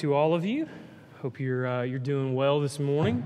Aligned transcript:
to 0.00 0.14
all 0.14 0.32
of 0.32 0.46
you. 0.46 0.66
Hope 1.20 1.38
you're, 1.38 1.66
uh, 1.66 1.82
you're 1.82 1.98
doing 1.98 2.34
well 2.34 2.58
this 2.58 2.78
morning. 2.78 3.22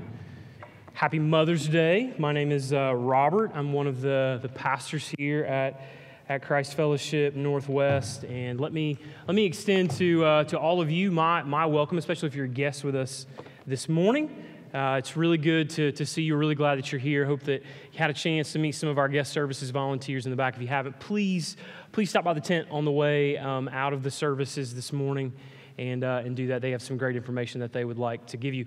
Happy 0.93 1.21
Mother's 1.21 1.69
Day. 1.69 2.13
My 2.19 2.33
name 2.33 2.51
is 2.51 2.72
uh, 2.72 2.93
Robert. 2.97 3.53
I'm 3.54 3.72
one 3.72 3.87
of 3.87 4.01
the, 4.01 4.40
the 4.43 4.49
pastors 4.49 5.15
here 5.17 5.45
at, 5.45 5.81
at 6.29 6.43
Christ 6.43 6.75
Fellowship 6.75 7.37
Northwest. 7.37 8.25
And 8.25 8.58
let 8.61 8.72
me, 8.72 8.99
let 9.29 9.37
me 9.37 9.45
extend 9.45 9.93
to, 9.93 10.25
uh, 10.25 10.45
to 10.45 10.58
all 10.58 10.81
of 10.81 10.90
you 10.90 11.13
my, 11.13 11.45
my 11.45 11.65
welcome, 11.65 11.97
especially 11.97 12.26
if 12.26 12.35
you're 12.35 12.47
a 12.47 12.49
guest 12.49 12.83
with 12.83 12.97
us 12.97 13.27
this 13.69 13.88
morning. 13.88 14.29
Uh, 14.75 14.97
it's 14.99 15.17
really 15.17 15.38
good 15.38 15.71
to, 15.71 15.93
to 15.93 16.05
see 16.05 16.23
you. 16.23 16.34
Really 16.34 16.56
glad 16.56 16.79
that 16.79 16.91
you're 16.91 17.01
here. 17.01 17.25
Hope 17.25 17.45
that 17.45 17.62
you 17.93 17.98
had 18.01 18.11
a 18.11 18.15
chance 18.15 18.51
to 18.55 18.59
meet 18.59 18.73
some 18.73 18.89
of 18.89 18.98
our 18.98 19.09
guest 19.09 19.33
services 19.33 19.70
volunteers 19.70 20.27
in 20.27 20.31
the 20.31 20.37
back. 20.37 20.56
If 20.56 20.62
you 20.62 20.67
haven't, 20.67 20.98
please, 20.98 21.56
please 21.93 22.11
stop 22.11 22.25
by 22.25 22.33
the 22.33 22.41
tent 22.41 22.67
on 22.73 22.84
the 22.84 22.91
way 22.91 23.39
um, 23.39 23.69
out 23.69 23.93
of 23.93 24.03
the 24.03 24.11
services 24.11 24.75
this 24.75 24.93
morning 24.93 25.33
and, 25.78 26.05
uh, 26.05 26.23
and 26.24 26.37
do 26.37 26.48
that. 26.48 26.62
They 26.62 26.70
have 26.70 26.83
some 26.83 26.96
great 26.96 27.16
information 27.16 27.60
that 27.60 27.73
they 27.73 27.84
would 27.84 27.98
like 27.98 28.27
to 28.27 28.37
give 28.37 28.55
you. 28.55 28.66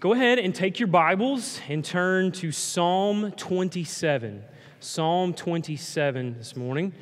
Go 0.00 0.12
ahead 0.12 0.38
and 0.38 0.54
take 0.54 0.80
your 0.80 0.86
Bibles 0.86 1.60
and 1.68 1.84
turn 1.84 2.32
to 2.32 2.52
Psalm 2.52 3.32
27. 3.32 4.42
Psalm 4.80 5.34
27 5.34 6.38
this 6.38 6.56
morning. 6.56 6.92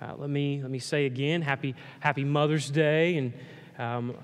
Uh, 0.00 0.14
let, 0.16 0.28
me, 0.28 0.60
let 0.60 0.70
me 0.70 0.78
say 0.78 1.06
again, 1.06 1.42
happy, 1.42 1.74
happy 2.00 2.24
Mother's 2.24 2.70
Day. 2.70 3.16
And 3.16 3.32
um, 3.78 4.14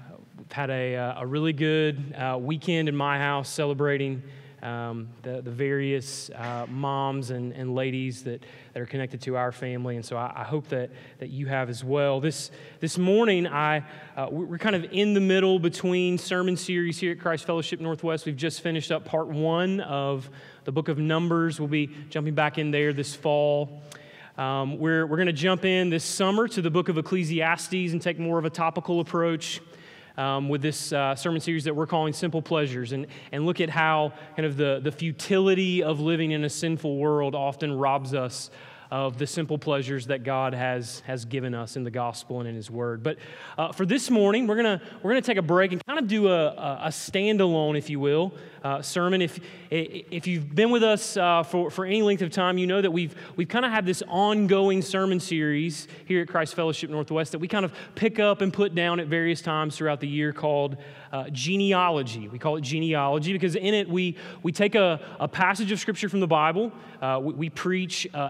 had 0.51 0.71
a, 0.71 0.97
uh, 0.97 1.23
a 1.23 1.27
really 1.27 1.53
good 1.53 2.15
uh, 2.15 2.39
weekend 2.41 2.89
in 2.89 2.97
my 2.97 3.19
house 3.19 3.49
celebrating 3.49 4.23
um, 4.63 5.09
the, 5.23 5.41
the 5.41 5.51
various 5.51 6.31
uh, 6.31 6.67
moms 6.69 7.31
and, 7.31 7.53
and 7.53 7.75
ladies 7.75 8.25
that, 8.25 8.43
that 8.73 8.81
are 8.81 8.87
connected 8.87 9.21
to 9.23 9.37
our 9.37 9.53
family. 9.53 9.97
And 9.97 10.05
so 10.05 10.17
I, 10.17 10.33
I 10.37 10.45
hope 10.45 10.69
that, 10.69 10.91
that 11.19 11.31
you 11.31 11.47
have 11.47 11.69
as 11.69 11.85
well. 11.85 12.21
This, 12.21 12.51
this 12.81 12.99
morning, 12.99 13.47
I, 13.47 13.85
uh, 14.17 14.29
we're 14.31 14.59
kind 14.59 14.77
of 14.77 14.85
in 14.93 15.15
the 15.15 15.21
middle 15.21 15.59
between 15.59 16.19
sermon 16.19 16.57
series 16.57 16.99
here 16.99 17.13
at 17.13 17.21
Christ 17.21 17.45
Fellowship 17.45 17.81
Northwest. 17.81 18.27
We've 18.27 18.37
just 18.37 18.61
finished 18.61 18.91
up 18.91 19.05
part 19.05 19.29
one 19.29 19.81
of 19.81 20.29
the 20.65 20.73
book 20.73 20.89
of 20.89 20.99
Numbers. 20.99 21.61
We'll 21.61 21.69
be 21.69 21.91
jumping 22.11 22.35
back 22.35 22.59
in 22.59 22.71
there 22.71 22.93
this 22.93 23.15
fall. 23.15 23.83
Um, 24.37 24.79
we're 24.79 25.05
we're 25.05 25.17
going 25.17 25.27
to 25.27 25.33
jump 25.33 25.65
in 25.65 25.91
this 25.91 26.05
summer 26.05 26.47
to 26.47 26.63
the 26.63 26.71
book 26.71 26.89
of 26.89 26.97
Ecclesiastes 26.97 27.73
and 27.93 28.01
take 28.01 28.21
more 28.21 28.39
of 28.39 28.45
a 28.45 28.51
topical 28.51 29.01
approach 29.01 29.61
um, 30.19 30.49
with 30.49 30.61
this 30.61 30.93
uh, 30.93 31.15
sermon 31.15 31.41
series 31.41 31.65
that 31.65 31.75
we're 31.75 31.87
calling 31.87 32.13
Simple 32.13 32.43
Pleasures. 32.43 32.93
And, 32.93 33.07
and 33.33 33.47
look 33.47 33.61
at 33.61 33.71
how 33.71 34.13
kind 34.37 34.45
of 34.45 34.57
the, 34.57 34.81
the 34.83 34.93
futility 34.93 35.83
of 35.83 36.01
living 36.01 36.33
in 36.33 36.45
a 36.45 36.51
sinful 36.51 36.99
world 36.99 37.35
often 37.35 37.73
robs 37.73 38.13
us 38.13 38.51
of 38.91 39.19
the 39.19 39.27
simple 39.27 39.59
pleasures 39.59 40.07
that 40.07 40.25
God 40.25 40.55
has, 40.55 41.01
has 41.07 41.25
given 41.25 41.55
us 41.55 41.77
in 41.77 41.85
the 41.85 41.91
gospel 41.91 42.41
and 42.41 42.49
in 42.49 42.55
His 42.55 42.71
Word. 42.71 43.03
But 43.03 43.19
uh, 43.57 43.73
for 43.73 43.85
this 43.85 44.11
morning, 44.11 44.47
we're 44.47 44.63
going 44.63 44.81
we're 45.03 45.11
gonna 45.11 45.21
take 45.21 45.37
a 45.37 45.43
break 45.43 45.73
and 45.73 45.85
kind 45.87 45.99
of 45.99 46.09
do 46.09 46.29
a, 46.29 46.49
a, 46.85 46.89
standalone, 46.89 47.77
if 47.77 47.91
you 47.91 48.01
will, 48.01 48.33
uh, 48.63 48.81
sermon. 48.83 49.21
If, 49.21 49.41
if 49.71 50.27
you've 50.27 50.55
been 50.55 50.71
with 50.71 50.83
us 50.83 51.17
uh, 51.17 51.43
for, 51.43 51.71
for 51.71 51.85
any 51.85 52.03
length 52.03 52.23
of 52.23 52.31
time, 52.31 52.57
you 52.59 52.67
know 52.67 52.81
that 52.81 52.91
we've, 52.91 53.15
we've 53.37 53.49
kind 53.49 53.65
of 53.65 53.71
had 53.71 53.85
this 53.85 54.03
ongoing 54.09 54.81
sermon 54.83 55.21
series 55.21 55.87
here 56.07 56.23
at 56.23 56.29
Christ 56.29 56.55
Fellowship 56.55 56.91
Northwest 56.91 57.33
that 57.33 57.39
we 57.39 57.49
kind 57.49 57.65
of 57.65 57.75
pick 57.95 58.19
up 58.19 58.41
and 58.41 58.53
put 58.53 58.75
down 58.75 59.01
at 59.01 59.07
various 59.07 59.43
times 59.43 59.77
throughout 59.77 60.01
the 60.01 60.09
year 60.09 60.33
called 60.33 60.79
uh, 61.13 61.29
genealogy. 61.31 62.29
We 62.29 62.39
call 62.39 62.57
it 62.57 62.63
genealogy 62.63 63.33
because 63.33 63.55
in 63.55 63.75
it 63.75 63.89
we, 63.89 64.17
we 64.43 64.53
take 64.53 64.75
a, 64.75 65.01
a 65.21 65.29
passage 65.29 65.73
of 65.73 65.81
scripture 65.81 66.09
from 66.09 66.21
the 66.21 66.27
Bible, 66.27 66.73
uh, 67.01 67.21
we, 67.23 67.33
we, 67.35 67.51
preach 67.51 68.07
uh, 68.13 68.29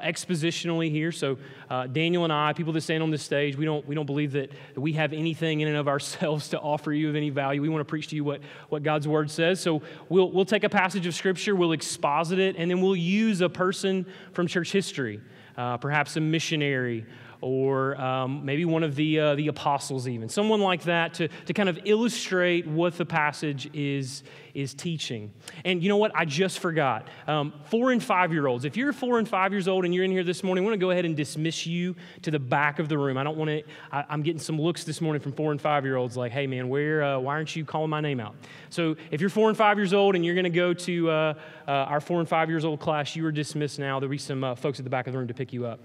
here. 0.50 1.12
So, 1.12 1.38
uh, 1.70 1.86
Daniel 1.86 2.24
and 2.24 2.32
I, 2.32 2.52
people 2.52 2.72
that 2.72 2.80
stand 2.80 3.02
on 3.02 3.10
this 3.10 3.22
stage, 3.22 3.56
we 3.56 3.64
don't, 3.64 3.86
we 3.86 3.94
don't 3.94 4.06
believe 4.06 4.32
that 4.32 4.50
we 4.76 4.92
have 4.94 5.12
anything 5.12 5.60
in 5.60 5.68
and 5.68 5.76
of 5.76 5.88
ourselves 5.88 6.48
to 6.48 6.58
offer 6.58 6.92
you 6.92 7.08
of 7.08 7.16
any 7.16 7.30
value. 7.30 7.62
We 7.62 7.68
want 7.68 7.80
to 7.80 7.90
preach 7.90 8.08
to 8.08 8.16
you 8.16 8.24
what, 8.24 8.40
what 8.68 8.82
God's 8.82 9.06
word 9.06 9.30
says. 9.30 9.60
So, 9.60 9.82
we'll, 10.08 10.30
we'll 10.30 10.44
take 10.44 10.64
a 10.64 10.68
passage 10.68 11.06
of 11.06 11.14
scripture, 11.14 11.54
we'll 11.54 11.72
exposit 11.72 12.38
it, 12.38 12.56
and 12.56 12.70
then 12.70 12.80
we'll 12.80 12.96
use 12.96 13.40
a 13.40 13.48
person 13.48 14.06
from 14.32 14.46
church 14.46 14.72
history, 14.72 15.20
uh, 15.56 15.76
perhaps 15.76 16.16
a 16.16 16.20
missionary 16.20 17.06
or 17.40 18.00
um, 18.00 18.44
maybe 18.44 18.64
one 18.64 18.82
of 18.82 18.94
the, 18.96 19.20
uh, 19.20 19.34
the 19.36 19.48
apostles, 19.48 20.08
even. 20.08 20.28
Someone 20.28 20.60
like 20.60 20.82
that 20.84 21.14
to, 21.14 21.28
to 21.46 21.52
kind 21.52 21.68
of 21.68 21.78
illustrate 21.84 22.66
what 22.66 22.98
the 22.98 23.06
passage 23.06 23.70
is, 23.72 24.24
is 24.58 24.74
teaching. 24.74 25.32
And 25.64 25.80
you 25.82 25.88
know 25.88 25.96
what? 25.96 26.10
I 26.16 26.24
just 26.24 26.58
forgot. 26.58 27.06
Um, 27.28 27.52
four 27.66 27.92
and 27.92 28.02
five 28.02 28.32
year 28.32 28.48
olds. 28.48 28.64
If 28.64 28.76
you're 28.76 28.92
four 28.92 29.20
and 29.20 29.28
five 29.28 29.52
years 29.52 29.68
old 29.68 29.84
and 29.84 29.94
you're 29.94 30.02
in 30.02 30.10
here 30.10 30.24
this 30.24 30.42
morning, 30.42 30.64
I 30.64 30.66
want 30.66 30.74
to 30.74 30.84
go 30.84 30.90
ahead 30.90 31.04
and 31.04 31.16
dismiss 31.16 31.64
you 31.64 31.94
to 32.22 32.32
the 32.32 32.40
back 32.40 32.80
of 32.80 32.88
the 32.88 32.98
room. 32.98 33.16
I 33.16 33.22
don't 33.22 33.36
want 33.36 33.50
to, 33.50 33.62
I, 33.92 34.04
am 34.10 34.22
getting 34.22 34.40
some 34.40 34.60
looks 34.60 34.82
this 34.82 35.00
morning 35.00 35.22
from 35.22 35.32
four 35.32 35.52
and 35.52 35.60
five 35.60 35.84
year 35.84 35.94
olds 35.94 36.16
like, 36.16 36.32
hey 36.32 36.48
man, 36.48 36.68
where, 36.68 37.04
uh, 37.04 37.18
why 37.20 37.34
aren't 37.34 37.54
you 37.54 37.64
calling 37.64 37.88
my 37.88 38.00
name 38.00 38.18
out? 38.18 38.34
So 38.70 38.96
if 39.12 39.20
you're 39.20 39.30
four 39.30 39.48
and 39.48 39.56
five 39.56 39.78
years 39.78 39.94
old 39.94 40.16
and 40.16 40.26
you're 40.26 40.34
going 40.34 40.42
to 40.42 40.50
go 40.50 40.74
to 40.74 41.10
uh, 41.10 41.34
uh, 41.68 41.70
our 41.70 42.00
four 42.00 42.18
and 42.18 42.28
five 42.28 42.50
years 42.50 42.64
old 42.64 42.80
class, 42.80 43.14
you 43.14 43.24
are 43.26 43.32
dismissed 43.32 43.78
now. 43.78 44.00
There'll 44.00 44.10
be 44.10 44.18
some 44.18 44.42
uh, 44.42 44.56
folks 44.56 44.80
at 44.80 44.84
the 44.84 44.90
back 44.90 45.06
of 45.06 45.12
the 45.12 45.18
room 45.20 45.28
to 45.28 45.34
pick 45.34 45.52
you 45.52 45.66
up. 45.66 45.78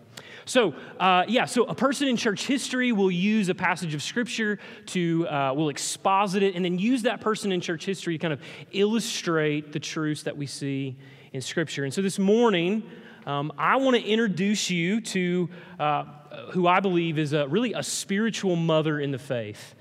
So, 0.45 0.73
uh, 0.99 1.25
yeah, 1.27 1.45
so 1.45 1.63
a 1.65 1.75
person 1.75 2.07
in 2.07 2.17
church 2.17 2.47
history 2.47 2.91
will 2.91 3.11
use 3.11 3.49
a 3.49 3.55
passage 3.55 3.93
of 3.93 4.01
scripture 4.01 4.59
to, 4.87 5.27
uh, 5.27 5.53
will 5.53 5.69
exposit 5.69 6.41
it, 6.41 6.55
and 6.55 6.65
then 6.65 6.79
use 6.79 7.03
that 7.03 7.21
person 7.21 7.51
in 7.51 7.61
church 7.61 7.85
history 7.85 8.17
to 8.17 8.21
kind 8.21 8.33
of 8.33 8.41
illustrate 8.71 9.71
the 9.71 9.79
truths 9.79 10.23
that 10.23 10.37
we 10.37 10.45
see 10.45 10.95
in 11.31 11.41
scripture. 11.41 11.83
And 11.83 11.93
so 11.93 12.01
this 12.01 12.19
morning, 12.19 12.83
um, 13.25 13.51
I 13.57 13.77
want 13.77 13.95
to 13.95 14.03
introduce 14.03 14.69
you 14.69 15.01
to 15.01 15.49
uh, 15.79 16.05
who 16.51 16.67
I 16.67 16.79
believe 16.79 17.17
is 17.17 17.33
a, 17.33 17.47
really 17.47 17.73
a 17.73 17.83
spiritual 17.83 18.55
mother 18.55 18.99
in 18.99 19.11
the 19.11 19.19
faith. 19.19 19.75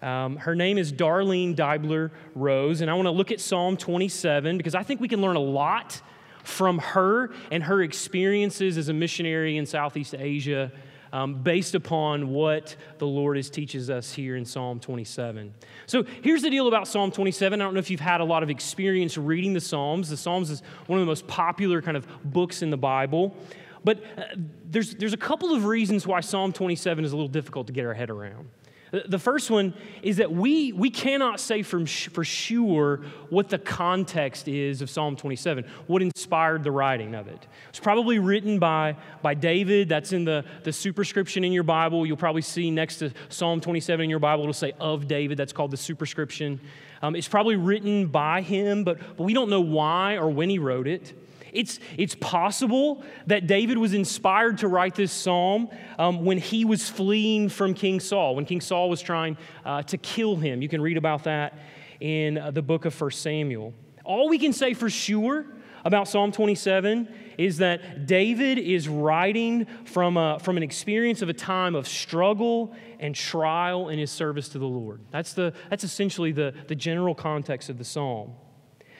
Um, 0.00 0.36
her 0.36 0.54
name 0.54 0.78
is 0.78 0.92
Darlene 0.92 1.56
Deibler 1.56 2.10
Rose, 2.34 2.80
and 2.80 2.90
I 2.90 2.94
want 2.94 3.06
to 3.06 3.10
look 3.10 3.32
at 3.32 3.40
Psalm 3.40 3.76
27 3.76 4.56
because 4.56 4.74
I 4.74 4.82
think 4.82 5.00
we 5.00 5.08
can 5.08 5.20
learn 5.20 5.36
a 5.36 5.40
lot 5.40 6.00
from 6.44 6.78
her 6.78 7.30
and 7.50 7.62
her 7.64 7.82
experiences 7.82 8.78
as 8.78 8.88
a 8.88 8.92
missionary 8.92 9.56
in 9.56 9.66
Southeast 9.66 10.14
Asia 10.16 10.72
um, 11.12 11.42
based 11.42 11.74
upon 11.74 12.28
what 12.30 12.76
the 12.98 13.06
Lord 13.06 13.38
is 13.38 13.50
teaches 13.50 13.90
us 13.90 14.12
here 14.12 14.36
in 14.36 14.44
Psalm 14.44 14.80
27. 14.80 15.54
So 15.86 16.04
here's 16.22 16.42
the 16.42 16.50
deal 16.50 16.68
about 16.68 16.88
Psalm 16.88 17.10
27. 17.10 17.60
I 17.60 17.64
don't 17.64 17.74
know 17.74 17.80
if 17.80 17.90
you've 17.90 18.00
had 18.00 18.20
a 18.20 18.24
lot 18.24 18.42
of 18.42 18.50
experience 18.50 19.16
reading 19.16 19.52
the 19.52 19.60
Psalms. 19.60 20.08
The 20.08 20.16
Psalms 20.16 20.50
is 20.50 20.62
one 20.86 20.98
of 20.98 21.02
the 21.02 21.10
most 21.10 21.26
popular 21.26 21.82
kind 21.82 21.96
of 21.96 22.06
books 22.24 22.62
in 22.62 22.70
the 22.70 22.76
Bible. 22.76 23.36
But 23.84 24.02
uh, 24.16 24.22
there's, 24.64 24.94
there's 24.94 25.12
a 25.12 25.18
couple 25.18 25.54
of 25.54 25.64
reasons 25.64 26.06
why 26.06 26.20
Psalm 26.20 26.52
27 26.52 27.04
is 27.04 27.12
a 27.12 27.16
little 27.16 27.28
difficult 27.28 27.66
to 27.68 27.72
get 27.72 27.86
our 27.86 27.94
head 27.94 28.10
around. 28.10 28.48
The 28.90 29.18
first 29.18 29.50
one 29.50 29.74
is 30.02 30.16
that 30.16 30.32
we, 30.32 30.72
we 30.72 30.88
cannot 30.88 31.40
say 31.40 31.62
from 31.62 31.84
for 31.84 32.24
sure 32.24 33.02
what 33.28 33.50
the 33.50 33.58
context 33.58 34.48
is 34.48 34.80
of 34.80 34.88
Psalm 34.88 35.14
27, 35.14 35.64
what 35.86 36.00
inspired 36.00 36.64
the 36.64 36.70
writing 36.70 37.14
of 37.14 37.28
it. 37.28 37.46
It's 37.68 37.80
probably 37.80 38.18
written 38.18 38.58
by, 38.58 38.96
by 39.20 39.34
David. 39.34 39.90
That's 39.90 40.12
in 40.12 40.24
the, 40.24 40.44
the 40.64 40.72
superscription 40.72 41.44
in 41.44 41.52
your 41.52 41.64
Bible. 41.64 42.06
You'll 42.06 42.16
probably 42.16 42.42
see 42.42 42.70
next 42.70 42.96
to 42.98 43.12
Psalm 43.28 43.60
27 43.60 44.04
in 44.04 44.10
your 44.10 44.20
Bible, 44.20 44.44
it'll 44.44 44.54
say 44.54 44.72
of 44.80 45.06
David. 45.06 45.36
That's 45.36 45.52
called 45.52 45.70
the 45.70 45.76
superscription. 45.76 46.58
Um, 47.02 47.14
it's 47.14 47.28
probably 47.28 47.56
written 47.56 48.06
by 48.06 48.40
him, 48.40 48.84
but, 48.84 48.98
but 49.16 49.24
we 49.24 49.34
don't 49.34 49.50
know 49.50 49.60
why 49.60 50.16
or 50.16 50.30
when 50.30 50.48
he 50.48 50.58
wrote 50.58 50.86
it. 50.86 51.12
It's, 51.52 51.78
it's 51.96 52.14
possible 52.14 53.02
that 53.26 53.46
David 53.46 53.78
was 53.78 53.94
inspired 53.94 54.58
to 54.58 54.68
write 54.68 54.94
this 54.94 55.12
psalm 55.12 55.68
um, 55.98 56.24
when 56.24 56.38
he 56.38 56.64
was 56.64 56.88
fleeing 56.88 57.48
from 57.48 57.74
King 57.74 58.00
Saul, 58.00 58.36
when 58.36 58.44
King 58.44 58.60
Saul 58.60 58.90
was 58.90 59.00
trying 59.00 59.36
uh, 59.64 59.82
to 59.84 59.96
kill 59.98 60.36
him. 60.36 60.62
You 60.62 60.68
can 60.68 60.80
read 60.80 60.96
about 60.96 61.24
that 61.24 61.58
in 62.00 62.38
uh, 62.38 62.50
the 62.50 62.62
book 62.62 62.84
of 62.84 62.98
1 62.98 63.10
Samuel. 63.12 63.74
All 64.04 64.28
we 64.28 64.38
can 64.38 64.52
say 64.52 64.74
for 64.74 64.88
sure 64.88 65.46
about 65.84 66.08
Psalm 66.08 66.32
27 66.32 67.08
is 67.38 67.58
that 67.58 68.06
David 68.06 68.58
is 68.58 68.88
writing 68.88 69.66
from, 69.84 70.16
a, 70.16 70.38
from 70.38 70.56
an 70.56 70.62
experience 70.62 71.22
of 71.22 71.28
a 71.28 71.32
time 71.32 71.74
of 71.74 71.86
struggle 71.86 72.74
and 72.98 73.14
trial 73.14 73.88
in 73.88 73.98
his 73.98 74.10
service 74.10 74.48
to 74.50 74.58
the 74.58 74.66
Lord. 74.66 75.00
That's, 75.10 75.32
the, 75.32 75.52
that's 75.70 75.84
essentially 75.84 76.32
the, 76.32 76.52
the 76.66 76.74
general 76.74 77.14
context 77.14 77.70
of 77.70 77.78
the 77.78 77.84
psalm. 77.84 78.32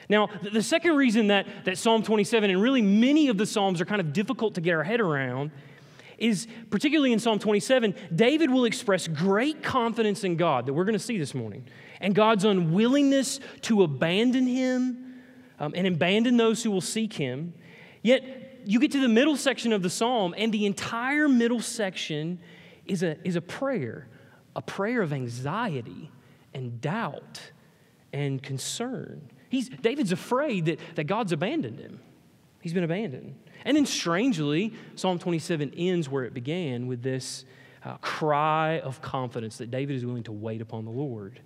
Now, 0.08 0.28
the 0.42 0.62
second 0.62 0.96
reason 0.96 1.26
that, 1.28 1.46
that 1.64 1.76
Psalm 1.76 2.02
27 2.02 2.50
and 2.50 2.62
really 2.62 2.80
many 2.80 3.28
of 3.28 3.36
the 3.36 3.46
Psalms 3.46 3.80
are 3.80 3.84
kind 3.84 4.00
of 4.00 4.12
difficult 4.12 4.54
to 4.54 4.60
get 4.60 4.74
our 4.74 4.84
head 4.84 5.00
around 5.00 5.50
is 6.16 6.48
particularly 6.70 7.12
in 7.12 7.18
Psalm 7.18 7.38
27, 7.38 7.94
David 8.14 8.50
will 8.50 8.64
express 8.64 9.06
great 9.06 9.62
confidence 9.62 10.24
in 10.24 10.36
God 10.36 10.66
that 10.66 10.72
we're 10.72 10.84
going 10.84 10.94
to 10.94 10.98
see 10.98 11.18
this 11.18 11.34
morning, 11.34 11.64
and 12.00 12.14
God's 12.14 12.44
unwillingness 12.44 13.38
to 13.62 13.82
abandon 13.84 14.46
him 14.46 15.20
um, 15.60 15.72
and 15.76 15.86
abandon 15.86 16.36
those 16.36 16.62
who 16.62 16.70
will 16.70 16.80
seek 16.80 17.12
him. 17.12 17.54
Yet, 18.02 18.62
you 18.64 18.80
get 18.80 18.92
to 18.92 19.00
the 19.00 19.08
middle 19.08 19.36
section 19.36 19.72
of 19.72 19.82
the 19.82 19.90
psalm, 19.90 20.34
and 20.36 20.52
the 20.52 20.66
entire 20.66 21.28
middle 21.28 21.60
section 21.60 22.40
is 22.84 23.02
a, 23.02 23.16
is 23.26 23.36
a 23.36 23.40
prayer, 23.40 24.08
a 24.56 24.62
prayer 24.62 25.02
of 25.02 25.12
anxiety 25.12 26.10
and 26.52 26.80
doubt 26.80 27.40
and 28.12 28.42
concern. 28.42 29.30
He's, 29.48 29.68
David's 29.68 30.12
afraid 30.12 30.66
that, 30.66 30.78
that 30.96 31.04
God's 31.04 31.32
abandoned 31.32 31.78
him. 31.78 32.00
He's 32.60 32.72
been 32.72 32.84
abandoned. 32.84 33.34
And 33.64 33.76
then, 33.76 33.86
strangely, 33.86 34.72
Psalm 34.94 35.18
27 35.18 35.72
ends 35.76 36.08
where 36.08 36.24
it 36.24 36.34
began 36.34 36.86
with 36.86 37.02
this 37.02 37.44
uh, 37.84 37.96
cry 37.98 38.80
of 38.80 39.00
confidence 39.00 39.58
that 39.58 39.70
David 39.70 39.96
is 39.96 40.04
willing 40.04 40.24
to 40.24 40.32
wait 40.32 40.60
upon 40.60 40.84
the 40.84 40.90
Lord. 40.90 41.40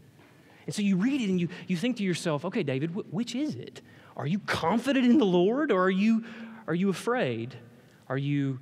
And 0.67 0.75
so 0.75 0.83
you 0.83 0.97
read 0.97 1.21
it 1.21 1.29
and 1.29 1.41
you, 1.41 1.49
you 1.67 1.77
think 1.77 1.97
to 1.99 2.03
yourself, 2.03 2.45
okay, 2.45 2.63
David, 2.63 2.91
wh- 2.91 3.13
which 3.13 3.35
is 3.35 3.55
it? 3.55 3.83
Are 4.17 4.27
you 4.27 4.39
confident 4.41 5.05
in 5.05 5.19
the 5.19 5.27
Lord 5.27 5.71
or 5.71 5.85
are 5.85 5.91
you, 5.91 6.25
are 6.67 6.75
you 6.75 6.89
afraid? 6.89 7.55
Are 8.09 8.19
you, 8.19 8.59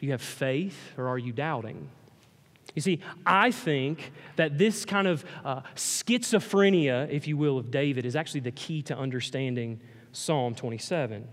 you 0.00 0.10
have 0.10 0.22
faith 0.22 0.92
or 0.96 1.08
are 1.08 1.18
you 1.18 1.32
doubting? 1.32 1.88
You 2.74 2.82
see, 2.82 3.00
I 3.26 3.50
think 3.50 4.12
that 4.36 4.58
this 4.58 4.84
kind 4.84 5.06
of 5.06 5.24
uh, 5.44 5.62
schizophrenia, 5.74 7.10
if 7.10 7.26
you 7.26 7.36
will, 7.36 7.58
of 7.58 7.70
David 7.70 8.04
is 8.04 8.14
actually 8.14 8.40
the 8.40 8.52
key 8.52 8.82
to 8.82 8.96
understanding 8.96 9.80
Psalm 10.12 10.54
27. 10.54 11.26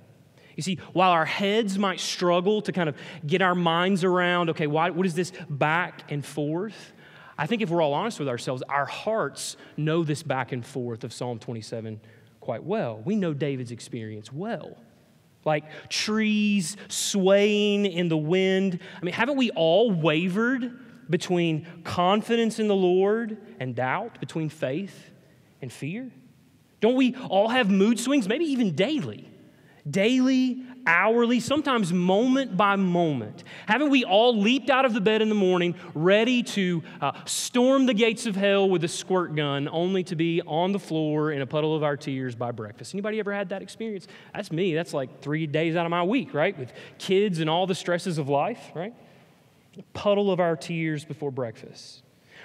You 0.56 0.64
see, 0.64 0.80
while 0.94 1.12
our 1.12 1.26
heads 1.26 1.78
might 1.78 2.00
struggle 2.00 2.62
to 2.62 2.72
kind 2.72 2.88
of 2.88 2.96
get 3.28 3.42
our 3.42 3.56
minds 3.56 4.04
around, 4.04 4.50
okay, 4.52 4.68
why, 4.68 4.90
what 4.90 5.06
is 5.06 5.14
this 5.14 5.32
back 5.50 6.10
and 6.10 6.26
forth? 6.26 6.94
I 7.38 7.48
think 7.48 7.62
if 7.62 7.70
we're 7.70 7.82
all 7.82 7.94
honest 7.94 8.20
with 8.20 8.30
ourselves, 8.30 8.64
our 8.70 8.86
hearts 8.86 9.58
know 9.76 10.04
this 10.04 10.24
back 10.24 10.54
and 10.54 10.66
forth 10.66 11.04
of 11.04 11.12
Psalm 11.12 11.40
27 11.40 12.00
quite 12.40 12.64
well. 12.64 13.02
We 13.04 13.16
know 13.16 13.34
David's 13.34 13.72
experience 13.72 14.32
well. 14.32 14.78
Like 15.44 15.90
trees 15.90 16.78
swaying 16.88 17.86
in 17.86 18.08
the 18.08 18.18
wind. 18.18 18.80
I 19.00 19.06
mean, 19.06 19.14
haven't 19.14 19.38
we 19.38 19.52
all 19.52 19.92
wavered 19.92 20.80
between 21.10 21.68
confidence 21.84 22.60
in 22.60 22.68
the 22.68 22.76
Lord 22.76 23.38
and 23.60 23.76
doubt, 23.76 24.20
between 24.20 24.50
faith 24.50 25.12
and 25.62 25.72
fear? 25.72 26.12
Don't 26.82 26.96
we 26.96 27.16
all 27.30 27.50
have 27.50 27.70
mood 27.70 28.00
swings, 28.00 28.28
maybe 28.28 28.46
even 28.46 28.76
daily? 28.76 29.32
daily, 29.90 30.64
hourly, 30.88 31.40
sometimes 31.40 31.94
moment 31.94 32.58
by 32.58 32.76
moment? 32.76 33.44
Haven't 33.68 33.90
we 33.90 34.04
all 34.04 34.38
leaped 34.38 34.70
out 34.70 34.86
of 34.86 34.94
the 34.94 35.02
bed 35.02 35.22
in 35.22 35.30
the 35.30 35.36
morning 35.36 35.76
ready 35.94 36.42
to 36.44 36.84
uh, 37.02 37.12
storm 37.26 37.86
the 37.86 37.94
gates 37.94 38.26
of 38.26 38.36
hell 38.36 38.70
with 38.70 38.84
a 38.84 38.88
squirt 38.88 39.36
gun 39.36 39.70
only 39.72 40.04
to 40.06 40.16
be 40.16 40.42
on 40.42 40.72
the 40.72 40.80
floor 40.80 41.32
in 41.32 41.42
a 41.42 41.48
puddle 41.48 41.76
of 41.76 41.84
our 41.84 41.98
tears 41.98 42.36
by 42.36 42.52
breakfast? 42.52 42.94
Anybody 42.94 43.20
ever 43.20 43.34
had 43.34 43.50
that 43.50 43.62
experience? 43.62 44.08
That's 44.34 44.52
me. 44.52 44.74
That's 44.74 44.94
like 44.94 45.22
three 45.22 45.46
days 45.46 45.76
out 45.76 45.86
of 45.86 45.92
my 45.92 46.04
week, 46.04 46.34
right? 46.34 46.58
With 46.58 46.74
kids 46.98 47.40
and 47.40 47.50
all 47.50 47.68
the 47.68 47.76
stresses 47.76 48.18
of 48.18 48.28
life, 48.28 48.72
right? 48.74 48.94
Puddle 49.94 50.32
of 50.32 50.40
our 50.40 50.56
tears 50.56 51.06
before 51.06 51.32
breakfast. 51.32 52.04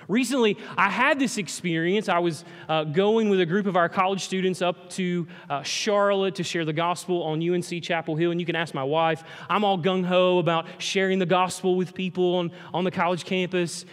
Recently, 0.09 0.57
I 0.77 0.91
had 0.91 1.19
this 1.19 1.39
experience. 1.39 2.09
I 2.09 2.19
was 2.19 2.45
uh, 2.69 2.85
going 2.85 3.29
with 3.29 3.41
a 3.41 3.47
group 3.47 3.67
of 3.67 3.77
our 3.77 3.89
college 3.89 4.25
students 4.25 4.61
up 4.63 4.91
to 4.91 5.29
uh, 5.49 5.63
Charlotte 5.63 6.37
to 6.37 6.43
share 6.43 6.65
the 6.65 6.73
gospel 6.73 7.23
on 7.23 7.49
UNC 7.49 7.83
Chapel 7.83 8.17
Hill. 8.17 8.31
And 8.31 8.41
you 8.41 8.47
can 8.47 8.57
ask 8.57 8.75
my 8.75 8.83
wife, 8.83 9.23
I'm 9.49 9.65
all 9.65 9.79
gung 9.79 10.05
ho 10.05 10.39
about 10.39 10.67
sharing 10.79 11.19
the 11.19 11.27
gospel 11.27 11.77
with 11.77 11.95
people 11.95 12.37
on, 12.37 12.51
on 12.75 12.85
the 12.85 12.91
college 12.91 13.25
campus. 13.25 13.85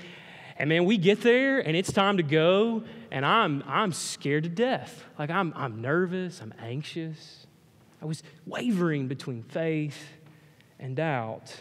And 0.57 0.69
man, 0.69 0.85
we 0.85 0.97
get 0.97 1.21
there 1.21 1.59
and 1.59 1.77
it's 1.77 1.91
time 1.91 2.17
to 2.17 2.23
go, 2.23 2.83
and 3.11 3.25
I'm, 3.25 3.63
I'm 3.67 3.91
scared 3.91 4.43
to 4.43 4.49
death. 4.49 5.03
Like, 5.19 5.29
I'm, 5.29 5.53
I'm 5.55 5.81
nervous, 5.81 6.41
I'm 6.41 6.53
anxious. 6.59 7.45
I 8.01 8.05
was 8.05 8.23
wavering 8.45 9.07
between 9.07 9.43
faith 9.43 10.03
and 10.79 10.95
doubt. 10.95 11.55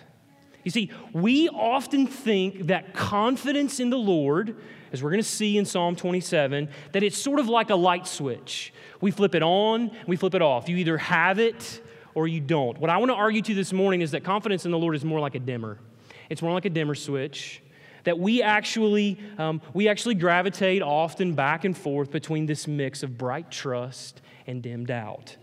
You 0.67 0.73
see, 0.73 0.91
we 1.13 1.49
often 1.49 2.09
think 2.09 2.67
that 2.67 2.93
confidence 2.93 3.79
in 3.79 3.89
the 3.89 3.97
Lord, 3.97 4.57
as 4.93 5.01
we're 5.01 5.11
going 5.11 5.23
to 5.23 5.29
see 5.29 5.59
in 5.59 5.65
Psalm 5.65 5.95
27, 5.95 6.69
that 6.91 7.05
it's 7.05 7.17
sort 7.17 7.39
of 7.39 7.49
like 7.49 7.71
a 7.71 7.77
light 7.77 8.09
switch. 8.09 8.75
We 9.01 9.13
flip 9.13 9.37
it 9.37 9.45
on, 9.45 9.93
we 10.09 10.17
flip 10.17 10.35
it 10.35 10.43
off. 10.43 10.69
You 10.69 10.77
either 10.79 10.99
have 10.99 11.39
it 11.39 11.81
or 12.17 12.27
you 12.27 12.41
don't. 12.41 12.77
What 12.79 12.91
I 12.91 12.97
want 12.97 13.11
to 13.11 13.15
argue 13.15 13.43
to 13.43 13.53
you 13.53 13.55
this 13.55 13.73
morning 13.73 14.01
is 14.01 14.11
that 14.11 14.25
confidence 14.25 14.65
in 14.65 14.73
the 14.73 14.79
Lord 14.79 14.97
is 14.97 15.05
more 15.05 15.21
like 15.21 15.37
a 15.37 15.39
dimmer. 15.39 15.79
It's 16.31 16.43
more 16.43 16.53
like 16.53 16.65
a 16.65 16.71
dimmer 16.71 16.97
switch. 16.97 17.63
That 18.03 18.19
we 18.19 18.43
actually, 18.43 19.21
um, 19.39 19.63
we 19.73 19.87
actually 19.87 20.17
gravitate 20.17 20.83
often 20.83 21.35
back 21.35 21.65
and 21.65 21.79
forth 21.79 22.11
between 22.11 22.47
this 22.47 22.67
mix 22.67 23.05
of 23.05 23.17
bright 23.17 23.53
trust 23.53 24.21
and 24.49 24.65
dim 24.65 24.85
doubt. 24.85 25.37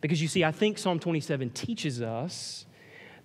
Because 0.00 0.22
you 0.22 0.28
see, 0.28 0.44
I 0.44 0.50
think 0.50 0.78
Psalm 0.78 0.98
27 0.98 1.50
teaches 1.50 2.00
us 2.00 2.64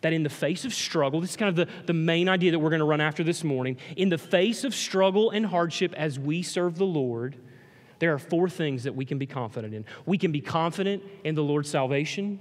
that 0.01 0.13
in 0.13 0.23
the 0.23 0.29
face 0.29 0.65
of 0.65 0.73
struggle, 0.73 1.21
this 1.21 1.31
is 1.31 1.35
kind 1.38 1.49
of 1.49 1.55
the, 1.55 1.73
the 1.85 1.94
main 1.94 2.29
idea 2.29 2.51
that 2.51 2.59
we're 2.59 2.69
going 2.69 2.79
to 2.79 2.85
run 2.85 3.01
after 3.01 3.23
this 3.23 3.44
morning. 3.44 3.77
In 3.95 4.09
the 4.09 4.17
face 4.17 4.63
of 4.63 4.75
struggle 4.75 5.31
and 5.31 5.45
hardship 5.45 5.94
as 5.95 6.19
we 6.19 6.44
serve 6.44 6.77
the 6.77 6.85
Lord, 6.85 7.35
there 7.99 8.13
are 8.13 8.19
four 8.19 8.47
things 8.47 8.83
that 8.83 8.95
we 8.95 9.05
can 9.05 9.17
be 9.17 9.25
confident 9.25 9.73
in. 9.73 9.85
We 10.05 10.17
can 10.17 10.31
be 10.31 10.41
confident 10.41 11.03
in 11.23 11.35
the 11.35 11.44
Lord's 11.44 11.69
salvation, 11.69 12.39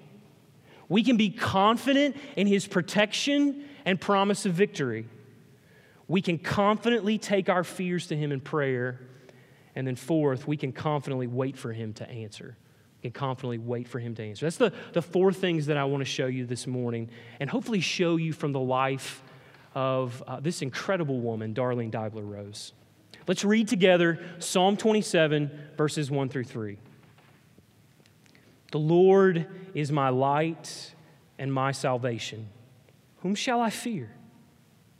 we 0.88 1.02
can 1.02 1.16
be 1.16 1.30
confident 1.30 2.16
in 2.36 2.46
His 2.46 2.66
protection 2.66 3.64
and 3.84 4.00
promise 4.00 4.46
of 4.46 4.52
victory. 4.52 5.08
We 6.08 6.22
can 6.22 6.38
confidently 6.38 7.18
take 7.18 7.48
our 7.48 7.64
fears 7.64 8.06
to 8.08 8.16
Him 8.16 8.30
in 8.30 8.40
prayer. 8.40 9.00
And 9.74 9.84
then, 9.84 9.96
fourth, 9.96 10.46
we 10.46 10.56
can 10.56 10.72
confidently 10.72 11.26
wait 11.26 11.56
for 11.56 11.72
Him 11.72 11.92
to 11.94 12.08
answer 12.08 12.56
can 13.10 13.18
confidently 13.18 13.58
wait 13.58 13.88
for 13.88 13.98
him 13.98 14.14
to 14.16 14.22
answer. 14.22 14.46
That's 14.46 14.56
the, 14.56 14.72
the 14.92 15.02
four 15.02 15.32
things 15.32 15.66
that 15.66 15.76
I 15.76 15.84
want 15.84 16.00
to 16.00 16.04
show 16.04 16.26
you 16.26 16.46
this 16.46 16.66
morning 16.66 17.10
and 17.40 17.48
hopefully 17.48 17.80
show 17.80 18.16
you 18.16 18.32
from 18.32 18.52
the 18.52 18.60
life 18.60 19.22
of 19.74 20.22
uh, 20.26 20.40
this 20.40 20.62
incredible 20.62 21.20
woman, 21.20 21.54
Darlene 21.54 21.90
Deibler 21.90 22.28
Rose. 22.28 22.72
Let's 23.26 23.44
read 23.44 23.68
together 23.68 24.20
Psalm 24.38 24.76
27, 24.76 25.50
verses 25.76 26.10
1 26.10 26.28
through 26.28 26.44
3. 26.44 26.78
The 28.72 28.78
Lord 28.78 29.46
is 29.74 29.92
my 29.92 30.08
light 30.08 30.94
and 31.38 31.52
my 31.52 31.72
salvation. 31.72 32.48
Whom 33.18 33.34
shall 33.34 33.60
I 33.60 33.70
fear? 33.70 34.10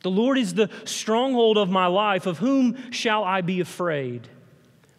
The 0.02 0.10
Lord 0.10 0.38
is 0.38 0.54
the 0.54 0.70
stronghold 0.84 1.58
of 1.58 1.68
my 1.70 1.86
life. 1.86 2.26
Of 2.26 2.38
whom 2.38 2.90
shall 2.92 3.24
I 3.24 3.40
be 3.40 3.60
afraid? 3.60 4.28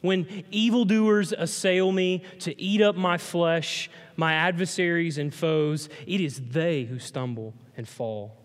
When 0.02 0.44
evildoers 0.52 1.34
assail 1.34 1.92
me 1.92 2.24
to 2.40 2.60
eat 2.62 2.82
up 2.82 2.96
my 2.96 3.18
flesh, 3.18 3.90
my 4.16 4.34
adversaries 4.34 5.18
and 5.18 5.34
foes, 5.34 5.90
it 6.06 6.22
is 6.22 6.40
they 6.40 6.84
who 6.84 7.00
stumble 7.00 7.54
and 7.76 7.88
fall. 7.88 8.38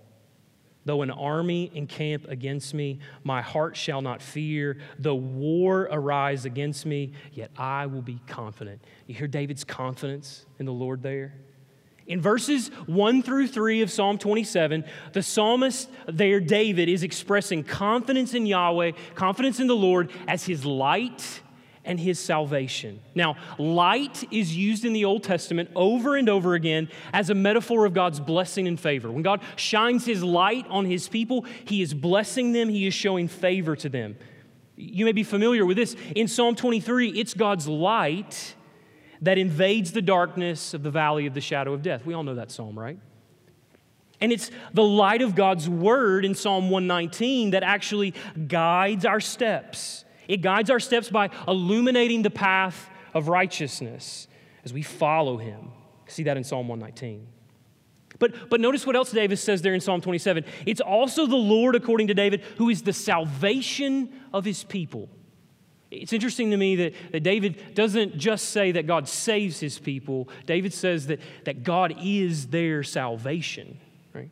Though 0.84 1.02
an 1.02 1.10
army 1.10 1.70
encamp 1.74 2.26
against 2.28 2.74
me, 2.74 2.98
my 3.22 3.40
heart 3.40 3.76
shall 3.76 4.02
not 4.02 4.20
fear. 4.20 4.78
Though 4.98 5.14
war 5.14 5.82
arise 5.90 6.44
against 6.44 6.86
me, 6.86 7.12
yet 7.32 7.50
I 7.56 7.86
will 7.86 8.02
be 8.02 8.18
confident. 8.26 8.82
You 9.06 9.14
hear 9.14 9.28
David's 9.28 9.62
confidence 9.62 10.44
in 10.58 10.66
the 10.66 10.72
Lord 10.72 11.02
there? 11.02 11.34
In 12.06 12.20
verses 12.20 12.68
1 12.86 13.22
through 13.22 13.46
3 13.46 13.82
of 13.82 13.90
Psalm 13.90 14.18
27, 14.18 14.84
the 15.12 15.22
psalmist 15.22 15.88
there, 16.06 16.40
David, 16.40 16.88
is 16.88 17.02
expressing 17.02 17.62
confidence 17.62 18.34
in 18.34 18.46
Yahweh, 18.46 18.92
confidence 19.14 19.60
in 19.60 19.68
the 19.68 19.76
Lord 19.76 20.10
as 20.26 20.44
his 20.44 20.64
light 20.64 21.40
and 21.84 21.98
his 21.98 22.18
salvation. 22.18 23.00
Now, 23.14 23.36
light 23.58 24.24
is 24.32 24.56
used 24.56 24.84
in 24.84 24.92
the 24.92 25.04
Old 25.04 25.24
Testament 25.24 25.70
over 25.74 26.16
and 26.16 26.28
over 26.28 26.54
again 26.54 26.88
as 27.12 27.30
a 27.30 27.34
metaphor 27.34 27.86
of 27.86 27.94
God's 27.94 28.20
blessing 28.20 28.68
and 28.68 28.78
favor. 28.78 29.10
When 29.10 29.22
God 29.22 29.40
shines 29.56 30.04
his 30.04 30.22
light 30.22 30.66
on 30.68 30.84
his 30.84 31.08
people, 31.08 31.44
he 31.64 31.82
is 31.82 31.94
blessing 31.94 32.52
them, 32.52 32.68
he 32.68 32.86
is 32.86 32.94
showing 32.94 33.28
favor 33.28 33.74
to 33.76 33.88
them. 33.88 34.16
You 34.76 35.04
may 35.04 35.12
be 35.12 35.24
familiar 35.24 35.66
with 35.66 35.76
this. 35.76 35.94
In 36.14 36.28
Psalm 36.28 36.54
23, 36.56 37.10
it's 37.10 37.34
God's 37.34 37.68
light 37.68 38.54
that 39.22 39.38
invades 39.38 39.92
the 39.92 40.02
darkness 40.02 40.74
of 40.74 40.82
the 40.82 40.90
valley 40.90 41.26
of 41.26 41.34
the 41.34 41.40
shadow 41.40 41.72
of 41.72 41.82
death. 41.82 42.04
We 42.04 42.14
all 42.14 42.22
know 42.22 42.34
that 42.34 42.50
psalm, 42.50 42.78
right? 42.78 42.98
And 44.20 44.30
it's 44.30 44.50
the 44.72 44.84
light 44.84 45.22
of 45.22 45.34
God's 45.34 45.68
word 45.68 46.24
in 46.24 46.34
Psalm 46.34 46.70
119 46.70 47.52
that 47.52 47.62
actually 47.62 48.14
guides 48.46 49.04
our 49.04 49.20
steps 49.20 50.04
it 50.28 50.40
guides 50.40 50.70
our 50.70 50.80
steps 50.80 51.10
by 51.10 51.30
illuminating 51.46 52.22
the 52.22 52.30
path 52.30 52.88
of 53.14 53.28
righteousness 53.28 54.28
as 54.64 54.72
we 54.72 54.82
follow 54.82 55.36
him. 55.36 55.72
See 56.06 56.22
that 56.24 56.36
in 56.36 56.44
Psalm 56.44 56.68
119. 56.68 57.26
But, 58.18 58.48
but 58.48 58.60
notice 58.60 58.86
what 58.86 58.94
else 58.94 59.10
David 59.10 59.38
says 59.38 59.62
there 59.62 59.74
in 59.74 59.80
Psalm 59.80 60.00
27. 60.00 60.44
It's 60.66 60.80
also 60.80 61.26
the 61.26 61.36
Lord, 61.36 61.74
according 61.74 62.06
to 62.08 62.14
David, 62.14 62.42
who 62.56 62.70
is 62.70 62.82
the 62.82 62.92
salvation 62.92 64.12
of 64.32 64.44
his 64.44 64.64
people. 64.64 65.08
It's 65.92 66.12
interesting 66.12 66.50
to 66.52 66.56
me 66.56 66.76
that, 66.76 66.94
that 67.12 67.20
David 67.20 67.74
doesn't 67.74 68.16
just 68.16 68.50
say 68.50 68.72
that 68.72 68.86
God 68.86 69.08
saves 69.08 69.60
his 69.60 69.78
people, 69.78 70.28
David 70.46 70.72
says 70.72 71.06
that, 71.08 71.20
that 71.44 71.62
God 71.62 71.94
is 72.02 72.46
their 72.46 72.82
salvation. 72.82 73.78
Right? 74.14 74.30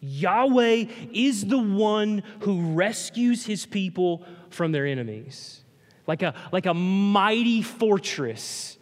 Yahweh 0.00 0.86
is 1.12 1.44
the 1.44 1.58
one 1.58 2.22
who 2.40 2.72
rescues 2.72 3.44
his 3.44 3.66
people 3.66 4.24
from 4.50 4.72
their 4.72 4.86
enemies. 4.86 5.60
Like 6.06 6.22
a, 6.22 6.34
like 6.50 6.66
a 6.66 6.74
mighty 6.74 7.62
fortress 7.62 8.78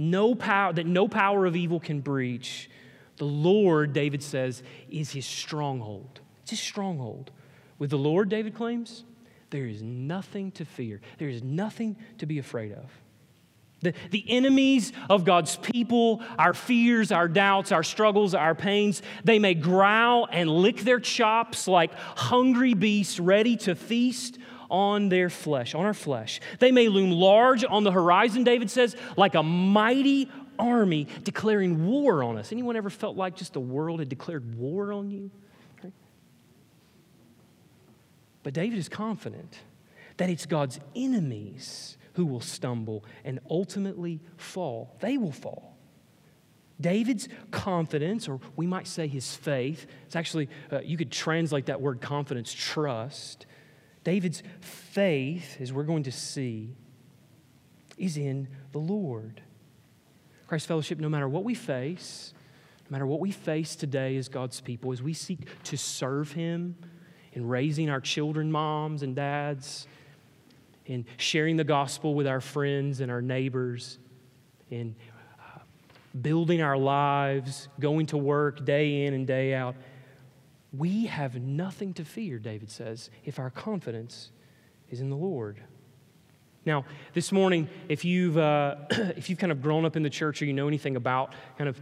no 0.00 0.34
power, 0.34 0.72
that 0.72 0.86
no 0.86 1.06
power 1.08 1.44
of 1.44 1.54
evil 1.54 1.78
can 1.78 2.00
breach. 2.00 2.70
The 3.18 3.26
Lord, 3.26 3.92
David 3.92 4.22
says, 4.22 4.62
is 4.88 5.12
his 5.12 5.26
stronghold. 5.26 6.20
It's 6.40 6.52
his 6.52 6.60
stronghold. 6.60 7.30
With 7.78 7.90
the 7.90 7.98
Lord, 7.98 8.30
David 8.30 8.54
claims, 8.54 9.04
there 9.50 9.66
is 9.66 9.82
nothing 9.82 10.52
to 10.52 10.64
fear, 10.64 11.00
there 11.18 11.28
is 11.28 11.42
nothing 11.42 11.96
to 12.18 12.26
be 12.26 12.38
afraid 12.38 12.72
of. 12.72 12.90
The, 13.82 13.94
the 14.10 14.24
enemies 14.28 14.92
of 15.08 15.24
God's 15.24 15.56
people, 15.56 16.22
our 16.38 16.52
fears, 16.52 17.10
our 17.12 17.28
doubts, 17.28 17.72
our 17.72 17.82
struggles, 17.82 18.34
our 18.34 18.54
pains, 18.54 19.00
they 19.24 19.38
may 19.38 19.54
growl 19.54 20.28
and 20.30 20.50
lick 20.50 20.80
their 20.80 21.00
chops 21.00 21.66
like 21.66 21.94
hungry 21.94 22.74
beasts 22.74 23.18
ready 23.18 23.56
to 23.58 23.74
feast 23.74 24.38
on 24.70 25.08
their 25.08 25.30
flesh, 25.30 25.74
on 25.74 25.86
our 25.86 25.94
flesh. 25.94 26.40
They 26.58 26.72
may 26.72 26.88
loom 26.88 27.10
large 27.10 27.64
on 27.64 27.82
the 27.82 27.90
horizon, 27.90 28.44
David 28.44 28.70
says, 28.70 28.96
like 29.16 29.34
a 29.34 29.42
mighty 29.42 30.30
army 30.58 31.08
declaring 31.24 31.86
war 31.86 32.22
on 32.22 32.36
us. 32.36 32.52
Anyone 32.52 32.76
ever 32.76 32.90
felt 32.90 33.16
like 33.16 33.34
just 33.34 33.54
the 33.54 33.60
world 33.60 34.00
had 34.00 34.10
declared 34.10 34.56
war 34.56 34.92
on 34.92 35.10
you? 35.10 35.30
But 38.42 38.54
David 38.54 38.78
is 38.78 38.88
confident 38.88 39.58
that 40.16 40.30
it's 40.30 40.46
God's 40.46 40.80
enemies 40.94 41.96
who 42.14 42.26
will 42.26 42.40
stumble 42.40 43.04
and 43.24 43.40
ultimately 43.48 44.20
fall. 44.36 44.96
They 45.00 45.16
will 45.16 45.32
fall. 45.32 45.76
David's 46.80 47.28
confidence, 47.50 48.26
or 48.28 48.40
we 48.56 48.66
might 48.66 48.86
say 48.86 49.06
his 49.06 49.36
faith, 49.36 49.86
it's 50.06 50.16
actually, 50.16 50.48
uh, 50.72 50.80
you 50.80 50.96
could 50.96 51.12
translate 51.12 51.66
that 51.66 51.80
word 51.80 52.00
confidence, 52.00 52.52
trust. 52.52 53.44
David's 54.02 54.42
faith, 54.60 55.58
as 55.60 55.72
we're 55.72 55.84
going 55.84 56.04
to 56.04 56.12
see, 56.12 56.74
is 57.98 58.16
in 58.16 58.48
the 58.72 58.78
Lord. 58.78 59.42
Christ 60.46 60.66
Fellowship, 60.66 60.98
no 60.98 61.10
matter 61.10 61.28
what 61.28 61.44
we 61.44 61.54
face, 61.54 62.32
no 62.88 62.94
matter 62.94 63.06
what 63.06 63.20
we 63.20 63.30
face 63.30 63.76
today 63.76 64.16
as 64.16 64.28
God's 64.28 64.60
people, 64.60 64.90
as 64.90 65.02
we 65.02 65.12
seek 65.12 65.46
to 65.64 65.76
serve 65.76 66.32
Him 66.32 66.76
in 67.32 67.46
raising 67.46 67.88
our 67.90 68.00
children, 68.00 68.50
moms 68.50 69.02
and 69.02 69.14
dads, 69.14 69.86
in 70.86 71.04
sharing 71.16 71.56
the 71.56 71.64
gospel 71.64 72.14
with 72.14 72.26
our 72.26 72.40
friends 72.40 73.00
and 73.00 73.10
our 73.10 73.22
neighbors, 73.22 73.98
in 74.70 74.94
uh, 75.38 75.60
building 76.20 76.62
our 76.62 76.76
lives, 76.76 77.68
going 77.78 78.06
to 78.06 78.16
work 78.16 78.64
day 78.64 79.04
in 79.04 79.14
and 79.14 79.26
day 79.26 79.54
out. 79.54 79.76
We 80.76 81.06
have 81.06 81.36
nothing 81.36 81.94
to 81.94 82.04
fear, 82.04 82.38
David 82.38 82.70
says, 82.70 83.10
if 83.24 83.38
our 83.38 83.50
confidence 83.50 84.30
is 84.90 85.00
in 85.00 85.10
the 85.10 85.16
Lord. 85.16 85.60
Now, 86.66 86.84
this 87.14 87.32
morning, 87.32 87.68
if 87.88 88.04
you've, 88.04 88.36
uh, 88.36 88.76
if 88.90 89.30
you've 89.30 89.38
kind 89.38 89.52
of 89.52 89.62
grown 89.62 89.84
up 89.84 89.96
in 89.96 90.02
the 90.02 90.10
church 90.10 90.42
or 90.42 90.44
you 90.44 90.52
know 90.52 90.68
anything 90.68 90.96
about 90.96 91.34
kind 91.56 91.68
of 91.68 91.80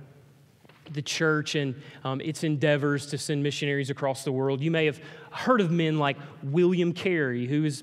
the 0.93 1.03
church 1.03 1.55
and 1.55 1.75
um, 2.05 2.21
its 2.21 2.45
endeavors 2.45 3.07
to 3.07 3.19
send 3.19 3.43
missionaries 3.43 3.91
across 3.91 4.25
the 4.25 4.33
world, 4.33 4.61
you 4.61 4.71
may 4.71 4.87
have 4.87 5.01
heard 5.31 5.61
of 5.61 5.71
men 5.71 5.99
like 5.99 6.17
William 6.43 6.93
Carey, 6.93 7.47
who 7.47 7.65
is 7.65 7.83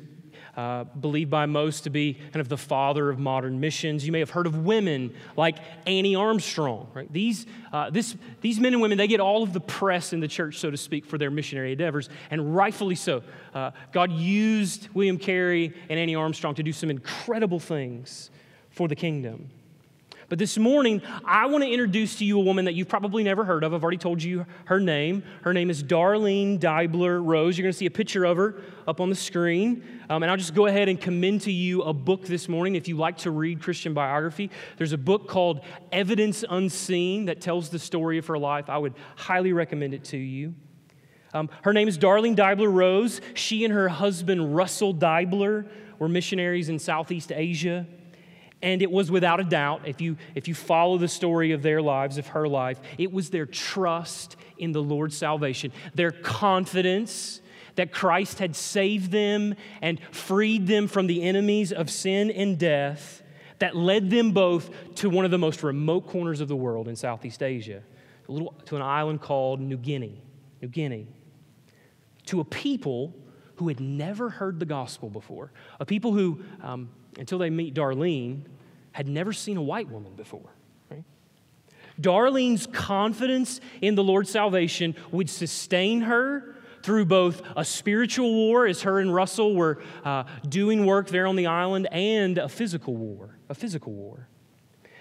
uh, 0.56 0.86
believed 0.86 1.30
by 1.30 1.46
most 1.46 1.82
to 1.82 1.90
be 1.90 2.14
kind 2.14 2.38
of 2.38 2.48
the 2.48 2.58
father 2.58 3.10
of 3.10 3.20
modern 3.20 3.60
missions. 3.60 4.06
You 4.06 4.14
may 4.14 4.20
have 4.20 4.30
heard 4.30 4.48
of 4.48 4.66
women 4.66 5.14
like 5.36 5.58
Annie 5.86 6.16
Armstrong, 6.16 6.88
right? 6.94 7.12
These, 7.12 7.46
uh, 7.74 7.90
this, 7.90 8.16
these 8.40 8.60
men 8.60 8.72
and 8.72 8.82
women, 8.82 8.98
they 8.98 9.08
get 9.08 9.20
all 9.20 9.44
of 9.44 9.52
the 9.52 9.60
press 9.60 10.14
in 10.14 10.22
the 10.22 10.30
church, 10.30 10.60
so 10.60 10.72
to 10.72 10.78
speak, 10.78 11.06
for 11.06 11.18
their 11.18 11.30
missionary 11.30 11.74
endeavors, 11.74 12.10
and 12.32 12.56
rightfully 12.56 12.96
so. 12.96 13.22
Uh, 13.54 13.72
God 13.92 14.12
used 14.14 14.88
William 14.94 15.18
Carey 15.18 15.74
and 15.90 16.00
Annie 16.00 16.16
Armstrong 16.16 16.56
to 16.56 16.64
do 16.64 16.72
some 16.72 16.90
incredible 16.90 17.60
things 17.60 18.32
for 18.70 18.88
the 18.88 18.96
kingdom. 18.96 19.50
But 20.28 20.40
this 20.40 20.58
morning, 20.58 21.04
I 21.24 21.46
want 21.46 21.64
to 21.64 21.70
introduce 21.70 22.16
to 22.16 22.26
you 22.26 22.40
a 22.40 22.44
woman 22.44 22.66
that 22.66 22.74
you've 22.74 22.90
probably 22.90 23.24
never 23.24 23.46
heard 23.46 23.64
of. 23.64 23.74
I've 23.76 23.84
already 23.84 23.98
told 23.98 24.24
you 24.24 24.46
her 24.66 24.80
name. 24.80 25.24
Her 25.44 25.54
name 25.54 25.70
is 25.70 25.84
Darlene 25.84 26.60
Deibler 26.60 27.24
Rose. 27.24 27.58
You're 27.58 27.64
going 27.64 27.74
to 27.74 27.78
see 27.78 27.86
a 27.86 27.92
picture 27.92 28.26
of 28.26 28.38
her 28.38 28.60
up 28.88 29.00
on 29.00 29.10
the 29.10 29.16
screen. 29.16 29.84
Um, 30.10 30.24
and 30.24 30.32
I'll 30.32 30.38
just 30.38 30.56
go 30.56 30.66
ahead 30.66 30.90
and 30.90 31.00
commend 31.00 31.42
to 31.42 31.52
you 31.52 31.84
a 31.84 31.94
book 31.94 32.26
this 32.26 32.50
morning 32.50 32.76
if 32.76 32.88
you 32.88 32.98
like 32.98 33.18
to 33.20 33.30
read 33.30 33.62
Christian 33.62 33.94
biography. 33.94 34.50
There's 34.78 34.94
a 34.94 34.98
book 34.98 35.28
called 35.28 35.62
Evidence 35.92 36.44
Unseen 36.50 37.26
that 37.26 37.40
tells 37.40 37.70
the 37.70 37.80
story 37.80 38.18
of 38.18 38.26
her 38.26 38.40
life. 38.40 38.68
I 38.68 38.80
would 38.80 38.96
highly 39.16 39.54
recommend 39.54 39.94
it 39.94 40.06
to 40.06 40.18
you. 40.18 40.56
Um, 41.36 41.50
her 41.62 41.74
name 41.74 41.88
is 41.88 42.00
Darlene 42.00 42.36
Deibler 42.36 42.74
Rose. 42.74 43.22
She 43.36 43.64
and 43.64 43.74
her 43.74 43.90
husband, 43.90 44.56
Russell 44.56 44.94
Deibler, 44.94 45.68
were 46.00 46.10
missionaries 46.10 46.70
in 46.70 46.80
Southeast 46.80 47.32
Asia. 47.32 47.86
And 48.62 48.82
it 48.82 48.90
was 48.90 49.12
without 49.12 49.40
a 49.40 49.44
doubt, 49.44 49.82
if 49.86 50.02
you, 50.02 50.18
if 50.34 50.48
you 50.48 50.56
follow 50.56 50.98
the 50.98 51.08
story 51.08 51.52
of 51.52 51.62
their 51.62 51.82
lives, 51.82 52.18
of 52.18 52.28
her 52.28 52.48
life, 52.48 52.80
it 52.98 53.12
was 53.12 53.30
their 53.30 53.46
trust 53.46 54.38
in 54.58 54.72
the 54.72 54.82
Lord's 54.82 55.18
salvation, 55.18 55.72
their 55.94 56.12
confidence 56.12 57.42
that 57.76 57.92
Christ 57.92 58.40
had 58.40 58.56
saved 58.56 59.12
them 59.12 59.56
and 59.82 60.00
freed 60.12 60.68
them 60.68 60.88
from 60.88 61.08
the 61.08 61.24
enemies 61.24 61.72
of 61.72 61.90
sin 61.90 62.32
and 62.32 62.58
death 62.58 63.22
that 63.60 63.76
led 63.76 64.10
them 64.10 64.32
both 64.32 64.70
to 64.96 65.10
one 65.10 65.26
of 65.26 65.32
the 65.32 65.38
most 65.38 65.64
remote 65.64 66.08
corners 66.08 66.42
of 66.42 66.48
the 66.48 66.56
world 66.56 66.88
in 66.88 66.96
Southeast 66.96 67.42
Asia, 67.42 67.84
a 68.28 68.32
little, 68.32 68.54
to 68.66 68.76
an 68.76 68.82
island 68.82 69.22
called 69.22 69.60
New 69.60 69.78
Guinea. 69.78 70.22
New 70.62 70.68
Guinea. 70.68 71.08
To 72.28 72.40
a 72.40 72.46
people 72.46 73.16
who 73.56 73.68
had 73.70 73.80
never 73.80 74.30
heard 74.30 74.60
the 74.60 74.66
gospel 74.66 75.10
before, 75.10 75.52
a 75.80 75.86
people 75.86 76.12
who, 76.12 76.42
um, 76.62 76.90
until 77.18 77.38
they 77.38 77.50
meet 77.50 77.74
Darlene, 77.74 78.42
had 78.92 79.08
never 79.08 79.34
seen 79.34 79.58
a 79.58 79.62
white 79.62 79.90
woman 79.90 80.14
before. 80.16 80.50
Darlene's 82.00 82.68
confidence 82.68 83.62
in 83.82 83.96
the 83.96 84.04
Lord's 84.04 84.30
salvation 84.30 84.96
would 85.12 85.30
sustain 85.30 86.02
her 86.02 86.56
through 86.84 87.06
both 87.06 87.42
a 87.56 87.66
spiritual 87.66 88.32
war, 88.32 88.68
as 88.68 88.84
her 88.84 89.00
and 89.00 89.14
Russell 89.14 89.56
were 89.56 89.82
uh, 90.04 90.24
doing 90.48 90.86
work 90.86 91.08
there 91.08 91.26
on 91.26 91.36
the 91.36 91.48
island, 91.48 91.88
and 91.92 92.38
a 92.38 92.48
physical 92.48 92.96
war. 92.96 93.38
A 93.50 93.56
physical 93.56 93.92
war. 93.92 94.28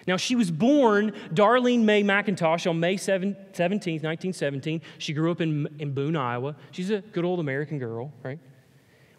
Now, 0.07 0.17
she 0.17 0.35
was 0.35 0.51
born 0.51 1.13
Darlene 1.33 1.83
Mae 1.83 2.03
McIntosh 2.03 2.69
on 2.69 2.79
May 2.79 2.97
7, 2.97 3.35
17th, 3.53 4.03
1917. 4.03 4.83
She 4.99 5.13
grew 5.13 5.31
up 5.31 5.41
in, 5.41 5.67
in 5.79 5.93
Boone, 5.93 6.17
Iowa. 6.17 6.57
She's 6.71 6.91
a 6.91 7.01
good 7.01 7.25
old 7.25 7.41
American 7.41 7.79
girl, 7.79 8.13
right? 8.23 8.39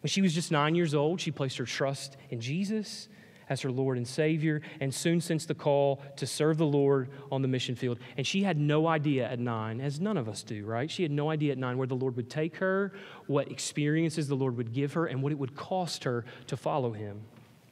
When 0.05 0.09
she 0.11 0.21
was 0.21 0.35
just 0.35 0.51
nine 0.51 0.75
years 0.75 0.93
old, 0.93 1.19
she 1.19 1.31
placed 1.31 1.57
her 1.57 1.65
trust 1.65 2.15
in 2.29 2.39
Jesus 2.39 3.09
as 3.49 3.61
her 3.61 3.71
Lord 3.71 3.97
and 3.97 4.07
Savior, 4.07 4.61
and 4.79 4.93
soon 4.93 5.19
sensed 5.19 5.47
the 5.47 5.55
call 5.55 5.99
to 6.17 6.27
serve 6.27 6.59
the 6.59 6.65
Lord 6.67 7.09
on 7.31 7.41
the 7.41 7.47
mission 7.47 7.73
field. 7.73 7.97
And 8.15 8.27
she 8.27 8.43
had 8.43 8.59
no 8.59 8.85
idea 8.85 9.27
at 9.27 9.39
nine, 9.39 9.81
as 9.81 9.99
none 9.99 10.15
of 10.15 10.29
us 10.29 10.43
do, 10.43 10.63
right? 10.63 10.91
She 10.91 11.01
had 11.01 11.11
no 11.11 11.31
idea 11.31 11.53
at 11.53 11.57
nine 11.57 11.79
where 11.79 11.87
the 11.87 11.95
Lord 11.95 12.15
would 12.17 12.29
take 12.29 12.57
her, 12.57 12.93
what 13.25 13.49
experiences 13.49 14.27
the 14.27 14.35
Lord 14.35 14.57
would 14.57 14.73
give 14.73 14.93
her, 14.93 15.07
and 15.07 15.23
what 15.23 15.31
it 15.31 15.39
would 15.39 15.55
cost 15.55 16.03
her 16.03 16.23
to 16.45 16.55
follow 16.55 16.91
Him. 16.91 17.21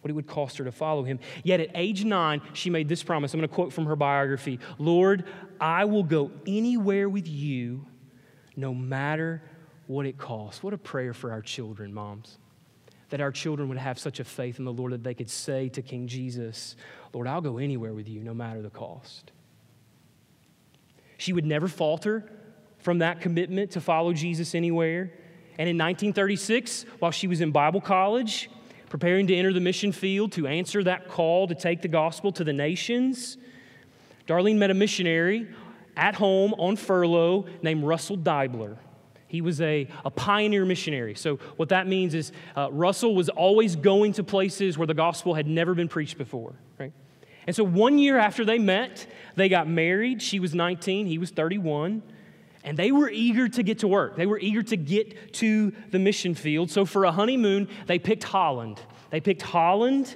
What 0.01 0.09
it 0.09 0.15
would 0.15 0.25
cost 0.25 0.57
her 0.57 0.63
to 0.63 0.71
follow 0.71 1.03
Him. 1.03 1.19
Yet 1.43 1.59
at 1.59 1.69
age 1.75 2.03
nine, 2.03 2.41
she 2.53 2.71
made 2.71 2.89
this 2.89 3.03
promise. 3.03 3.35
I'm 3.35 3.41
going 3.41 3.47
to 3.47 3.53
quote 3.53 3.71
from 3.71 3.85
her 3.85 3.95
biography 3.95 4.59
Lord, 4.79 5.25
I 5.61 5.85
will 5.85 6.01
go 6.01 6.31
anywhere 6.47 7.07
with 7.07 7.27
you, 7.27 7.85
no 8.55 8.73
matter 8.73 9.43
what 9.87 10.05
it 10.05 10.17
costs. 10.17 10.63
What 10.63 10.73
a 10.73 10.77
prayer 10.77 11.13
for 11.13 11.31
our 11.31 11.41
children, 11.41 11.93
moms 11.93 12.37
that 13.13 13.21
our 13.21 13.31
children 13.31 13.69
would 13.69 13.77
have 13.77 13.99
such 13.99 14.19
a 14.19 14.23
faith 14.23 14.57
in 14.57 14.65
the 14.65 14.73
Lord 14.73 14.91
that 14.91 15.03
they 15.03 15.13
could 15.13 15.29
say 15.29 15.69
to 15.69 15.83
King 15.83 16.07
Jesus, 16.07 16.75
Lord, 17.13 17.27
I'll 17.27 17.41
go 17.41 17.59
anywhere 17.59 17.93
with 17.93 18.09
you, 18.09 18.23
no 18.23 18.33
matter 18.33 18.63
the 18.63 18.71
cost. 18.71 19.31
She 21.17 21.31
would 21.31 21.45
never 21.45 21.67
falter 21.67 22.27
from 22.79 22.97
that 22.97 23.21
commitment 23.21 23.69
to 23.73 23.81
follow 23.81 24.13
Jesus 24.13 24.55
anywhere. 24.55 25.11
And 25.59 25.69
in 25.69 25.77
1936, 25.77 26.87
while 26.97 27.11
she 27.11 27.27
was 27.27 27.39
in 27.39 27.51
Bible 27.51 27.81
college, 27.81 28.49
preparing 28.89 29.27
to 29.27 29.35
enter 29.35 29.53
the 29.53 29.59
mission 29.59 29.91
field 29.91 30.31
to 30.31 30.47
answer 30.47 30.83
that 30.83 31.07
call 31.07 31.47
to 31.49 31.53
take 31.53 31.83
the 31.83 31.87
gospel 31.87 32.31
to 32.31 32.43
the 32.43 32.51
nations, 32.51 33.37
Darlene 34.27 34.57
met 34.57 34.71
a 34.71 34.73
missionary 34.73 35.47
at 35.95 36.15
home 36.15 36.55
on 36.55 36.77
furlough 36.77 37.45
named 37.61 37.83
Russell 37.83 38.17
Deibler. 38.17 38.77
He 39.33 39.41
was 39.41 39.61
a, 39.61 39.87
a 40.05 40.11
pioneer 40.11 40.63
missionary. 40.63 41.15
So, 41.15 41.37
what 41.57 41.69
that 41.69 41.87
means 41.87 42.13
is 42.13 42.31
uh, 42.55 42.71
Russell 42.71 43.15
was 43.15 43.29
always 43.29 43.75
going 43.75 44.13
to 44.13 44.23
places 44.23 44.77
where 44.77 44.85
the 44.85 44.93
gospel 44.93 45.33
had 45.33 45.47
never 45.47 45.73
been 45.73 45.87
preached 45.87 46.19
before, 46.19 46.53
right? 46.77 46.93
And 47.47 47.55
so, 47.55 47.63
one 47.63 47.97
year 47.97 48.19
after 48.19 48.45
they 48.45 48.59
met, 48.59 49.07
they 49.35 49.49
got 49.49 49.67
married. 49.67 50.21
She 50.21 50.39
was 50.39 50.53
19, 50.53 51.07
he 51.07 51.17
was 51.17 51.31
31. 51.31 52.03
And 52.63 52.77
they 52.77 52.91
were 52.91 53.09
eager 53.09 53.49
to 53.49 53.63
get 53.63 53.79
to 53.79 53.87
work. 53.87 54.17
They 54.17 54.27
were 54.27 54.37
eager 54.37 54.61
to 54.61 54.77
get 54.77 55.33
to 55.33 55.73
the 55.89 55.97
mission 55.97 56.35
field. 56.35 56.69
So, 56.69 56.85
for 56.85 57.05
a 57.05 57.11
honeymoon, 57.11 57.69
they 57.87 57.97
picked 57.97 58.25
Holland. 58.25 58.79
They 59.09 59.19
picked 59.19 59.41
Holland, 59.41 60.15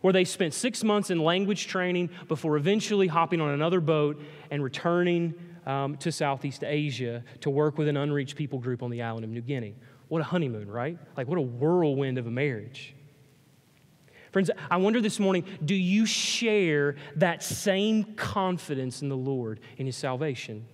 where 0.00 0.12
they 0.12 0.24
spent 0.24 0.54
six 0.54 0.82
months 0.82 1.10
in 1.10 1.20
language 1.20 1.68
training 1.68 2.10
before 2.26 2.56
eventually 2.56 3.06
hopping 3.06 3.40
on 3.40 3.50
another 3.50 3.80
boat 3.80 4.20
and 4.50 4.60
returning 4.60 5.34
um, 5.66 5.96
to 5.98 6.12
Southeast 6.12 6.64
Asia 6.64 7.22
to 7.40 7.50
work 7.50 7.76
with 7.76 7.88
an 7.88 7.96
unreached 7.96 8.36
people 8.36 8.58
group 8.58 8.82
on 8.82 8.90
the 8.90 9.02
island 9.02 9.24
of 9.24 9.30
New 9.30 9.42
Guinea. 9.42 9.74
What 10.08 10.20
a 10.20 10.24
honeymoon, 10.24 10.70
right? 10.70 10.98
Like, 11.16 11.26
what 11.26 11.38
a 11.38 11.42
whirlwind 11.42 12.18
of 12.18 12.26
a 12.26 12.30
marriage. 12.30 12.94
Friends, 14.32 14.50
I 14.70 14.76
wonder 14.76 15.00
this 15.00 15.18
morning 15.18 15.44
do 15.64 15.74
you 15.74 16.06
share 16.06 16.96
that 17.16 17.42
same 17.42 18.04
confidence 18.14 19.02
in 19.02 19.08
the 19.08 19.16
Lord 19.16 19.60
in 19.78 19.86
His 19.86 19.96
salvation? 19.96 20.66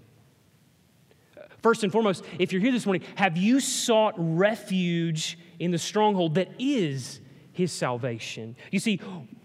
First 1.63 1.85
and 1.85 1.93
foremost, 1.93 2.25
if 2.41 2.53
you're 2.53 2.61
here 2.61 2.73
this 2.73 2.87
morning, 2.87 3.05
have 3.15 3.37
you 3.37 3.61
sought 3.61 4.15
refuge 4.17 5.39
in 5.61 5.71
the 5.71 5.79
stronghold 5.79 6.35
that 6.35 6.49
is 6.59 7.21
His 7.53 7.71
salvation? 7.71 8.57
You 8.73 8.81
see, 8.81 9.01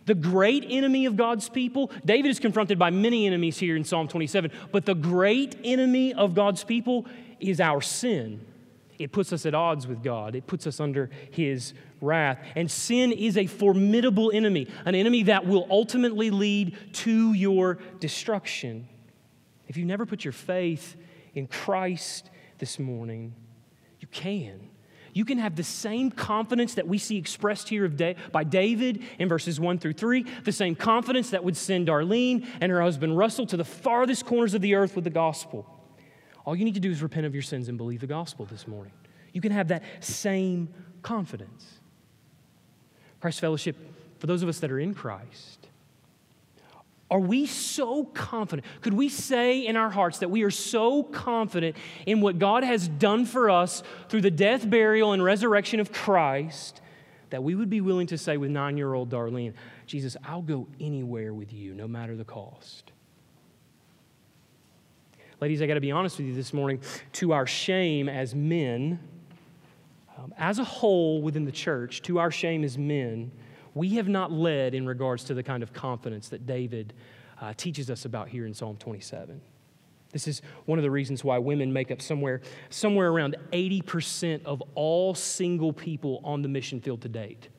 the 0.08 0.16
great 0.16 0.66
enemy 0.68 1.06
of 1.06 1.16
God's 1.16 1.50
people, 1.50 1.92
David 2.04 2.32
is 2.32 2.40
confronted 2.40 2.80
by 2.80 2.90
many 2.90 3.28
enemies 3.28 3.60
here 3.60 3.76
in 3.76 3.84
Psalm 3.84 4.08
27, 4.08 4.52
but 4.72 4.86
the 4.86 4.96
great 4.96 5.58
enemy 5.64 6.14
of 6.14 6.34
God's 6.34 6.64
people 6.64 7.06
is 7.40 7.60
our 7.60 7.82
sin. 7.82 8.44
It 8.98 9.12
puts 9.12 9.32
us 9.32 9.46
at 9.46 9.54
odds 9.54 9.86
with 9.86 10.02
God, 10.02 10.34
it 10.34 10.48
puts 10.48 10.66
us 10.66 10.80
under 10.80 11.12
His 11.30 11.74
wrath. 12.02 12.40
And 12.56 12.72
sin 12.72 13.12
is 13.12 13.38
a 13.38 13.48
formidable 13.48 14.32
enemy, 14.34 14.68
an 14.86 14.96
enemy 14.96 15.24
that 15.24 15.46
will 15.46 15.68
ultimately 15.70 16.32
lead 16.32 16.78
to 16.94 17.34
your 17.34 17.78
destruction. 18.00 18.88
If 19.68 19.76
you 19.76 19.86
never 19.86 20.06
put 20.06 20.24
your 20.24 20.32
faith 20.32 20.96
in 21.36 21.48
Christ 21.48 22.30
this 22.60 22.80
morning, 22.80 23.36
you 24.00 24.08
can. 24.08 24.67
You 25.18 25.26
can 25.26 25.40
have 25.40 25.56
the 25.56 25.64
same 25.64 26.12
confidence 26.12 26.76
that 26.76 26.88
we 26.88 27.00
see 27.00 27.18
expressed 27.18 27.70
here 27.70 27.90
by 28.32 28.44
David 28.44 29.02
in 29.18 29.28
verses 29.28 29.60
1 29.60 29.80
through 29.80 29.94
3, 29.94 30.24
the 30.44 30.52
same 30.52 30.76
confidence 30.76 31.32
that 31.32 31.44
would 31.44 31.58
send 31.58 31.88
Darlene 31.88 32.46
and 32.62 32.72
her 32.72 32.84
husband 32.84 33.18
Russell 33.18 33.48
to 33.48 33.58
the 33.58 33.66
farthest 33.66 34.28
corners 34.28 34.54
of 34.54 34.62
the 34.62 34.76
earth 34.76 34.94
with 34.94 35.06
the 35.06 35.10
gospel. 35.10 35.66
All 36.46 36.56
you 36.56 36.64
need 36.64 36.76
to 36.76 36.80
do 36.80 36.92
is 36.92 37.02
repent 37.02 37.26
of 37.26 37.34
your 37.34 37.42
sins 37.42 37.68
and 37.68 37.80
believe 37.80 38.00
the 38.00 38.06
gospel 38.06 38.46
this 38.46 38.68
morning. 38.68 38.94
You 39.34 39.42
can 39.42 39.52
have 39.54 39.70
that 39.70 39.82
same 40.02 40.70
confidence. 41.02 41.80
Christ 43.20 43.40
Fellowship, 43.40 43.76
for 44.20 44.28
those 44.28 44.44
of 44.44 44.50
us 44.50 44.60
that 44.60 44.72
are 44.72 44.80
in 44.80 44.94
Christ, 44.94 45.57
are 47.10 47.20
we 47.20 47.46
so 47.46 48.04
confident? 48.04 48.66
Could 48.82 48.94
we 48.94 49.08
say 49.08 49.66
in 49.66 49.78
our 49.78 49.90
hearts 49.90 50.20
that 50.20 50.30
we 50.30 50.44
are 50.44 50.52
so 50.52 51.04
confident 51.04 51.78
in 52.06 52.20
what 52.20 52.38
God 52.38 52.64
has 52.64 52.88
done 52.88 53.26
for 53.26 53.50
us 53.50 53.82
through 54.10 54.22
the 54.22 54.32
death, 54.32 54.70
burial, 54.70 55.14
and 55.14 55.24
resurrection 55.24 55.80
of 55.80 55.92
Christ 55.94 56.82
that 57.30 57.44
we 57.44 57.56
would 57.56 57.70
be 57.70 57.82
willing 57.82 58.08
to 58.08 58.18
say 58.18 58.36
with 58.36 58.50
nine 58.50 58.76
year 58.78 58.94
old 58.94 59.10
Darlene, 59.10 59.54
Jesus, 59.86 60.18
I'll 60.26 60.42
go 60.42 60.68
anywhere 60.82 61.34
with 61.34 61.54
you, 61.54 61.74
no 61.74 61.88
matter 61.88 62.16
the 62.16 62.26
cost? 62.26 62.92
Ladies, 65.40 65.62
I 65.62 65.68
got 65.68 65.76
to 65.76 65.82
be 65.82 65.92
honest 65.92 66.18
with 66.18 66.28
you 66.28 66.34
this 66.34 66.52
morning. 66.52 66.82
To 67.14 67.32
our 67.32 67.46
shame 67.46 68.10
as 68.10 68.36
men, 68.36 69.00
um, 70.18 70.34
as 70.38 70.60
a 70.60 70.64
whole 70.64 71.22
within 71.22 71.46
the 71.46 71.52
church, 71.52 72.02
to 72.04 72.20
our 72.20 72.32
shame 72.32 72.64
as 72.64 72.78
men, 72.78 73.32
we 73.78 73.96
have 73.96 74.10
not 74.10 74.32
led 74.32 74.74
in 74.74 74.86
regards 74.86 75.24
to 75.26 75.34
the 75.34 75.44
kind 75.44 75.64
of 75.64 75.72
confidence 75.72 76.30
that 76.30 76.46
David 76.46 76.94
uh, 77.40 77.54
teaches 77.56 77.90
us 77.90 78.06
about 78.06 78.28
here 78.28 78.46
in 78.46 78.54
Psalm 78.54 78.78
27. 78.78 79.40
This 80.12 80.28
is 80.28 80.42
one 80.66 80.80
of 80.80 80.84
the 80.84 80.92
reasons 80.92 81.24
why 81.24 81.38
women 81.38 81.72
make 81.72 81.92
up 81.92 82.02
somewhere, 82.02 82.42
somewhere 82.70 83.10
around 83.10 83.36
80% 83.52 84.44
of 84.46 84.64
all 84.74 85.14
single 85.14 85.72
people 85.72 86.22
on 86.24 86.42
the 86.42 86.48
mission 86.48 86.82
field 86.82 87.02
to 87.02 87.10
date. 87.10 87.50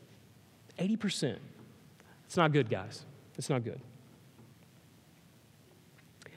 80%. 0.79 1.37
It's 2.27 2.37
not 2.37 2.53
good, 2.53 2.69
guys. 2.69 3.05
It's 3.37 3.51
not 3.51 3.65
good. 3.65 3.81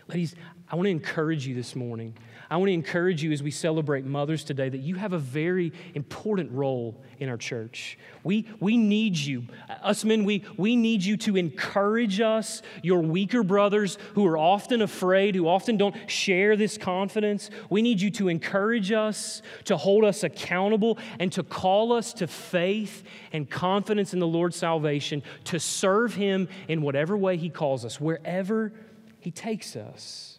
Ladies, 0.08 0.36
I 0.70 0.76
want 0.76 0.88
to 0.88 0.92
encourage 0.92 1.48
you 1.48 1.56
this 1.56 1.76
morning 1.76 2.14
I 2.52 2.58
want 2.58 2.68
to 2.68 2.74
encourage 2.74 3.24
you 3.24 3.32
as 3.32 3.42
we 3.42 3.50
celebrate 3.50 4.04
mothers 4.04 4.44
today 4.44 4.68
that 4.68 4.82
you 4.82 4.96
have 4.96 5.14
a 5.14 5.18
very 5.18 5.72
important 5.96 6.52
role 6.52 7.02
in 7.18 7.30
our 7.30 7.38
church. 7.38 7.98
We, 8.26 8.46
we 8.60 8.76
need 8.76 9.16
you. 9.16 9.46
Us 9.82 10.04
men, 10.04 10.26
we, 10.26 10.44
we 10.58 10.76
need 10.76 11.02
you 11.02 11.16
to 11.16 11.38
encourage 11.38 12.20
us, 12.20 12.62
your 12.84 13.00
weaker 13.00 13.42
brothers 13.42 13.98
who 14.16 14.28
are 14.28 14.38
often 14.38 14.82
afraid, 14.82 15.34
who 15.34 15.48
often 15.48 15.78
don't 15.78 15.96
share 16.12 16.58
this 16.58 16.78
confidence. 16.78 17.50
We 17.70 17.82
need 17.82 18.02
you 18.02 18.12
to 18.12 18.28
encourage 18.28 18.92
us, 18.92 19.42
to 19.64 19.78
hold 19.78 20.04
us 20.04 20.24
accountable, 20.24 20.98
and 21.20 21.32
to 21.32 21.44
call 21.44 21.94
us 21.94 22.12
to 22.16 22.28
faith 22.28 23.04
and 23.32 23.50
confidence 23.50 24.14
in 24.14 24.20
the 24.20 24.28
Lord's 24.28 24.58
salvation, 24.58 25.24
to 25.46 25.58
serve 25.58 26.16
Him 26.16 26.50
in 26.68 26.82
whatever 26.82 27.16
way 27.16 27.38
He 27.38 27.50
calls 27.50 27.86
us, 27.86 28.02
wherever 28.02 28.74
He 29.22 29.32
takes 29.32 29.78
us. 29.78 30.31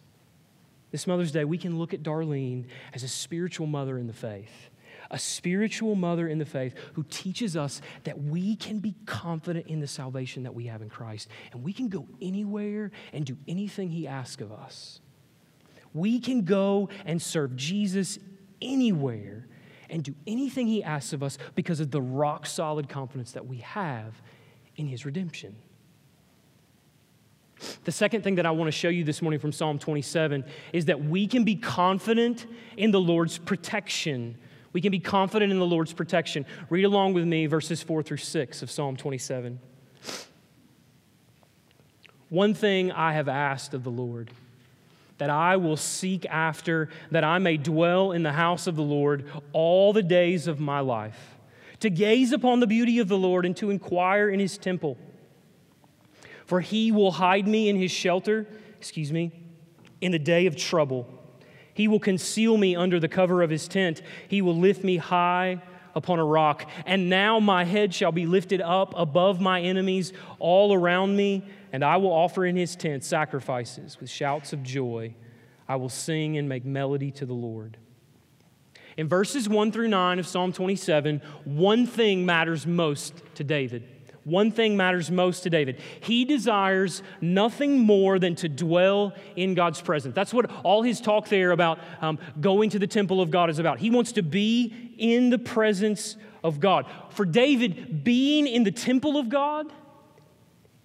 This 0.93 1.07
Mother's 1.07 1.31
Day, 1.31 1.43
we 1.43 1.57
can 1.57 1.79
look 1.79 1.95
at 1.95 2.03
Darlene 2.03 2.65
as 2.93 3.01
a 3.01 3.07
spiritual 3.07 3.65
mother 3.65 3.97
in 3.97 4.05
the 4.05 4.13
faith, 4.13 4.69
a 5.09 5.17
spiritual 5.17 5.95
mother 5.95 6.27
in 6.27 6.37
the 6.37 6.45
faith 6.45 6.75
who 6.93 7.01
teaches 7.09 7.57
us 7.57 7.81
that 8.03 8.21
we 8.21 8.55
can 8.55 8.77
be 8.77 8.93
confident 9.07 9.65
in 9.65 9.79
the 9.79 9.87
salvation 9.87 10.43
that 10.43 10.53
we 10.53 10.67
have 10.67 10.83
in 10.83 10.89
Christ, 10.89 11.29
and 11.51 11.63
we 11.63 11.73
can 11.73 11.89
go 11.89 12.07
anywhere 12.21 12.91
and 13.11 13.25
do 13.25 13.35
anything 13.47 13.89
He 13.89 14.07
asks 14.07 14.39
of 14.39 14.51
us. 14.51 15.01
We 15.95 16.19
can 16.19 16.43
go 16.43 16.89
and 17.05 17.19
serve 17.19 17.55
Jesus 17.55 18.19
anywhere 18.61 19.47
and 19.89 20.03
do 20.03 20.13
anything 20.27 20.67
He 20.67 20.83
asks 20.83 21.11
of 21.11 21.23
us 21.23 21.39
because 21.55 21.79
of 21.79 21.89
the 21.89 22.03
rock 22.03 22.45
solid 22.45 22.87
confidence 22.87 23.31
that 23.31 23.47
we 23.47 23.57
have 23.57 24.21
in 24.75 24.85
His 24.85 25.07
redemption. 25.07 25.55
The 27.83 27.91
second 27.91 28.23
thing 28.23 28.35
that 28.35 28.45
I 28.45 28.51
want 28.51 28.67
to 28.67 28.71
show 28.71 28.89
you 28.89 29.03
this 29.03 29.21
morning 29.21 29.39
from 29.39 29.51
Psalm 29.51 29.79
27 29.79 30.43
is 30.71 30.85
that 30.85 31.03
we 31.03 31.27
can 31.27 31.43
be 31.43 31.55
confident 31.55 32.45
in 32.77 32.91
the 32.91 33.01
Lord's 33.01 33.37
protection. 33.37 34.37
We 34.73 34.81
can 34.81 34.91
be 34.91 34.99
confident 34.99 35.51
in 35.51 35.59
the 35.59 35.65
Lord's 35.65 35.93
protection. 35.93 36.45
Read 36.69 36.83
along 36.83 37.13
with 37.13 37.25
me 37.25 37.45
verses 37.45 37.83
4 37.83 38.03
through 38.03 38.17
6 38.17 38.61
of 38.61 38.71
Psalm 38.71 38.97
27. 38.97 39.59
One 42.29 42.55
thing 42.55 42.91
I 42.91 43.13
have 43.13 43.29
asked 43.29 43.75
of 43.75 43.83
the 43.83 43.91
Lord, 43.91 44.31
that 45.19 45.29
I 45.29 45.57
will 45.57 45.77
seek 45.77 46.25
after, 46.25 46.89
that 47.11 47.23
I 47.23 47.37
may 47.37 47.57
dwell 47.57 48.11
in 48.11 48.23
the 48.23 48.31
house 48.31 48.65
of 48.65 48.75
the 48.75 48.81
Lord 48.81 49.25
all 49.53 49.93
the 49.93 50.01
days 50.01 50.47
of 50.47 50.59
my 50.59 50.79
life, 50.79 51.37
to 51.81 51.91
gaze 51.91 52.31
upon 52.31 52.59
the 52.59 52.65
beauty 52.65 52.97
of 52.97 53.07
the 53.07 53.17
Lord 53.17 53.45
and 53.45 53.55
to 53.57 53.69
inquire 53.69 54.29
in 54.29 54.39
his 54.39 54.57
temple. 54.57 54.97
For 56.53 56.61
he 56.61 56.91
will 56.91 57.13
hide 57.13 57.47
me 57.47 57.67
in 57.67 57.77
his 57.77 57.89
shelter, 57.89 58.45
excuse 58.77 59.11
me, 59.11 59.31
in 60.01 60.11
the 60.11 60.19
day 60.19 60.45
of 60.45 60.55
trouble. 60.55 61.07
He 61.73 61.87
will 61.87 61.99
conceal 61.99 62.57
me 62.57 62.75
under 62.75 62.99
the 62.99 63.07
cover 63.07 63.41
of 63.41 63.49
his 63.49 63.67
tent. 63.67 64.03
He 64.27 64.43
will 64.43 64.55
lift 64.55 64.83
me 64.83 64.97
high 64.97 65.63
upon 65.95 66.19
a 66.19 66.23
rock. 66.23 66.69
And 66.85 67.09
now 67.09 67.39
my 67.39 67.63
head 67.63 67.91
shall 67.91 68.11
be 68.11 68.27
lifted 68.27 68.61
up 68.61 68.93
above 68.95 69.41
my 69.41 69.61
enemies 69.61 70.13
all 70.37 70.75
around 70.75 71.15
me, 71.15 71.43
and 71.71 71.83
I 71.83 71.97
will 71.97 72.13
offer 72.13 72.45
in 72.45 72.55
his 72.55 72.75
tent 72.75 73.03
sacrifices 73.03 73.99
with 73.99 74.11
shouts 74.11 74.53
of 74.53 74.61
joy. 74.61 75.15
I 75.67 75.77
will 75.77 75.89
sing 75.89 76.37
and 76.37 76.47
make 76.47 76.65
melody 76.65 77.09
to 77.13 77.25
the 77.25 77.33
Lord. 77.33 77.77
In 78.95 79.07
verses 79.07 79.49
1 79.49 79.71
through 79.71 79.87
9 79.87 80.19
of 80.19 80.27
Psalm 80.27 80.53
27, 80.53 81.19
one 81.45 81.87
thing 81.87 82.27
matters 82.27 82.67
most 82.67 83.23
to 83.33 83.43
David. 83.43 83.89
One 84.23 84.51
thing 84.51 84.77
matters 84.77 85.11
most 85.11 85.43
to 85.43 85.49
David. 85.49 85.81
He 85.99 86.23
desires 86.23 87.03
nothing 87.19 87.79
more 87.79 88.19
than 88.19 88.35
to 88.35 88.47
dwell 88.47 89.13
in 89.35 89.53
God's 89.53 89.81
presence. 89.81 90.15
That's 90.15 90.33
what 90.33 90.49
all 90.63 90.81
his 90.81 91.01
talk 91.01 91.27
there 91.27 91.51
about 91.51 91.79
um, 92.01 92.19
going 92.39 92.69
to 92.69 92.79
the 92.79 92.87
temple 92.87 93.19
of 93.19 93.31
God 93.31 93.49
is 93.49 93.59
about. 93.59 93.79
He 93.79 93.89
wants 93.89 94.13
to 94.13 94.23
be 94.23 94.93
in 94.97 95.29
the 95.29 95.39
presence 95.39 96.15
of 96.41 96.61
God. 96.61 96.85
For 97.09 97.25
David, 97.25 98.03
being 98.03 98.47
in 98.47 98.63
the 98.63 98.71
temple 98.71 99.17
of 99.17 99.27
God 99.27 99.67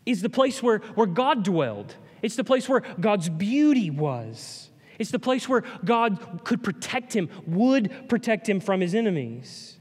is 0.04 0.20
the 0.20 0.30
place 0.30 0.60
where, 0.60 0.78
where 0.78 1.06
God 1.06 1.44
dwelled, 1.44 1.94
it's 2.22 2.36
the 2.36 2.44
place 2.44 2.68
where 2.68 2.80
God's 2.98 3.28
beauty 3.28 3.90
was. 3.90 4.70
It's 4.98 5.12
the 5.12 5.20
place 5.20 5.48
where 5.48 5.62
God 5.84 6.40
could 6.42 6.64
protect 6.64 7.12
him, 7.12 7.28
would 7.46 8.08
protect 8.08 8.48
him 8.48 8.58
from 8.58 8.80
his 8.80 8.96
enemies 8.96 9.77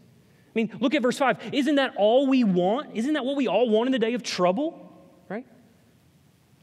mean, 0.58 0.76
look 0.82 0.96
at 0.96 1.02
verse 1.02 1.18
5. 1.18 1.54
Isn't 1.54 1.76
that 1.76 1.94
all 1.98 2.28
we 2.28 2.44
want? 2.44 2.96
Isn't 2.96 3.14
that 3.14 3.24
what 3.24 3.36
we 3.36 3.48
all 3.48 3.70
want 3.70 3.88
in 3.88 3.92
the 3.92 4.00
day 4.00 4.14
of 4.14 4.24
trouble? 4.24 4.92
Right? 5.30 5.46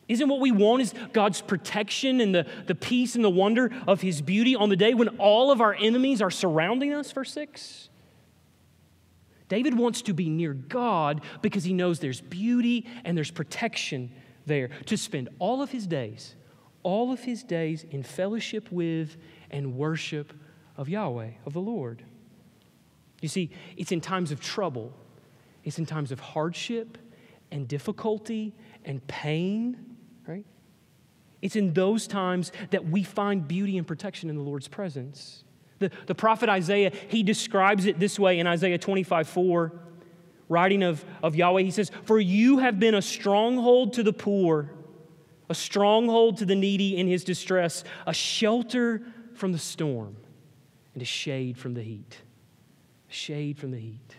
Isn't 0.08 0.28
what 0.28 0.40
we 0.40 0.50
want 0.50 0.82
is 0.82 0.92
God's 1.12 1.40
protection 1.40 2.20
and 2.20 2.34
the, 2.34 2.46
the 2.66 2.74
peace 2.74 3.14
and 3.14 3.24
the 3.24 3.30
wonder 3.30 3.70
of 3.86 4.00
His 4.00 4.20
beauty 4.20 4.56
on 4.56 4.68
the 4.68 4.76
day 4.76 4.94
when 4.94 5.08
all 5.18 5.50
of 5.50 5.60
our 5.60 5.74
enemies 5.74 6.20
are 6.20 6.30
surrounding 6.30 6.92
us? 6.92 7.10
Verse 7.12 7.32
6. 7.32 7.88
David 9.48 9.78
wants 9.78 10.02
to 10.02 10.12
be 10.12 10.28
near 10.28 10.54
God 10.54 11.20
because 11.42 11.64
he 11.64 11.72
knows 11.72 12.00
there's 12.00 12.20
beauty 12.20 12.86
and 13.04 13.16
there's 13.16 13.30
protection 13.30 14.10
there 14.46 14.68
to 14.86 14.96
spend 14.96 15.28
all 15.38 15.62
of 15.62 15.70
his 15.70 15.86
days, 15.86 16.34
all 16.82 17.12
of 17.12 17.20
his 17.20 17.44
days 17.44 17.84
in 17.90 18.02
fellowship 18.02 18.72
with 18.72 19.16
and 19.50 19.76
worship 19.76 20.32
of 20.76 20.88
Yahweh, 20.88 21.30
of 21.46 21.52
the 21.52 21.60
Lord. 21.60 22.02
You 23.24 23.28
see, 23.28 23.48
it's 23.78 23.90
in 23.90 24.02
times 24.02 24.32
of 24.32 24.40
trouble, 24.40 24.92
it's 25.64 25.78
in 25.78 25.86
times 25.86 26.12
of 26.12 26.20
hardship 26.20 26.98
and 27.50 27.66
difficulty 27.66 28.54
and 28.84 29.04
pain, 29.06 29.96
right? 30.28 30.44
It's 31.40 31.56
in 31.56 31.72
those 31.72 32.06
times 32.06 32.52
that 32.68 32.84
we 32.84 33.02
find 33.02 33.48
beauty 33.48 33.78
and 33.78 33.86
protection 33.86 34.28
in 34.28 34.36
the 34.36 34.42
Lord's 34.42 34.68
presence. 34.68 35.42
The, 35.78 35.90
the 36.04 36.14
prophet 36.14 36.50
Isaiah, 36.50 36.92
he 37.08 37.22
describes 37.22 37.86
it 37.86 37.98
this 37.98 38.18
way 38.18 38.40
in 38.40 38.46
Isaiah 38.46 38.76
25 38.76 39.26
4, 39.26 39.72
writing 40.50 40.82
of, 40.82 41.02
of 41.22 41.34
Yahweh. 41.34 41.62
He 41.62 41.70
says, 41.70 41.90
For 42.02 42.20
you 42.20 42.58
have 42.58 42.78
been 42.78 42.94
a 42.94 43.00
stronghold 43.00 43.94
to 43.94 44.02
the 44.02 44.12
poor, 44.12 44.70
a 45.48 45.54
stronghold 45.54 46.36
to 46.38 46.44
the 46.44 46.56
needy 46.56 46.98
in 46.98 47.06
his 47.06 47.24
distress, 47.24 47.84
a 48.06 48.12
shelter 48.12 49.00
from 49.32 49.52
the 49.52 49.58
storm, 49.58 50.14
and 50.92 51.02
a 51.02 51.06
shade 51.06 51.56
from 51.56 51.72
the 51.72 51.82
heat 51.82 52.18
shade 53.14 53.58
from 53.58 53.70
the 53.70 53.78
heat. 53.78 54.16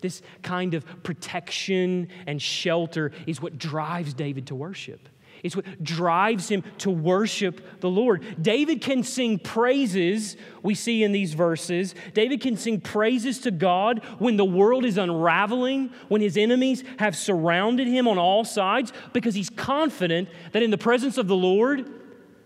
This 0.00 0.22
kind 0.42 0.74
of 0.74 0.84
protection 1.02 2.08
and 2.26 2.40
shelter 2.40 3.12
is 3.26 3.40
what 3.40 3.58
drives 3.58 4.14
David 4.14 4.48
to 4.48 4.54
worship. 4.54 5.08
It's 5.42 5.54
what 5.54 5.84
drives 5.84 6.48
him 6.48 6.62
to 6.78 6.90
worship 6.90 7.80
the 7.80 7.90
Lord. 7.90 8.42
David 8.42 8.80
can 8.80 9.02
sing 9.02 9.38
praises, 9.38 10.38
we 10.62 10.74
see 10.74 11.02
in 11.02 11.12
these 11.12 11.34
verses. 11.34 11.94
David 12.14 12.40
can 12.40 12.56
sing 12.56 12.80
praises 12.80 13.40
to 13.40 13.50
God 13.50 14.02
when 14.18 14.38
the 14.38 14.44
world 14.44 14.86
is 14.86 14.96
unraveling, 14.96 15.90
when 16.08 16.22
his 16.22 16.38
enemies 16.38 16.82
have 16.98 17.14
surrounded 17.14 17.86
him 17.86 18.08
on 18.08 18.16
all 18.16 18.44
sides, 18.44 18.90
because 19.12 19.34
he's 19.34 19.50
confident 19.50 20.30
that 20.52 20.62
in 20.62 20.70
the 20.70 20.78
presence 20.78 21.18
of 21.18 21.28
the 21.28 21.36
Lord, 21.36 21.90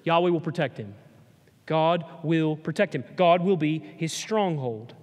Yahweh 0.03 0.31
will 0.31 0.41
protect 0.41 0.77
him. 0.77 0.95
God 1.67 2.05
will 2.25 2.57
protect 2.57 2.95
him. 2.95 3.05
God 3.15 3.43
will 3.43 3.57
be 3.57 3.79
his 3.79 4.13
stronghold. 4.13 4.95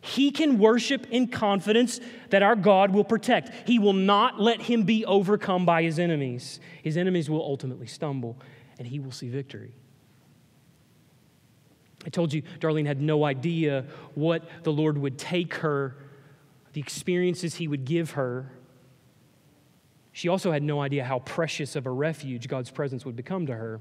He 0.00 0.30
can 0.30 0.58
worship 0.58 1.06
in 1.10 1.28
confidence 1.28 2.00
that 2.30 2.42
our 2.42 2.56
God 2.56 2.92
will 2.92 3.04
protect. 3.04 3.68
He 3.68 3.78
will 3.78 3.92
not 3.92 4.40
let 4.40 4.62
him 4.62 4.84
be 4.84 5.04
overcome 5.04 5.66
by 5.66 5.82
his 5.82 5.98
enemies. 5.98 6.60
His 6.82 6.96
enemies 6.96 7.28
will 7.28 7.42
ultimately 7.42 7.86
stumble, 7.86 8.38
and 8.78 8.86
he 8.86 8.98
will 8.98 9.12
see 9.12 9.28
victory. 9.28 9.74
I 12.06 12.08
told 12.08 12.32
you 12.32 12.42
Darlene 12.60 12.86
had 12.86 13.02
no 13.02 13.24
idea 13.24 13.84
what 14.14 14.48
the 14.62 14.72
Lord 14.72 14.96
would 14.96 15.18
take 15.18 15.54
her, 15.56 15.96
the 16.72 16.80
experiences 16.80 17.56
he 17.56 17.68
would 17.68 17.84
give 17.84 18.12
her. 18.12 18.50
She 20.12 20.28
also 20.28 20.50
had 20.50 20.62
no 20.62 20.80
idea 20.80 21.04
how 21.04 21.18
precious 21.18 21.76
of 21.76 21.86
a 21.86 21.90
refuge 21.90 22.48
God's 22.48 22.70
presence 22.70 23.04
would 23.04 23.16
become 23.16 23.46
to 23.46 23.54
her 23.54 23.80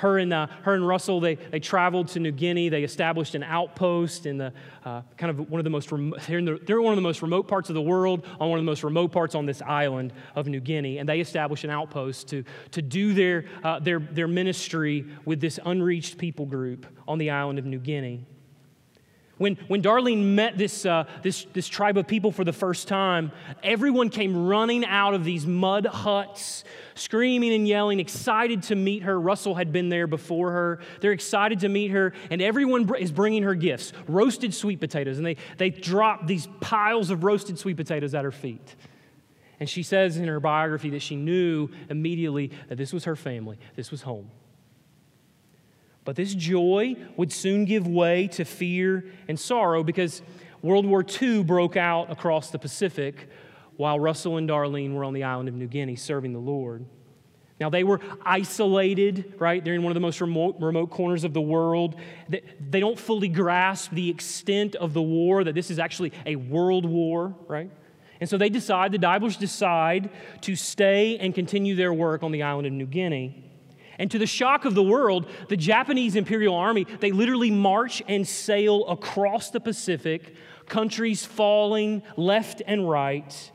her 0.00 0.18
and, 0.18 0.32
uh, 0.32 0.46
her 0.62 0.74
and 0.74 0.86
Russell, 0.86 1.20
they, 1.20 1.34
they 1.34 1.60
traveled 1.60 2.08
to 2.08 2.20
New 2.20 2.32
Guinea. 2.32 2.70
They 2.70 2.84
established 2.84 3.34
an 3.34 3.42
outpost 3.42 4.24
in 4.24 4.38
the 4.38 4.52
uh, 4.84 5.02
kind 5.18 5.30
of 5.30 5.50
one 5.50 5.60
of 5.60 5.64
the 5.64 5.70
most, 5.70 5.92
remo- 5.92 6.16
they're, 6.26 6.42
the, 6.42 6.58
they're 6.66 6.80
one 6.80 6.92
of 6.92 6.96
the 6.96 7.02
most 7.02 7.20
remote 7.20 7.46
parts 7.46 7.68
of 7.68 7.74
the 7.74 7.82
world, 7.82 8.26
on 8.40 8.48
one 8.48 8.58
of 8.58 8.64
the 8.64 8.70
most 8.70 8.82
remote 8.82 9.12
parts 9.12 9.34
on 9.34 9.44
this 9.44 9.60
island 9.62 10.12
of 10.34 10.46
New 10.46 10.60
Guinea. 10.60 10.98
And 10.98 11.08
they 11.08 11.20
established 11.20 11.64
an 11.64 11.70
outpost 11.70 12.28
to, 12.28 12.44
to 12.70 12.80
do 12.80 13.12
their, 13.12 13.44
uh, 13.62 13.78
their, 13.78 13.98
their 13.98 14.28
ministry 14.28 15.06
with 15.24 15.40
this 15.40 15.60
unreached 15.64 16.16
people 16.16 16.46
group 16.46 16.86
on 17.06 17.18
the 17.18 17.30
island 17.30 17.58
of 17.58 17.66
New 17.66 17.78
Guinea. 17.78 18.24
When, 19.40 19.56
when 19.68 19.80
Darlene 19.80 20.34
met 20.34 20.58
this, 20.58 20.84
uh, 20.84 21.04
this, 21.22 21.46
this 21.54 21.66
tribe 21.66 21.96
of 21.96 22.06
people 22.06 22.30
for 22.30 22.44
the 22.44 22.52
first 22.52 22.88
time, 22.88 23.32
everyone 23.62 24.10
came 24.10 24.46
running 24.46 24.84
out 24.84 25.14
of 25.14 25.24
these 25.24 25.46
mud 25.46 25.86
huts, 25.86 26.62
screaming 26.94 27.54
and 27.54 27.66
yelling, 27.66 28.00
excited 28.00 28.64
to 28.64 28.74
meet 28.74 29.02
her. 29.04 29.18
Russell 29.18 29.54
had 29.54 29.72
been 29.72 29.88
there 29.88 30.06
before 30.06 30.52
her. 30.52 30.80
They're 31.00 31.12
excited 31.12 31.60
to 31.60 31.70
meet 31.70 31.90
her, 31.90 32.12
and 32.28 32.42
everyone 32.42 32.94
is 32.96 33.10
bringing 33.10 33.42
her 33.44 33.54
gifts 33.54 33.94
roasted 34.06 34.52
sweet 34.52 34.78
potatoes. 34.78 35.16
And 35.16 35.24
they, 35.24 35.38
they 35.56 35.70
drop 35.70 36.26
these 36.26 36.46
piles 36.60 37.08
of 37.08 37.24
roasted 37.24 37.58
sweet 37.58 37.78
potatoes 37.78 38.14
at 38.14 38.24
her 38.24 38.32
feet. 38.32 38.76
And 39.58 39.70
she 39.70 39.82
says 39.82 40.18
in 40.18 40.28
her 40.28 40.40
biography 40.40 40.90
that 40.90 41.00
she 41.00 41.16
knew 41.16 41.70
immediately 41.88 42.50
that 42.68 42.76
this 42.76 42.92
was 42.92 43.04
her 43.04 43.16
family, 43.16 43.58
this 43.74 43.90
was 43.90 44.02
home. 44.02 44.30
But 46.10 46.16
this 46.16 46.34
joy 46.34 46.96
would 47.16 47.30
soon 47.30 47.66
give 47.66 47.86
way 47.86 48.26
to 48.32 48.44
fear 48.44 49.04
and 49.28 49.38
sorrow 49.38 49.84
because 49.84 50.22
World 50.60 50.84
War 50.84 51.04
II 51.22 51.44
broke 51.44 51.76
out 51.76 52.10
across 52.10 52.50
the 52.50 52.58
Pacific 52.58 53.28
while 53.76 54.00
Russell 54.00 54.36
and 54.36 54.48
Darlene 54.48 54.94
were 54.94 55.04
on 55.04 55.14
the 55.14 55.22
island 55.22 55.48
of 55.48 55.54
New 55.54 55.68
Guinea 55.68 55.94
serving 55.94 56.32
the 56.32 56.40
Lord. 56.40 56.84
Now, 57.60 57.70
they 57.70 57.84
were 57.84 58.00
isolated, 58.22 59.34
right? 59.38 59.64
They're 59.64 59.74
in 59.74 59.84
one 59.84 59.92
of 59.92 59.94
the 59.94 60.00
most 60.00 60.20
remote, 60.20 60.56
remote 60.58 60.90
corners 60.90 61.22
of 61.22 61.32
the 61.32 61.40
world. 61.40 61.94
They, 62.28 62.42
they 62.58 62.80
don't 62.80 62.98
fully 62.98 63.28
grasp 63.28 63.92
the 63.92 64.10
extent 64.10 64.74
of 64.74 64.94
the 64.94 65.02
war, 65.02 65.44
that 65.44 65.54
this 65.54 65.70
is 65.70 65.78
actually 65.78 66.12
a 66.26 66.34
world 66.34 66.86
war, 66.86 67.36
right? 67.46 67.70
And 68.18 68.28
so 68.28 68.36
they 68.36 68.48
decide, 68.48 68.90
the 68.90 68.98
Deiblers 68.98 69.38
decide 69.38 70.10
to 70.40 70.56
stay 70.56 71.18
and 71.18 71.32
continue 71.32 71.76
their 71.76 71.94
work 71.94 72.24
on 72.24 72.32
the 72.32 72.42
island 72.42 72.66
of 72.66 72.72
New 72.72 72.86
Guinea. 72.86 73.49
And 74.00 74.10
to 74.12 74.18
the 74.18 74.26
shock 74.26 74.64
of 74.64 74.74
the 74.74 74.82
world, 74.82 75.28
the 75.48 75.58
Japanese 75.58 76.16
Imperial 76.16 76.54
Army, 76.54 76.86
they 77.00 77.12
literally 77.12 77.50
march 77.50 78.02
and 78.08 78.26
sail 78.26 78.88
across 78.88 79.50
the 79.50 79.60
Pacific, 79.60 80.34
countries 80.66 81.26
falling 81.26 82.02
left 82.16 82.62
and 82.66 82.88
right, 82.88 83.52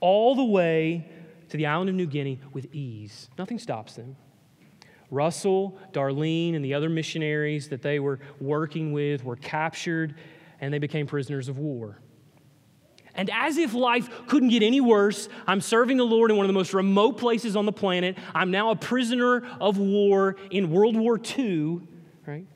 all 0.00 0.34
the 0.34 0.44
way 0.44 1.10
to 1.48 1.56
the 1.56 1.64
island 1.64 1.88
of 1.88 1.96
New 1.96 2.06
Guinea 2.06 2.38
with 2.52 2.66
ease. 2.74 3.30
Nothing 3.38 3.58
stops 3.58 3.94
them. 3.94 4.16
Russell, 5.10 5.78
Darlene, 5.94 6.54
and 6.54 6.62
the 6.62 6.74
other 6.74 6.90
missionaries 6.90 7.70
that 7.70 7.80
they 7.80 7.98
were 7.98 8.20
working 8.38 8.92
with 8.92 9.24
were 9.24 9.36
captured 9.36 10.14
and 10.60 10.74
they 10.74 10.78
became 10.78 11.06
prisoners 11.06 11.48
of 11.48 11.56
war. 11.56 11.96
And 13.16 13.30
as 13.32 13.56
if 13.56 13.74
life 13.74 14.08
couldn't 14.26 14.50
get 14.50 14.62
any 14.62 14.80
worse, 14.80 15.28
I'm 15.46 15.60
serving 15.60 15.96
the 15.96 16.04
Lord 16.04 16.30
in 16.30 16.36
one 16.36 16.44
of 16.44 16.48
the 16.48 16.54
most 16.54 16.74
remote 16.74 17.16
places 17.18 17.56
on 17.56 17.66
the 17.66 17.72
planet. 17.72 18.16
I'm 18.34 18.50
now 18.50 18.70
a 18.70 18.76
prisoner 18.76 19.42
of 19.60 19.78
war 19.78 20.36
in 20.50 20.70
World 20.70 20.96
War 20.96 21.18
II, 21.38 21.80
right? 22.26 22.46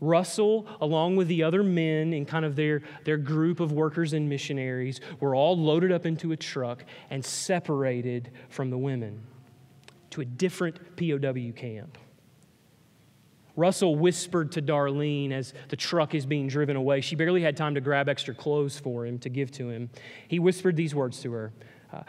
Russell, 0.00 0.66
along 0.80 1.14
with 1.14 1.28
the 1.28 1.44
other 1.44 1.62
men 1.62 2.12
and 2.12 2.26
kind 2.26 2.44
of 2.44 2.56
their, 2.56 2.82
their 3.04 3.16
group 3.16 3.60
of 3.60 3.70
workers 3.70 4.12
and 4.12 4.28
missionaries, 4.28 5.00
were 5.20 5.36
all 5.36 5.56
loaded 5.56 5.92
up 5.92 6.04
into 6.04 6.32
a 6.32 6.36
truck 6.36 6.84
and 7.08 7.24
separated 7.24 8.32
from 8.48 8.70
the 8.70 8.78
women 8.78 9.22
to 10.10 10.20
a 10.20 10.24
different 10.24 10.96
POW 10.96 11.52
camp. 11.54 11.96
Russell 13.56 13.96
whispered 13.96 14.52
to 14.52 14.62
Darlene 14.62 15.32
as 15.32 15.52
the 15.68 15.76
truck 15.76 16.14
is 16.14 16.24
being 16.24 16.48
driven 16.48 16.76
away. 16.76 17.00
She 17.00 17.16
barely 17.16 17.42
had 17.42 17.56
time 17.56 17.74
to 17.74 17.80
grab 17.80 18.08
extra 18.08 18.34
clothes 18.34 18.78
for 18.78 19.04
him 19.04 19.18
to 19.20 19.28
give 19.28 19.50
to 19.52 19.68
him. 19.68 19.90
He 20.28 20.38
whispered 20.38 20.76
these 20.76 20.94
words 20.94 21.20
to 21.20 21.32
her, 21.32 21.52
uh, 21.92 22.02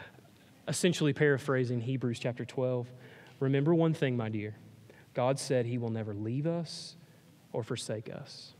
essentially 0.68 1.12
paraphrasing 1.12 1.80
Hebrews 1.80 2.18
chapter 2.18 2.44
12. 2.44 2.90
Remember 3.40 3.74
one 3.74 3.92
thing, 3.92 4.16
my 4.16 4.28
dear 4.28 4.54
God 5.12 5.38
said 5.38 5.66
he 5.66 5.78
will 5.78 5.90
never 5.90 6.14
leave 6.14 6.46
us 6.46 6.96
or 7.52 7.62
forsake 7.62 8.10
us. 8.10 8.54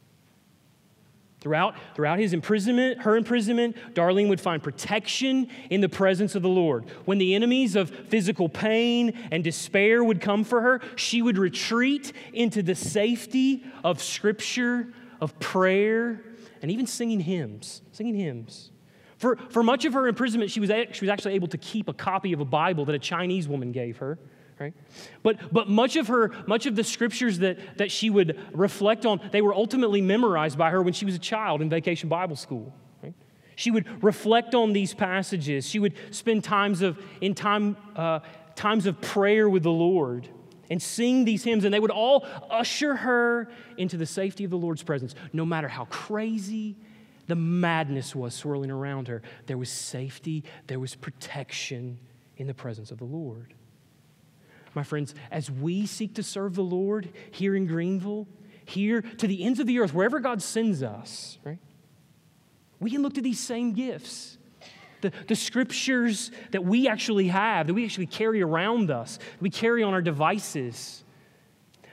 Throughout, 1.44 1.76
throughout 1.94 2.18
his 2.18 2.33
imprisonment, 2.33 3.02
her 3.02 3.18
imprisonment, 3.18 3.76
Darlene 3.92 4.30
would 4.30 4.40
find 4.40 4.62
protection 4.62 5.48
in 5.68 5.83
the 5.83 5.90
presence 5.90 6.35
of 6.35 6.40
the 6.40 6.48
Lord. 6.48 6.87
When 7.04 7.18
the 7.18 7.35
enemies 7.35 7.76
of 7.76 7.90
physical 7.90 8.48
pain 8.48 9.12
and 9.30 9.44
despair 9.44 10.02
would 10.02 10.22
come 10.22 10.42
for 10.44 10.62
her, 10.62 10.80
she 10.96 11.20
would 11.20 11.37
retreat 11.37 12.14
into 12.33 12.62
the 12.62 12.74
safety 12.74 13.62
of 13.85 14.02
scripture, 14.02 14.94
of 15.20 15.38
prayer, 15.38 16.24
and 16.62 16.70
even 16.70 16.87
singing 16.87 17.20
hymns, 17.20 17.83
singing 17.92 18.14
hymns. 18.14 18.70
For, 19.18 19.37
for 19.50 19.62
much 19.62 19.85
of 19.85 19.92
her 19.92 20.09
imprisonment, 20.09 20.50
she 20.50 20.61
was, 20.61 20.70
she 20.92 21.04
was 21.04 21.11
actually 21.11 21.35
able 21.35 21.48
to 21.48 21.59
keep 21.59 21.90
a 21.90 21.94
copy 21.94 22.33
of 22.33 22.40
a 22.40 22.46
Bible 22.46 22.87
that 22.87 22.94
a 22.94 22.98
Chinese 22.98 23.48
woman 23.48 23.70
gave 23.70 23.98
her 23.98 24.18
right? 24.58 24.74
But 25.22 25.52
but 25.52 25.68
much 25.68 25.96
of 25.96 26.08
her 26.08 26.32
much 26.46 26.66
of 26.66 26.76
the 26.76 26.84
scriptures 26.84 27.38
that 27.40 27.78
that 27.78 27.90
she 27.90 28.10
would 28.10 28.38
reflect 28.52 29.06
on 29.06 29.20
they 29.32 29.42
were 29.42 29.54
ultimately 29.54 30.00
memorized 30.00 30.58
by 30.58 30.70
her 30.70 30.82
when 30.82 30.92
she 30.92 31.04
was 31.04 31.14
a 31.14 31.18
child 31.18 31.62
in 31.62 31.68
vacation 31.68 32.08
bible 32.08 32.36
school 32.36 32.74
right? 33.02 33.14
She 33.56 33.70
would 33.70 34.02
reflect 34.02 34.54
on 34.54 34.72
these 34.72 34.94
passages. 34.94 35.68
She 35.68 35.78
would 35.78 35.94
spend 36.10 36.44
times 36.44 36.82
of 36.82 36.98
in 37.20 37.34
time 37.34 37.76
uh, 37.96 38.20
times 38.54 38.86
of 38.86 39.00
prayer 39.00 39.48
with 39.48 39.62
the 39.62 39.70
lord 39.70 40.28
and 40.70 40.80
sing 40.82 41.24
these 41.24 41.44
hymns 41.44 41.64
and 41.64 41.74
they 41.74 41.80
would 41.80 41.90
all 41.90 42.26
usher 42.50 42.96
her 42.96 43.48
into 43.76 43.96
the 43.96 44.06
safety 44.06 44.44
of 44.44 44.50
the 44.50 44.58
lord's 44.58 44.82
presence. 44.82 45.14
No 45.32 45.44
matter 45.44 45.68
how 45.68 45.84
crazy 45.86 46.76
the 47.26 47.34
madness 47.34 48.14
was 48.14 48.34
swirling 48.34 48.70
around 48.70 49.08
her 49.08 49.22
there 49.46 49.58
was 49.58 49.70
safety 49.70 50.44
there 50.66 50.78
was 50.78 50.94
protection 50.94 51.98
in 52.36 52.46
the 52.46 52.54
presence 52.54 52.90
of 52.90 52.98
the 52.98 53.04
lord 53.04 53.54
my 54.74 54.82
friends, 54.82 55.14
as 55.30 55.50
we 55.50 55.87
seek 55.87 56.14
to 56.14 56.22
serve 56.22 56.54
the 56.54 56.62
Lord 56.62 57.10
here 57.30 57.54
in 57.54 57.66
Greenville, 57.66 58.26
here 58.64 59.02
to 59.02 59.26
the 59.26 59.44
ends 59.44 59.60
of 59.60 59.66
the 59.66 59.78
earth, 59.78 59.94
wherever 59.94 60.20
God 60.20 60.42
sends 60.42 60.82
us, 60.82 61.38
right? 61.44 61.58
We 62.80 62.90
can 62.90 63.02
look 63.02 63.14
to 63.14 63.22
these 63.22 63.40
same 63.40 63.72
gifts. 63.72 64.38
The, 65.00 65.12
the 65.28 65.37
scriptures 65.37 66.30
that 66.52 66.64
we 66.64 66.88
actually 66.88 67.28
have, 67.28 67.66
that 67.66 67.74
we 67.74 67.84
actually 67.84 68.06
carry 68.06 68.42
around 68.42 68.90
us, 68.90 69.18
we 69.40 69.50
carry 69.50 69.82
on 69.82 69.92
our 69.92 70.00
devices, 70.00 71.04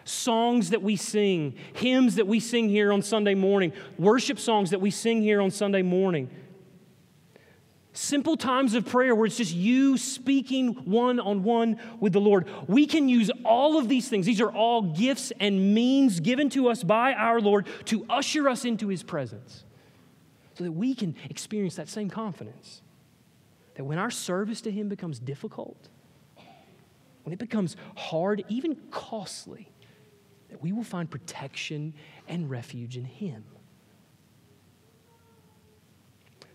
songs 0.06 0.70
that 0.70 0.82
we 0.82 0.96
sing, 0.96 1.56
hymns 1.74 2.16
that 2.16 2.28
we 2.28 2.40
sing 2.40 2.70
here 2.70 2.92
on 2.94 3.02
Sunday 3.02 3.36
morning, 3.36 3.74
worship 3.98 4.40
songs 4.40 4.70
that 4.72 4.80
we 4.80 4.92
sing 4.92 5.22
here 5.22 5.42
on 5.42 5.52
Sunday 5.52 5.82
morning. 5.82 6.30
Simple 7.94 8.38
times 8.38 8.74
of 8.74 8.86
prayer 8.86 9.14
where 9.14 9.26
it's 9.26 9.36
just 9.36 9.54
you 9.54 9.98
speaking 9.98 10.76
one 10.86 11.20
on 11.20 11.44
one 11.44 11.78
with 12.00 12.14
the 12.14 12.22
Lord. 12.22 12.48
We 12.68 12.86
can 12.86 13.10
use 13.10 13.30
all 13.44 13.78
of 13.78 13.90
these 13.90 14.08
things. 14.08 14.26
These 14.26 14.40
are 14.40 14.52
all 14.52 14.82
gifts 14.82 15.34
and 15.42 15.74
means 15.74 16.22
given 16.22 16.50
to 16.52 16.70
us 16.70 16.84
by 16.84 17.14
our 17.14 17.42
Lord 17.42 17.68
to 17.86 18.06
usher 18.10 18.48
us 18.48 18.64
into 18.64 18.88
His 18.88 19.04
presence 19.04 19.66
so 20.54 20.64
that 20.64 20.72
we 20.72 20.96
can 20.96 21.16
experience 21.30 21.76
that 21.76 21.90
same 21.90 22.10
confidence. 22.10 22.82
That 23.76 23.84
when 23.84 23.98
our 23.98 24.12
service 24.12 24.62
to 24.62 24.72
Him 24.72 24.88
becomes 24.88 25.20
difficult, 25.20 25.90
when 27.24 27.34
it 27.34 27.40
becomes 27.40 27.76
hard, 27.98 28.44
even 28.48 28.78
costly, 28.90 29.70
that 30.50 30.62
we 30.62 30.72
will 30.72 30.84
find 30.84 31.10
protection 31.10 31.94
and 32.28 32.50
refuge 32.50 32.96
in 32.96 33.06
Him. 33.06 33.44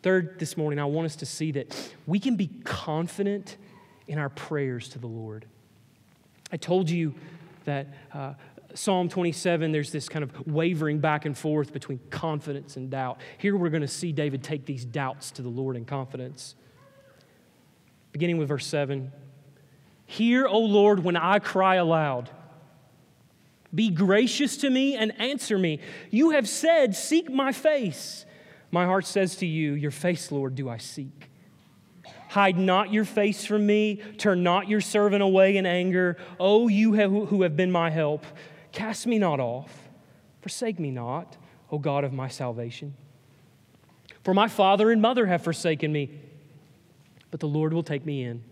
Third, 0.06 0.38
this 0.38 0.56
morning, 0.56 0.78
I 0.78 0.84
want 0.84 1.06
us 1.06 1.16
to 1.16 1.26
see 1.26 1.50
that 1.50 1.92
we 2.06 2.20
can 2.20 2.36
be 2.36 2.46
confident 2.62 3.56
in 4.06 4.18
our 4.20 4.28
prayers 4.28 4.88
to 4.90 5.00
the 5.00 5.08
Lord. 5.08 5.46
I 6.52 6.58
told 6.58 6.88
you 6.88 7.12
that 7.64 7.88
uh, 8.14 8.34
Psalm 8.72 9.08
27, 9.08 9.72
there's 9.72 9.90
this 9.90 10.08
kind 10.08 10.22
of 10.22 10.46
wavering 10.46 11.00
back 11.00 11.24
and 11.24 11.36
forth 11.36 11.72
between 11.72 11.98
confidence 12.10 12.76
and 12.76 12.88
doubt. 12.88 13.20
Here 13.38 13.56
we're 13.56 13.68
going 13.68 13.80
to 13.80 13.88
see 13.88 14.12
David 14.12 14.44
take 14.44 14.64
these 14.64 14.84
doubts 14.84 15.32
to 15.32 15.42
the 15.42 15.48
Lord 15.48 15.74
in 15.74 15.84
confidence. 15.84 16.54
Beginning 18.12 18.38
with 18.38 18.46
verse 18.46 18.66
7 18.68 19.10
Hear, 20.06 20.46
O 20.46 20.60
Lord, 20.60 21.02
when 21.02 21.16
I 21.16 21.40
cry 21.40 21.74
aloud. 21.74 22.30
Be 23.74 23.90
gracious 23.90 24.56
to 24.58 24.70
me 24.70 24.94
and 24.94 25.20
answer 25.20 25.58
me. 25.58 25.80
You 26.12 26.30
have 26.30 26.48
said, 26.48 26.94
Seek 26.94 27.28
my 27.28 27.50
face. 27.50 28.24
My 28.70 28.85
heart 28.85 29.07
says 29.07 29.37
to 29.37 29.46
you, 29.46 29.72
Your 29.74 29.90
face, 29.90 30.31
Lord, 30.33 30.55
do 30.55 30.68
I 30.68 30.79
seek. 30.79 31.31
Hide 32.29 32.59
not 32.59 32.92
your 32.92 33.05
face 33.05 33.44
from 33.44 33.66
me. 33.66 34.02
Turn 34.18 34.42
not 34.42 34.68
your 34.68 34.81
servant 34.81 35.22
away 35.22 35.57
in 35.57 35.66
anger. 35.66 36.16
O 36.38 36.68
you 36.68 36.94
who 36.94 37.42
have 37.42 37.57
been 37.57 37.70
my 37.70 37.90
help, 37.90 38.24
cast 38.72 39.07
me 39.07 39.18
not 39.18 39.40
off. 39.40 39.88
Forsake 40.42 40.79
me 40.79 40.90
not, 40.90 41.37
O 41.70 41.79
God 41.79 42.05
of 42.05 42.12
my 42.12 42.29
salvation. 42.29 42.94
For 44.22 44.35
my 44.35 44.48
father 44.48 44.90
and 44.90 45.00
mother 45.00 45.26
have 45.26 45.42
forsaken 45.42 45.92
me, 45.92 46.11
but 47.31 47.40
the 47.40 47.48
Lord 47.48 47.72
will 47.72 47.83
take 47.83 48.05
me 48.05 48.24
in. 48.24 48.42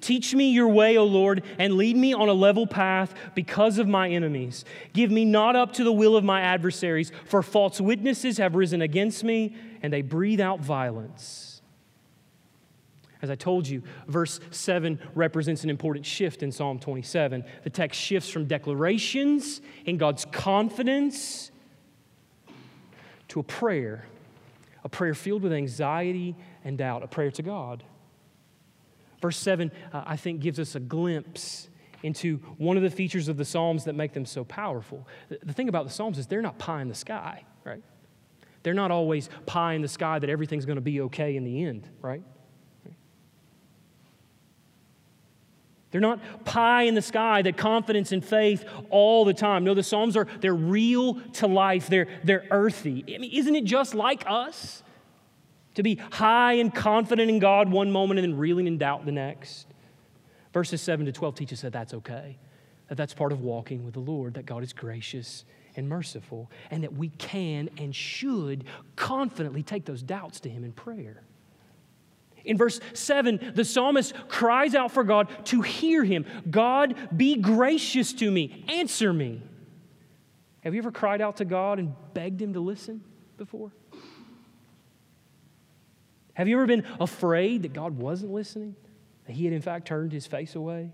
Teach 0.00 0.34
me 0.34 0.50
your 0.50 0.68
way, 0.68 0.96
O 0.96 1.04
Lord, 1.04 1.42
and 1.58 1.74
lead 1.74 1.96
me 1.96 2.14
on 2.14 2.28
a 2.28 2.32
level 2.32 2.66
path 2.66 3.14
because 3.34 3.78
of 3.78 3.86
my 3.86 4.08
enemies. 4.08 4.64
Give 4.92 5.10
me 5.10 5.24
not 5.24 5.56
up 5.56 5.74
to 5.74 5.84
the 5.84 5.92
will 5.92 6.16
of 6.16 6.24
my 6.24 6.40
adversaries, 6.40 7.12
for 7.26 7.42
false 7.42 7.80
witnesses 7.80 8.38
have 8.38 8.54
risen 8.54 8.80
against 8.80 9.24
me, 9.24 9.54
and 9.82 9.92
they 9.92 10.02
breathe 10.02 10.40
out 10.40 10.60
violence. 10.60 11.60
As 13.22 13.28
I 13.28 13.34
told 13.34 13.68
you, 13.68 13.82
verse 14.08 14.40
7 14.50 14.98
represents 15.14 15.62
an 15.62 15.68
important 15.68 16.06
shift 16.06 16.42
in 16.42 16.50
Psalm 16.50 16.78
27. 16.78 17.44
The 17.64 17.70
text 17.70 18.00
shifts 18.00 18.30
from 18.30 18.46
declarations 18.46 19.60
in 19.84 19.98
God's 19.98 20.24
confidence 20.24 21.50
to 23.28 23.40
a 23.40 23.42
prayer, 23.42 24.06
a 24.84 24.88
prayer 24.88 25.12
filled 25.12 25.42
with 25.42 25.52
anxiety 25.52 26.34
and 26.64 26.78
doubt, 26.78 27.02
a 27.02 27.06
prayer 27.06 27.30
to 27.32 27.42
God. 27.42 27.84
Verse 29.20 29.36
7, 29.38 29.70
uh, 29.92 30.02
I 30.06 30.16
think, 30.16 30.40
gives 30.40 30.58
us 30.58 30.74
a 30.74 30.80
glimpse 30.80 31.68
into 32.02 32.38
one 32.56 32.76
of 32.76 32.82
the 32.82 32.90
features 32.90 33.28
of 33.28 33.36
the 33.36 33.44
Psalms 33.44 33.84
that 33.84 33.94
make 33.94 34.12
them 34.12 34.24
so 34.24 34.44
powerful. 34.44 35.06
The, 35.28 35.52
thing 35.52 35.68
about 35.68 35.84
the 35.84 35.92
Psalms 35.92 36.18
is 36.18 36.26
they're 36.26 36.42
not 36.42 36.58
pie 36.58 36.80
in 36.82 36.88
the 36.88 36.94
sky, 36.94 37.44
right? 37.64 37.82
They're 38.62 38.74
not 38.74 38.90
always 38.90 39.28
pie 39.46 39.74
in 39.74 39.82
the 39.82 39.88
sky 39.88 40.18
that 40.18 40.30
everything's 40.30 40.64
going 40.64 40.76
to 40.76 40.82
be 40.82 41.02
okay 41.02 41.36
in 41.36 41.44
the 41.44 41.64
end, 41.64 41.88
right? 42.00 42.22
They're 45.90 46.00
not 46.00 46.44
pie 46.44 46.82
in 46.82 46.94
the 46.94 47.02
sky, 47.02 47.42
that 47.42 47.56
confidence 47.56 48.12
and 48.12 48.24
faith 48.24 48.64
all 48.90 49.24
the 49.24 49.34
time. 49.34 49.64
No, 49.64 49.74
the 49.74 49.82
Psalms 49.82 50.16
are, 50.16 50.26
they're 50.40 50.54
real 50.54 51.14
to 51.34 51.46
life. 51.46 51.88
They're, 51.88 52.06
they're 52.22 52.46
earthy. 52.50 53.04
I 53.08 53.18
mean, 53.18 53.32
isn't 53.32 53.56
it 53.56 53.64
just 53.64 53.94
like 53.94 54.24
us? 54.26 54.82
To 55.74 55.82
be 55.82 55.96
high 56.12 56.54
and 56.54 56.74
confident 56.74 57.30
in 57.30 57.38
God 57.38 57.70
one 57.70 57.90
moment 57.90 58.20
and 58.20 58.32
then 58.32 58.38
reeling 58.38 58.66
in 58.66 58.78
doubt 58.78 59.04
the 59.04 59.12
next. 59.12 59.66
Verses 60.52 60.82
7 60.82 61.06
to 61.06 61.12
12 61.12 61.34
teach 61.34 61.52
us 61.52 61.60
that 61.62 61.72
that's 61.72 61.94
okay, 61.94 62.38
that 62.88 62.96
that's 62.96 63.14
part 63.14 63.32
of 63.32 63.40
walking 63.40 63.84
with 63.84 63.94
the 63.94 64.00
Lord, 64.00 64.34
that 64.34 64.46
God 64.46 64.62
is 64.62 64.72
gracious 64.72 65.44
and 65.76 65.88
merciful, 65.88 66.50
and 66.70 66.82
that 66.82 66.92
we 66.92 67.10
can 67.10 67.70
and 67.78 67.94
should 67.94 68.64
confidently 68.96 69.62
take 69.62 69.84
those 69.84 70.02
doubts 70.02 70.40
to 70.40 70.48
Him 70.48 70.64
in 70.64 70.72
prayer. 70.72 71.22
In 72.44 72.56
verse 72.56 72.80
7, 72.94 73.52
the 73.54 73.64
psalmist 73.64 74.14
cries 74.28 74.74
out 74.74 74.90
for 74.90 75.04
God 75.04 75.28
to 75.46 75.60
hear 75.60 76.04
him. 76.04 76.24
God, 76.50 76.94
be 77.14 77.36
gracious 77.36 78.12
to 78.14 78.30
me, 78.30 78.64
answer 78.68 79.12
me. 79.12 79.42
Have 80.60 80.74
you 80.74 80.80
ever 80.80 80.90
cried 80.90 81.20
out 81.20 81.38
to 81.38 81.44
God 81.44 81.78
and 81.78 81.94
begged 82.14 82.40
Him 82.40 82.52
to 82.54 82.60
listen 82.60 83.02
before? 83.36 83.72
Have 86.40 86.48
you 86.48 86.56
ever 86.56 86.66
been 86.66 86.86
afraid 86.98 87.64
that 87.64 87.74
God 87.74 87.98
wasn't 87.98 88.32
listening? 88.32 88.74
That 89.26 89.34
he 89.34 89.44
had, 89.44 89.52
in 89.52 89.60
fact, 89.60 89.86
turned 89.86 90.10
his 90.10 90.26
face 90.26 90.54
away? 90.54 90.90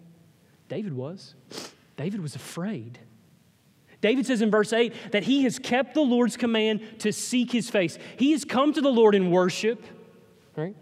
David 0.68 0.92
was. 0.92 1.36
David 1.96 2.20
was 2.20 2.34
afraid. 2.34 2.98
David 4.00 4.26
says 4.26 4.42
in 4.42 4.50
verse 4.50 4.72
8 4.72 5.12
that 5.12 5.22
he 5.22 5.44
has 5.44 5.60
kept 5.60 5.94
the 5.94 6.00
Lord's 6.00 6.36
command 6.36 6.80
to 6.98 7.12
seek 7.12 7.52
his 7.52 7.70
face. 7.70 7.96
He 8.16 8.32
has 8.32 8.44
come 8.44 8.72
to 8.72 8.80
the 8.80 8.90
Lord 8.90 9.14
in 9.14 9.30
worship, 9.30 9.84
right? 10.56 10.74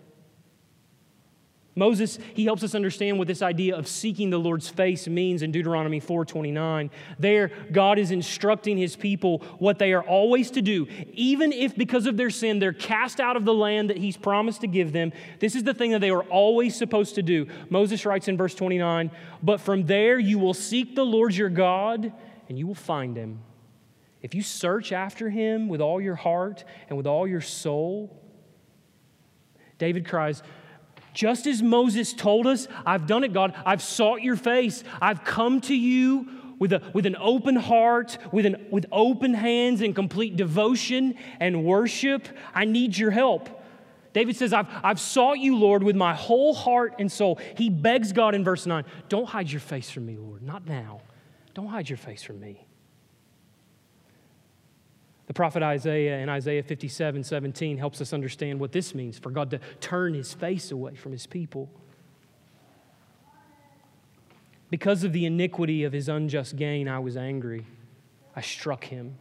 Moses, 1.77 2.21
he 2.35 2.45
helps 2.45 2.63
us 2.63 2.75
understand 2.75 3.19
what 3.19 3.27
this 3.27 3.43
idea 3.43 3.75
of 3.77 3.89
seeking 3.89 4.31
the 4.31 4.39
Lord's 4.39 4.69
face 4.69 5.09
means 5.09 5.43
in 5.43 5.51
Deuteronomy 5.51 5.99
4:29. 5.99 6.89
There, 7.19 7.51
God 7.73 7.99
is 7.99 8.13
instructing 8.13 8.79
his 8.79 8.95
people 8.95 9.39
what 9.59 9.81
they 9.81 9.93
are 9.93 10.05
always 10.05 10.53
to 10.53 10.63
do, 10.63 10.87
even 11.13 11.53
if 11.53 11.75
because 11.75 12.07
of 12.07 12.17
their 12.17 12.31
sin 12.31 12.61
they're 12.61 12.73
cast 12.73 13.19
out 13.19 13.37
of 13.37 13.45
the 13.45 13.55
land 13.55 13.91
that 13.91 13.97
he's 13.97 14.17
promised 14.17 14.61
to 14.61 14.69
give 14.69 14.93
them. 14.93 15.13
This 15.41 15.57
is 15.57 15.65
the 15.65 15.75
thing 15.75 15.91
that 15.91 16.01
they 16.01 16.11
are 16.11 16.23
always 16.25 16.77
supposed 16.77 17.17
to 17.17 17.23
do. 17.23 17.49
Moses 17.71 18.07
writes 18.07 18.29
in 18.29 18.37
verse 18.37 18.55
29, 18.55 19.11
"But 19.43 19.61
from 19.61 19.87
there 19.87 20.19
you 20.19 20.39
will 20.39 20.55
seek 20.55 20.95
the 20.95 21.05
Lord 21.05 21.35
your 21.35 21.51
God, 21.51 22.13
and 22.49 22.57
you 22.57 22.69
will 22.69 22.75
find 22.75 23.17
him. 23.17 23.41
If 24.23 24.33
you 24.35 24.43
search 24.43 24.93
after 24.93 25.29
him 25.29 25.69
with 25.69 25.81
all 25.81 26.01
your 26.01 26.15
heart 26.15 26.65
and 26.89 26.97
with 26.97 27.07
all 27.09 27.27
your 27.27 27.41
soul." 27.41 28.23
David 29.77 30.07
cries, 30.07 30.41
just 31.15 31.47
as 31.47 31.63
Moses 31.63 32.13
told 32.13 32.47
us, 32.47 32.69
I've 32.85 33.07
done 33.07 33.25
it, 33.25 33.33
God. 33.33 33.55
I've 33.65 33.81
sought 33.83 34.21
your 34.23 34.37
face. 34.37 34.85
I've 35.01 35.25
come 35.25 35.61
to 35.63 35.75
you 35.75 36.29
with, 36.59 36.73
a, 36.73 36.83
with 36.93 37.07
an 37.07 37.17
open 37.19 37.57
heart, 37.57 38.19
with, 38.33 38.45
an, 38.47 38.67
with 38.71 38.87
open 38.93 39.33
hands 39.33 39.81
and 39.81 39.95
complete 39.95 40.37
devotion 40.37 41.15
and 41.41 41.65
worship. 41.65 42.29
I 42.55 42.65
need 42.65 42.99
your 42.99 43.13
help. 43.13 43.49
David 44.13 44.37
says, 44.37 44.53
I've, 44.53 44.69
I've 44.83 45.01
sought 45.01 45.39
you, 45.39 45.57
Lord, 45.57 45.83
with 45.83 45.97
my 45.97 46.15
whole 46.15 46.55
heart 46.55 46.95
and 46.99 47.11
soul. 47.11 47.39
He 47.57 47.69
begs 47.71 48.13
God 48.13 48.35
in 48.35 48.45
verse 48.45 48.67
9, 48.67 48.85
Don't 49.09 49.27
hide 49.27 49.51
your 49.51 49.61
face 49.61 49.91
from 49.91 50.07
me, 50.07 50.17
Lord. 50.17 50.43
Not 50.43 50.67
now. 50.67 51.01
Don't 51.53 51.67
hide 51.69 51.89
your 51.89 51.99
face 51.99 52.23
from 52.23 52.41
me. 52.41 52.64
The 55.27 55.35
prophet 55.35 55.63
Isaiah 55.63 56.19
in 56.19 56.29
Isaiah 56.29 56.63
57 56.63 57.25
17 57.25 57.79
helps 57.79 58.01
us 58.01 58.13
understand 58.13 58.61
what 58.61 58.73
this 58.73 58.95
means 58.95 59.19
for 59.19 59.31
God 59.31 59.51
to 59.51 59.61
turn 59.81 60.15
his 60.15 60.35
face 60.35 60.71
away 60.71 60.95
from 60.95 61.13
his 61.13 61.27
people. 61.27 61.71
Because 64.71 65.05
of 65.05 65.13
the 65.13 65.25
iniquity 65.25 65.85
of 65.85 65.93
his 65.93 66.09
unjust 66.09 66.57
gain, 66.57 66.89
I 66.89 66.99
was 66.99 67.17
angry. 67.17 67.65
I 68.35 68.41
struck 68.41 68.85
him. 68.85 69.17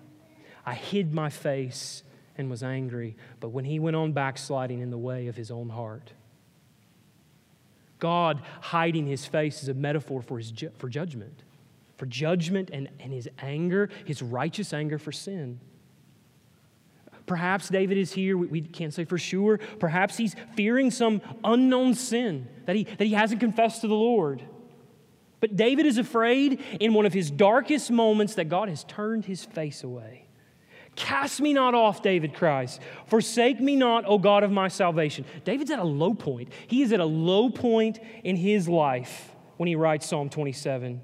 I 0.66 0.74
hid 0.74 1.14
my 1.14 1.30
face 1.30 2.04
and 2.38 2.50
was 2.50 2.64
angry. 2.64 3.16
But 3.40 3.50
when 3.50 3.66
he 3.66 3.80
went 3.80 3.96
on 3.96 4.14
backsliding 4.14 4.80
in 4.80 4.90
the 4.90 4.98
way 4.98 5.28
of 5.28 5.36
his 5.36 5.52
own 5.52 5.70
heart, 5.70 6.12
God 8.00 8.42
hiding 8.62 9.06
his 9.06 9.26
face 9.26 9.64
is 9.64 9.70
a 9.70 9.74
metaphor 9.74 10.22
for, 10.22 10.38
his 10.38 10.52
ju- 10.52 10.72
for 10.78 10.90
judgment, 10.90 11.44
for 11.98 12.06
judgment 12.06 12.70
and, 12.74 12.90
and 13.00 13.14
his 13.14 13.30
anger, 13.40 13.90
his 14.06 14.22
righteous 14.22 14.74
anger 14.74 14.98
for 14.98 15.12
sin. 15.12 15.60
Perhaps 17.26 17.70
David 17.70 17.98
is 17.98 18.12
here, 18.12 18.38
we, 18.38 18.48
we, 18.48 18.62
can't 18.62 18.94
say 18.94 19.06
for 19.06 19.18
sure. 19.18 19.58
Perhaps 19.80 20.18
he's 20.18 20.36
fearing 20.56 20.92
some 20.92 21.22
unknown 21.44 21.96
sin 21.96 22.48
that 22.66 22.76
he, 22.76 22.84
that 22.84 23.06
he 23.06 23.14
hasn't 23.14 23.40
confessed 23.40 23.82
to 23.82 23.88
the 23.88 23.96
Lord. 23.96 24.44
But 25.40 25.56
David 25.56 25.86
is 25.86 25.98
afraid 25.98 26.62
in 26.80 26.94
one 26.94 27.06
of 27.06 27.14
his 27.14 27.30
darkest 27.32 27.92
moments 27.92 28.36
that 28.36 28.46
God 28.46 28.70
has 28.70 28.84
turned 28.84 29.26
his 29.26 29.44
face 29.44 29.84
away. 29.84 30.28
Cast 30.96 31.42
me 31.42 31.54
not 31.54 31.74
off, 31.74 32.02
David 32.02 32.34
cries. 32.34 32.80
Forsake 33.08 33.60
me 33.60 33.76
not, 33.76 34.06
O 34.06 34.18
God 34.18 34.44
of 34.44 34.52
my 34.52 34.68
salvation. 34.68 35.26
David's 35.44 35.72
at 35.72 35.80
a 35.80 35.84
low 35.84 36.14
point. 36.14 36.50
He 36.68 36.82
is 36.82 36.94
at 36.94 37.00
a 37.00 37.06
low 37.06 37.50
point 37.50 38.00
in 38.24 38.36
his 38.36 38.70
life 38.70 39.32
when 39.58 39.68
he 39.68 39.76
writes 39.76 40.08
Psalm 40.08 40.30
27. 40.30 41.02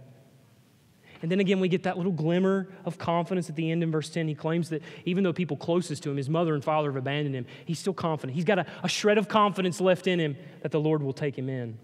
And 1.22 1.30
then 1.30 1.40
again, 1.40 1.60
we 1.60 1.68
get 1.68 1.84
that 1.84 1.98
little 1.98 2.12
glimmer 2.12 2.68
of 2.86 2.98
confidence 2.98 3.50
at 3.50 3.56
the 3.56 3.72
end 3.72 3.84
in 3.84 3.92
verse 3.92 4.10
10. 4.10 4.28
He 4.28 4.36
claims 4.36 4.70
that 4.70 4.82
even 5.06 5.24
though 5.24 5.34
people 5.34 5.58
closest 5.58 6.04
to 6.04 6.12
him, 6.12 6.18
his 6.18 6.30
mother 6.30 6.54
and 6.54 6.64
father 6.64 6.90
have 6.90 6.96
abandoned 6.96 7.36
him, 7.36 7.46
he's 7.66 7.80
still 7.80 7.94
confident. 7.94 8.36
He's 8.36 8.46
got 8.46 8.60
a, 8.60 8.66
a 8.84 8.88
shred 8.88 9.18
of 9.18 9.28
confidence 9.28 9.82
left 9.82 10.08
in 10.08 10.20
him 10.20 10.38
that 10.62 10.72
the 10.72 10.80
Lord 10.80 11.04
will 11.04 11.14
take 11.14 11.38
him 11.38 11.50
in. 11.50 11.78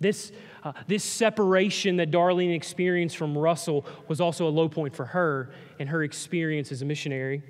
This, 0.00 0.32
uh, 0.62 0.72
this 0.86 1.02
separation 1.02 1.96
that 1.96 2.10
Darlene 2.10 2.54
experienced 2.54 3.16
from 3.16 3.38
Russell 3.38 3.86
was 4.06 4.20
also 4.20 4.46
a 4.46 4.50
low 4.50 4.68
point 4.68 4.94
for 4.94 5.06
her 5.06 5.50
and 5.78 5.88
her 5.88 6.02
experience 6.02 6.72
as 6.72 6.82
a 6.82 6.84
missionary. 6.84 7.42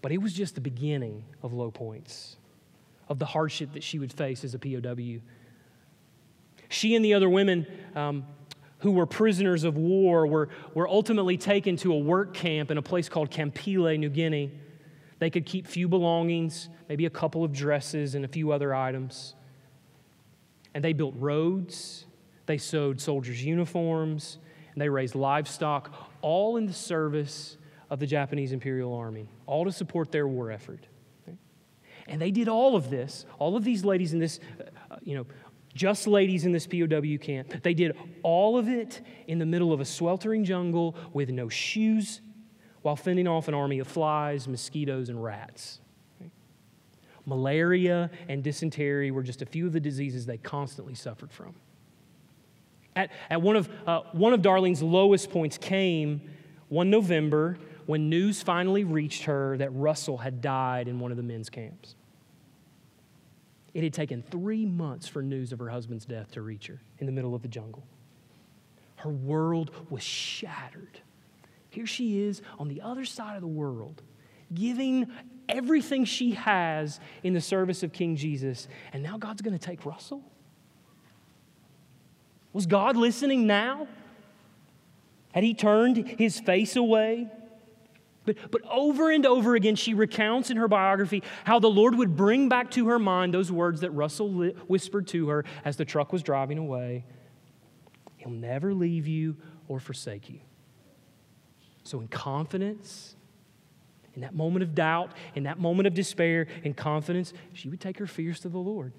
But 0.00 0.12
it 0.12 0.18
was 0.18 0.32
just 0.32 0.54
the 0.54 0.60
beginning 0.60 1.24
of 1.42 1.52
low 1.52 1.70
points, 1.70 2.36
of 3.08 3.18
the 3.18 3.26
hardship 3.26 3.72
that 3.74 3.82
she 3.82 3.98
would 3.98 4.12
face 4.12 4.44
as 4.44 4.54
a 4.54 4.58
POW. 4.58 5.20
She 6.68 6.94
and 6.94 7.04
the 7.04 7.12
other 7.12 7.28
women 7.28 7.66
um, 7.94 8.24
who 8.78 8.92
were 8.92 9.06
prisoners 9.06 9.64
of 9.64 9.76
war 9.76 10.26
were, 10.26 10.48
were 10.74 10.88
ultimately 10.88 11.36
taken 11.36 11.76
to 11.76 11.92
a 11.92 11.98
work 11.98 12.34
camp 12.34 12.70
in 12.70 12.78
a 12.78 12.82
place 12.82 13.08
called 13.08 13.30
Kampili, 13.30 13.98
New 13.98 14.10
Guinea. 14.10 14.52
They 15.18 15.30
could 15.30 15.46
keep 15.46 15.66
few 15.66 15.88
belongings, 15.88 16.68
maybe 16.88 17.06
a 17.06 17.10
couple 17.10 17.42
of 17.42 17.52
dresses 17.52 18.14
and 18.14 18.24
a 18.24 18.28
few 18.28 18.52
other 18.52 18.74
items. 18.74 19.34
And 20.74 20.84
they 20.84 20.92
built 20.92 21.14
roads, 21.16 22.04
They 22.44 22.58
sewed 22.58 23.00
soldiers' 23.00 23.42
uniforms, 23.42 24.38
and 24.72 24.80
they 24.80 24.90
raised 24.90 25.14
livestock, 25.14 25.92
all 26.20 26.58
in 26.58 26.66
the 26.66 26.72
service 26.72 27.56
of 27.88 27.98
the 27.98 28.06
Japanese 28.06 28.52
Imperial 28.52 28.94
Army, 28.94 29.28
all 29.46 29.64
to 29.64 29.72
support 29.72 30.12
their 30.12 30.28
war 30.28 30.50
effort. 30.50 30.86
And 32.08 32.20
they 32.20 32.30
did 32.30 32.48
all 32.48 32.76
of 32.76 32.90
this, 32.90 33.26
all 33.38 33.56
of 33.56 33.64
these 33.64 33.84
ladies 33.84 34.12
in 34.12 34.20
this, 34.20 34.38
uh, 34.90 34.96
you 35.02 35.16
know, 35.16 35.26
just 35.76 36.06
ladies 36.06 36.44
in 36.44 36.52
this 36.52 36.66
POW 36.66 37.18
camp. 37.20 37.62
They 37.62 37.74
did 37.74 37.96
all 38.22 38.58
of 38.58 38.68
it 38.68 39.02
in 39.28 39.38
the 39.38 39.46
middle 39.46 39.72
of 39.72 39.80
a 39.80 39.84
sweltering 39.84 40.44
jungle 40.44 40.96
with 41.12 41.28
no 41.30 41.48
shoes 41.48 42.20
while 42.82 42.96
fending 42.96 43.28
off 43.28 43.48
an 43.48 43.54
army 43.54 43.78
of 43.78 43.86
flies, 43.86 44.48
mosquitoes, 44.48 45.08
and 45.08 45.22
rats. 45.22 45.80
Malaria 47.26 48.10
and 48.28 48.42
dysentery 48.42 49.10
were 49.10 49.22
just 49.22 49.42
a 49.42 49.46
few 49.46 49.66
of 49.66 49.72
the 49.72 49.80
diseases 49.80 50.26
they 50.26 50.38
constantly 50.38 50.94
suffered 50.94 51.32
from. 51.32 51.54
At, 52.94 53.10
at 53.28 53.42
one, 53.42 53.56
of, 53.56 53.68
uh, 53.86 54.02
one 54.12 54.32
of 54.32 54.40
Darlene's 54.40 54.82
lowest 54.82 55.30
points 55.30 55.58
came 55.58 56.22
one 56.68 56.88
November 56.88 57.58
when 57.84 58.08
news 58.08 58.42
finally 58.42 58.84
reached 58.84 59.24
her 59.24 59.56
that 59.58 59.70
Russell 59.70 60.18
had 60.18 60.40
died 60.40 60.88
in 60.88 60.98
one 60.98 61.10
of 61.10 61.16
the 61.16 61.22
men's 61.22 61.50
camps. 61.50 61.96
It 63.76 63.84
had 63.84 63.92
taken 63.92 64.22
three 64.22 64.64
months 64.64 65.06
for 65.06 65.20
news 65.20 65.52
of 65.52 65.58
her 65.58 65.68
husband's 65.68 66.06
death 66.06 66.30
to 66.32 66.40
reach 66.40 66.66
her 66.68 66.80
in 66.98 67.04
the 67.04 67.12
middle 67.12 67.34
of 67.34 67.42
the 67.42 67.48
jungle. 67.48 67.86
Her 68.94 69.10
world 69.10 69.70
was 69.90 70.02
shattered. 70.02 71.00
Here 71.68 71.84
she 71.84 72.22
is 72.22 72.40
on 72.58 72.68
the 72.68 72.80
other 72.80 73.04
side 73.04 73.34
of 73.34 73.42
the 73.42 73.46
world, 73.46 74.00
giving 74.54 75.08
everything 75.46 76.06
she 76.06 76.30
has 76.30 77.00
in 77.22 77.34
the 77.34 77.40
service 77.42 77.82
of 77.82 77.92
King 77.92 78.16
Jesus, 78.16 78.66
and 78.94 79.02
now 79.02 79.18
God's 79.18 79.42
going 79.42 79.52
to 79.52 79.62
take 79.62 79.84
Russell? 79.84 80.24
Was 82.54 82.64
God 82.64 82.96
listening 82.96 83.46
now? 83.46 83.88
Had 85.34 85.44
he 85.44 85.52
turned 85.52 85.98
his 85.98 86.40
face 86.40 86.76
away? 86.76 87.28
But, 88.26 88.50
but 88.50 88.60
over 88.70 89.10
and 89.10 89.24
over 89.24 89.54
again, 89.54 89.76
she 89.76 89.94
recounts 89.94 90.50
in 90.50 90.58
her 90.58 90.68
biography 90.68 91.22
how 91.44 91.58
the 91.58 91.70
Lord 91.70 91.94
would 91.94 92.16
bring 92.16 92.48
back 92.48 92.70
to 92.72 92.88
her 92.88 92.98
mind 92.98 93.32
those 93.32 93.50
words 93.50 93.80
that 93.80 93.92
Russell 93.92 94.30
whispered 94.66 95.06
to 95.08 95.28
her 95.28 95.44
as 95.64 95.76
the 95.76 95.84
truck 95.84 96.12
was 96.12 96.22
driving 96.22 96.58
away 96.58 97.04
He'll 98.16 98.34
never 98.34 98.74
leave 98.74 99.06
you 99.06 99.36
or 99.68 99.78
forsake 99.78 100.28
you. 100.28 100.40
So, 101.84 102.00
in 102.00 102.08
confidence, 102.08 103.14
in 104.16 104.22
that 104.22 104.34
moment 104.34 104.64
of 104.64 104.74
doubt, 104.74 105.12
in 105.36 105.44
that 105.44 105.60
moment 105.60 105.86
of 105.86 105.94
despair, 105.94 106.48
in 106.64 106.74
confidence, 106.74 107.32
she 107.52 107.68
would 107.68 107.80
take 107.80 107.98
her 107.98 108.06
fears 108.06 108.40
to 108.40 108.48
the 108.48 108.58
Lord. 108.58 108.92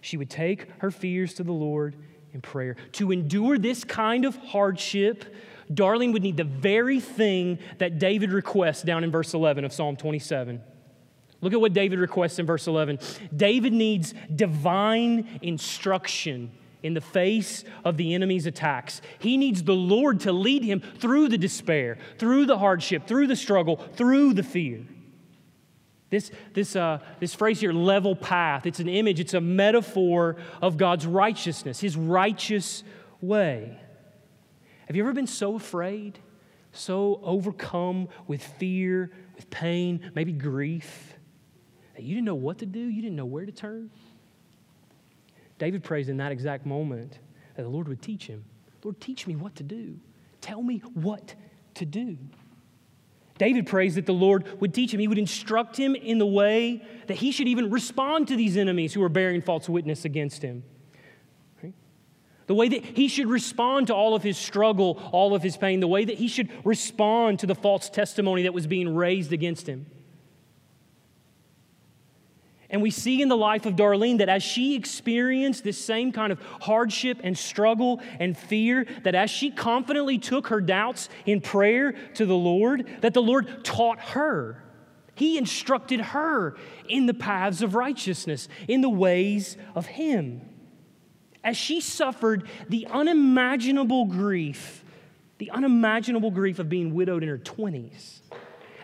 She 0.00 0.16
would 0.16 0.30
take 0.30 0.66
her 0.78 0.90
fears 0.90 1.34
to 1.34 1.44
the 1.44 1.52
Lord 1.52 1.94
in 2.32 2.40
prayer. 2.40 2.74
To 2.92 3.12
endure 3.12 3.56
this 3.56 3.84
kind 3.84 4.24
of 4.24 4.34
hardship, 4.36 5.32
Darlene 5.72 6.12
would 6.12 6.22
need 6.22 6.36
the 6.36 6.44
very 6.44 7.00
thing 7.00 7.58
that 7.78 7.98
David 7.98 8.32
requests 8.32 8.82
down 8.82 9.04
in 9.04 9.10
verse 9.10 9.34
11 9.34 9.64
of 9.64 9.72
Psalm 9.72 9.96
27. 9.96 10.60
Look 11.40 11.52
at 11.52 11.60
what 11.60 11.72
David 11.72 11.98
requests 11.98 12.38
in 12.38 12.46
verse 12.46 12.66
11. 12.66 12.98
David 13.34 13.72
needs 13.72 14.12
divine 14.34 15.40
instruction 15.42 16.50
in 16.82 16.94
the 16.94 17.00
face 17.00 17.64
of 17.84 17.96
the 17.96 18.14
enemy's 18.14 18.46
attacks. 18.46 19.00
He 19.18 19.36
needs 19.36 19.62
the 19.62 19.74
Lord 19.74 20.20
to 20.20 20.32
lead 20.32 20.64
him 20.64 20.80
through 20.98 21.28
the 21.28 21.38
despair, 21.38 21.98
through 22.18 22.46
the 22.46 22.58
hardship, 22.58 23.06
through 23.06 23.26
the 23.26 23.36
struggle, 23.36 23.76
through 23.76 24.34
the 24.34 24.42
fear. 24.42 24.82
This, 26.10 26.30
this, 26.54 26.74
uh, 26.74 26.98
this 27.20 27.34
phrase 27.34 27.60
here, 27.60 27.72
level 27.72 28.16
path, 28.16 28.66
it's 28.66 28.80
an 28.80 28.88
image, 28.88 29.20
it's 29.20 29.34
a 29.34 29.40
metaphor 29.40 30.36
of 30.60 30.76
God's 30.76 31.06
righteousness, 31.06 31.78
His 31.80 31.96
righteous 31.96 32.82
way. 33.20 33.78
Have 34.90 34.96
you 34.96 35.04
ever 35.04 35.12
been 35.12 35.28
so 35.28 35.54
afraid, 35.54 36.18
so 36.72 37.20
overcome 37.22 38.08
with 38.26 38.42
fear, 38.42 39.12
with 39.36 39.48
pain, 39.48 40.10
maybe 40.16 40.32
grief, 40.32 41.14
that 41.94 42.02
you 42.02 42.16
didn't 42.16 42.24
know 42.24 42.34
what 42.34 42.58
to 42.58 42.66
do, 42.66 42.80
you 42.80 43.00
didn't 43.00 43.14
know 43.14 43.24
where 43.24 43.46
to 43.46 43.52
turn? 43.52 43.88
David 45.58 45.84
prays 45.84 46.08
in 46.08 46.16
that 46.16 46.32
exact 46.32 46.66
moment 46.66 47.20
that 47.54 47.62
the 47.62 47.68
Lord 47.68 47.86
would 47.86 48.02
teach 48.02 48.26
him. 48.26 48.44
Lord, 48.82 49.00
teach 49.00 49.28
me 49.28 49.36
what 49.36 49.54
to 49.54 49.62
do. 49.62 49.96
Tell 50.40 50.60
me 50.60 50.78
what 50.94 51.36
to 51.74 51.84
do. 51.84 52.18
David 53.38 53.68
prays 53.68 53.94
that 53.94 54.06
the 54.06 54.12
Lord 54.12 54.60
would 54.60 54.74
teach 54.74 54.92
him. 54.92 54.98
He 54.98 55.06
would 55.06 55.18
instruct 55.18 55.76
him 55.76 55.94
in 55.94 56.18
the 56.18 56.26
way 56.26 56.82
that 57.06 57.18
he 57.18 57.30
should 57.30 57.46
even 57.46 57.70
respond 57.70 58.26
to 58.26 58.34
these 58.34 58.56
enemies 58.56 58.92
who 58.92 59.04
are 59.04 59.08
bearing 59.08 59.40
false 59.40 59.68
witness 59.68 60.04
against 60.04 60.42
him 60.42 60.64
the 62.50 62.54
way 62.56 62.66
that 62.66 62.84
he 62.84 63.06
should 63.06 63.28
respond 63.28 63.86
to 63.86 63.94
all 63.94 64.16
of 64.16 64.24
his 64.24 64.36
struggle, 64.36 65.00
all 65.12 65.36
of 65.36 65.40
his 65.40 65.56
pain, 65.56 65.78
the 65.78 65.86
way 65.86 66.04
that 66.04 66.18
he 66.18 66.26
should 66.26 66.50
respond 66.66 67.38
to 67.38 67.46
the 67.46 67.54
false 67.54 67.88
testimony 67.88 68.42
that 68.42 68.52
was 68.52 68.66
being 68.66 68.92
raised 68.92 69.32
against 69.32 69.68
him. 69.68 69.86
And 72.68 72.82
we 72.82 72.90
see 72.90 73.22
in 73.22 73.28
the 73.28 73.36
life 73.36 73.66
of 73.66 73.76
Darlene 73.76 74.18
that 74.18 74.28
as 74.28 74.42
she 74.42 74.74
experienced 74.74 75.62
this 75.62 75.78
same 75.78 76.10
kind 76.10 76.32
of 76.32 76.40
hardship 76.60 77.20
and 77.22 77.38
struggle 77.38 78.00
and 78.18 78.36
fear, 78.36 78.84
that 79.04 79.14
as 79.14 79.30
she 79.30 79.52
confidently 79.52 80.18
took 80.18 80.48
her 80.48 80.60
doubts 80.60 81.08
in 81.26 81.40
prayer 81.40 81.92
to 82.14 82.26
the 82.26 82.34
Lord, 82.34 82.84
that 83.02 83.14
the 83.14 83.22
Lord 83.22 83.64
taught 83.64 84.00
her. 84.00 84.60
He 85.14 85.38
instructed 85.38 86.00
her 86.00 86.56
in 86.88 87.06
the 87.06 87.14
paths 87.14 87.62
of 87.62 87.76
righteousness, 87.76 88.48
in 88.66 88.80
the 88.80 88.90
ways 88.90 89.56
of 89.76 89.86
Him 89.86 90.50
as 91.42 91.56
she 91.56 91.80
suffered 91.80 92.48
the 92.68 92.86
unimaginable 92.86 94.06
grief, 94.06 94.84
the 95.38 95.50
unimaginable 95.50 96.30
grief 96.30 96.58
of 96.58 96.68
being 96.68 96.94
widowed 96.94 97.22
in 97.22 97.28
her 97.28 97.38
20s, 97.38 98.20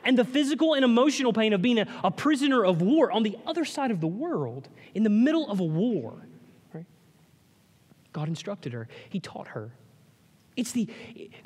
and 0.04 0.16
the 0.16 0.24
physical 0.24 0.74
and 0.74 0.84
emotional 0.84 1.32
pain 1.32 1.52
of 1.52 1.60
being 1.60 1.78
a, 1.78 1.86
a 2.04 2.10
prisoner 2.10 2.64
of 2.64 2.80
war 2.80 3.10
on 3.10 3.22
the 3.22 3.36
other 3.46 3.64
side 3.64 3.90
of 3.90 4.00
the 4.00 4.06
world, 4.06 4.68
in 4.94 5.02
the 5.02 5.10
middle 5.10 5.50
of 5.50 5.60
a 5.60 5.64
war. 5.64 6.26
Right? 6.72 6.86
God 8.12 8.28
instructed 8.28 8.72
her, 8.72 8.88
He 9.10 9.20
taught 9.20 9.48
her. 9.48 9.72
It's 10.56 10.72
the 10.72 10.88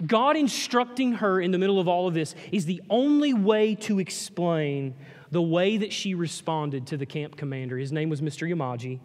God 0.07 0.37
instructing 0.37 1.15
her 1.15 1.41
in 1.41 1.51
the 1.51 1.59
middle 1.59 1.81
of 1.81 1.89
all 1.89 2.07
of 2.07 2.15
this 2.15 2.37
is 2.53 2.65
the 2.65 2.81
only 2.89 3.35
way 3.35 3.75
to 3.75 3.99
explain 3.99 4.95
the 5.33 5.43
way 5.43 5.79
that 5.79 5.93
she 5.93 6.15
responded 6.15 6.87
to 6.89 6.97
the 6.97 7.07
camp 7.07 7.37
commander. 7.37 7.77
His 7.77 7.91
name 7.91 8.09
was 8.09 8.21
Mr. 8.21 8.49
Yamaji 8.49 9.01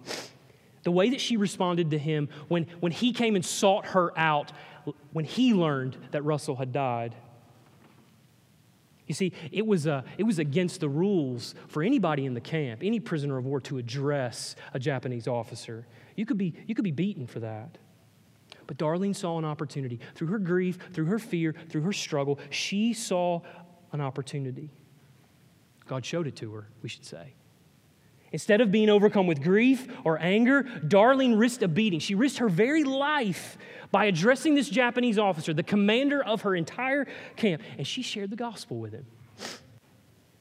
the 0.86 0.92
way 0.92 1.10
that 1.10 1.20
she 1.20 1.36
responded 1.36 1.92
to 1.92 1.98
him 1.98 2.30
when, 2.48 2.68
when 2.80 2.92
he 2.92 3.12
came 3.12 3.36
and 3.36 3.44
sought 3.44 3.88
her 3.88 4.18
out 4.18 4.54
when 5.12 5.26
he 5.26 5.54
learned 5.54 5.98
that 6.12 6.24
Russell 6.24 6.56
had 6.56 6.72
died. 6.72 7.16
You 9.08 9.16
see, 9.16 9.34
it 9.52 9.66
was, 9.66 9.88
uh, 9.88 10.04
it 10.20 10.24
was 10.24 10.38
against 10.38 10.80
the 10.80 10.88
rules 10.88 11.56
for 11.68 11.82
anybody 11.82 12.26
in 12.26 12.36
the 12.36 12.42
camp, 12.42 12.82
any 12.84 13.00
prisoner 13.00 13.38
of 13.38 13.46
war, 13.46 13.60
to 13.62 13.80
address 13.80 14.56
a 14.76 14.80
Japanese 14.80 15.28
officer. 15.28 15.88
You 16.16 16.26
could 16.28 16.38
be, 16.38 16.54
you 16.68 16.76
could 16.76 16.84
be 16.84 16.92
beaten 16.92 17.26
for 17.26 17.40
that. 17.40 17.80
But 18.68 18.78
Darlene 18.78 19.16
saw 19.16 19.40
an 19.40 19.46
opportunity. 19.46 20.00
Through 20.14 20.28
her 20.28 20.40
grief, 20.40 20.78
through 20.94 21.06
her 21.06 21.20
fear, 21.20 21.56
through 21.70 21.82
her 21.82 21.94
struggle, 21.94 22.40
she 22.52 22.94
saw 22.94 23.42
an 23.92 24.02
opportunity. 24.02 24.70
God 25.88 26.06
showed 26.06 26.28
it 26.28 26.36
to 26.38 26.54
her, 26.54 26.68
we 26.84 26.90
should 26.90 27.06
say. 27.06 27.34
Instead 28.36 28.60
of 28.60 28.70
being 28.70 28.90
overcome 28.90 29.28
with 29.28 29.42
grief 29.42 29.88
or 30.04 30.20
anger, 30.22 30.64
Darlene 30.64 31.40
risked 31.40 31.64
a 31.64 31.70
beating. 31.70 32.02
She 32.02 32.16
risked 32.16 32.40
her 32.40 32.50
very 32.50 32.84
life 32.84 33.58
by 33.92 34.08
addressing 34.08 34.56
this 34.56 34.68
Japanese 34.68 35.18
officer, 35.18 35.54
the 35.54 35.64
commander 35.64 36.22
of 36.22 36.42
her 36.42 36.54
entire 36.54 37.08
camp, 37.38 37.62
and 37.78 37.88
she 37.88 38.02
shared 38.02 38.32
the 38.32 38.36
gospel 38.36 38.78
with 38.78 38.92
him. 38.92 39.06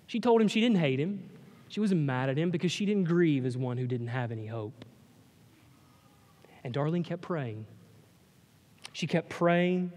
She 0.08 0.18
told 0.18 0.40
him 0.40 0.48
she 0.48 0.60
didn't 0.60 0.78
hate 0.78 0.98
him, 0.98 1.30
she 1.68 1.78
wasn't 1.78 2.00
mad 2.00 2.28
at 2.28 2.36
him 2.36 2.50
because 2.50 2.72
she 2.72 2.84
didn't 2.84 3.04
grieve 3.04 3.46
as 3.46 3.56
one 3.56 3.76
who 3.76 3.86
didn't 3.86 4.08
have 4.08 4.32
any 4.32 4.48
hope. 4.48 4.84
And 6.64 6.74
Darlene 6.74 7.04
kept 7.04 7.22
praying. 7.22 7.64
She 8.92 9.06
kept 9.06 9.28
praying. 9.28 9.92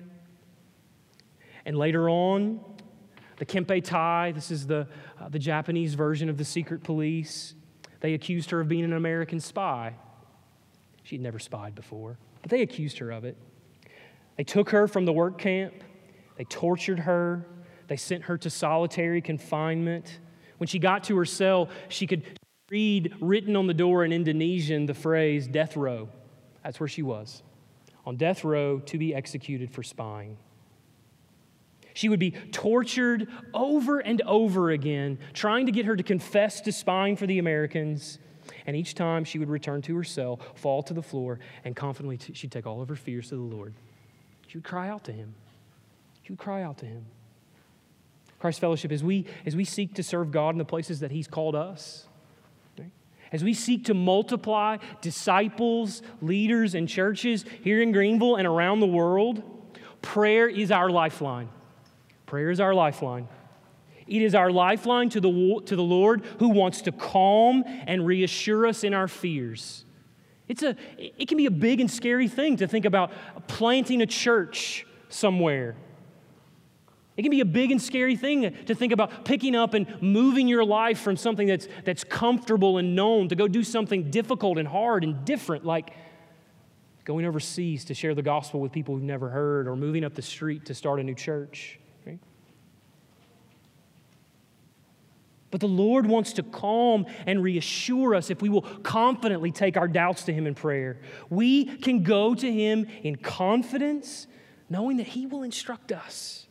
And 1.65 1.75
later 1.75 2.11
on, 2.11 2.59
the 3.37 3.45
Kempeitai, 3.47 4.35
this 4.35 4.51
is 4.51 4.67
the, 4.67 4.87
uh, 5.19 5.29
the 5.29 5.39
Japanese 5.39 5.95
version 5.95 6.29
of 6.29 6.37
the 6.37 6.45
secret 6.45 6.83
police, 6.83 7.55
they 7.99 8.13
accused 8.13 8.51
her 8.51 8.59
of 8.59 8.67
being 8.67 8.83
an 8.83 8.93
American 8.93 9.39
spy. 9.39 9.95
She'd 11.03 11.21
never 11.21 11.39
spied 11.39 11.75
before, 11.75 12.17
but 12.41 12.51
they 12.51 12.61
accused 12.61 12.97
her 12.99 13.11
of 13.11 13.25
it. 13.25 13.37
They 14.35 14.43
took 14.43 14.69
her 14.69 14.87
from 14.87 15.05
the 15.05 15.13
work 15.13 15.37
camp, 15.37 15.73
they 16.37 16.43
tortured 16.43 16.99
her, 16.99 17.45
they 17.87 17.97
sent 17.97 18.23
her 18.23 18.37
to 18.39 18.49
solitary 18.49 19.21
confinement. 19.21 20.19
When 20.57 20.67
she 20.67 20.79
got 20.79 21.03
to 21.05 21.17
her 21.17 21.25
cell, 21.25 21.69
she 21.89 22.05
could 22.07 22.23
read 22.69 23.15
written 23.21 23.55
on 23.55 23.67
the 23.67 23.73
door 23.73 24.03
in 24.03 24.11
Indonesian 24.11 24.85
the 24.85 24.93
phrase 24.93 25.47
death 25.47 25.77
row. 25.77 26.09
That's 26.63 26.79
where 26.79 26.89
she 26.89 27.01
was, 27.01 27.43
on 28.05 28.17
death 28.17 28.43
row 28.43 28.79
to 28.79 28.97
be 28.97 29.15
executed 29.15 29.71
for 29.71 29.83
spying. 29.83 30.37
She 31.97 32.09
would 32.09 32.19
be 32.19 32.29
tortured 32.51 33.27
over 33.55 33.97
and 33.97 34.21
over 34.21 34.69
again, 34.69 35.17
trying 35.33 35.65
to 35.65 35.71
get 35.71 35.87
her 35.87 35.95
to 35.95 36.03
confess 36.03 36.61
to 36.61 36.71
spying 36.71 37.15
for 37.15 37.25
the 37.25 37.39
Americans. 37.39 38.19
And 38.67 38.75
each 38.75 38.93
time 38.93 39.23
she 39.23 39.39
would 39.39 39.49
return 39.49 39.81
to 39.81 39.95
her 39.95 40.03
cell, 40.03 40.39
fall 40.53 40.83
to 40.83 40.93
the 40.93 41.01
floor, 41.01 41.39
and 41.65 41.75
confidently 41.75 42.17
t- 42.17 42.35
she'd 42.35 42.51
take 42.51 42.67
all 42.67 42.83
of 42.83 42.89
her 42.89 42.95
fears 42.95 43.29
to 43.29 43.35
the 43.35 43.41
Lord. 43.41 43.73
She 44.45 44.59
would 44.59 44.63
cry 44.63 44.89
out 44.89 45.05
to 45.05 45.11
him. 45.11 45.33
She 46.21 46.33
would 46.33 46.37
cry 46.37 46.61
out 46.61 46.77
to 46.77 46.85
him. 46.85 47.03
Christ 48.37 48.59
Fellowship, 48.59 48.91
as 48.91 49.03
we, 49.03 49.25
as 49.47 49.55
we 49.55 49.65
seek 49.65 49.95
to 49.95 50.03
serve 50.03 50.29
God 50.29 50.49
in 50.49 50.59
the 50.59 50.65
places 50.65 50.99
that 50.99 51.09
He's 51.09 51.27
called 51.27 51.55
us, 51.55 52.05
as 53.31 53.43
we 53.43 53.55
seek 53.55 53.85
to 53.85 53.95
multiply 53.95 54.77
disciples, 55.01 56.03
leaders, 56.21 56.75
and 56.75 56.87
churches 56.87 57.43
here 57.63 57.81
in 57.81 57.91
Greenville 57.91 58.35
and 58.35 58.45
around 58.45 58.81
the 58.81 58.85
world, 58.85 59.41
prayer 60.03 60.47
is 60.47 60.69
our 60.69 60.91
lifeline. 60.91 61.49
Prayer 62.27 62.51
is 62.51 62.59
our 62.59 62.75
lifeline. 62.75 63.27
It 64.05 64.21
is 64.21 64.35
our 64.35 64.51
lifeline 64.51 65.09
to 65.09 65.19
the, 65.19 65.61
to 65.65 65.75
the 65.75 65.83
Lord 65.83 66.23
who 66.37 66.49
wants 66.49 66.83
to 66.83 66.91
calm 66.91 67.63
and 67.65 68.05
reassure 68.05 68.67
us 68.67 68.83
in 68.83 68.93
our 68.93 69.07
fears. 69.07 69.83
It's 70.47 70.61
a, 70.61 70.77
it 70.97 71.27
can 71.27 71.37
be 71.37 71.47
a 71.47 71.51
big 71.51 71.81
and 71.81 71.89
scary 71.89 72.27
thing 72.27 72.57
to 72.57 72.67
think 72.67 72.85
about 72.85 73.11
planting 73.47 74.01
a 74.01 74.05
church 74.05 74.85
somewhere 75.09 75.75
it 77.17 77.23
can 77.23 77.31
be 77.31 77.41
a 77.41 77.45
big 77.45 77.71
and 77.71 77.81
scary 77.81 78.15
thing 78.15 78.55
to 78.65 78.75
think 78.75 78.93
about 78.93 79.25
picking 79.25 79.55
up 79.55 79.73
and 79.73 80.01
moving 80.01 80.47
your 80.47 80.63
life 80.63 80.99
from 80.99 81.17
something 81.17 81.47
that's, 81.47 81.67
that's 81.83 82.03
comfortable 82.03 82.77
and 82.77 82.95
known 82.95 83.27
to 83.29 83.35
go 83.35 83.47
do 83.47 83.63
something 83.63 84.11
difficult 84.11 84.59
and 84.59 84.67
hard 84.67 85.03
and 85.03 85.25
different, 85.25 85.65
like 85.65 85.93
going 87.05 87.25
overseas 87.25 87.85
to 87.85 87.95
share 87.95 88.13
the 88.13 88.21
gospel 88.21 88.59
with 88.59 88.71
people 88.71 88.93
who've 88.93 89.03
never 89.03 89.29
heard 89.29 89.67
or 89.67 89.75
moving 89.75 90.03
up 90.03 90.13
the 90.13 90.21
street 90.21 90.65
to 90.65 90.75
start 90.75 90.99
a 90.99 91.03
new 91.03 91.15
church. 91.15 91.79
Right? 92.05 92.19
But 95.57 95.65
the 95.65 95.73
Lord 95.73 96.05
wants 96.05 96.33
to 96.33 96.43
calm 96.43 97.07
and 97.25 97.41
reassure 97.41 98.13
us 98.13 98.29
if 98.29 98.43
we 98.43 98.47
will 98.49 98.61
confidently 98.61 99.51
take 99.51 99.75
our 99.75 99.87
doubts 99.87 100.25
to 100.25 100.31
Him 100.31 100.45
in 100.45 100.53
prayer. 100.53 100.99
We 101.31 101.65
can 101.65 102.03
go 102.03 102.35
to 102.35 102.53
Him 102.53 102.85
in 103.01 103.15
confidence, 103.15 104.27
knowing 104.69 104.97
that 104.97 105.07
He 105.07 105.25
will 105.25 105.41
instruct 105.41 105.91
us. 105.91 106.45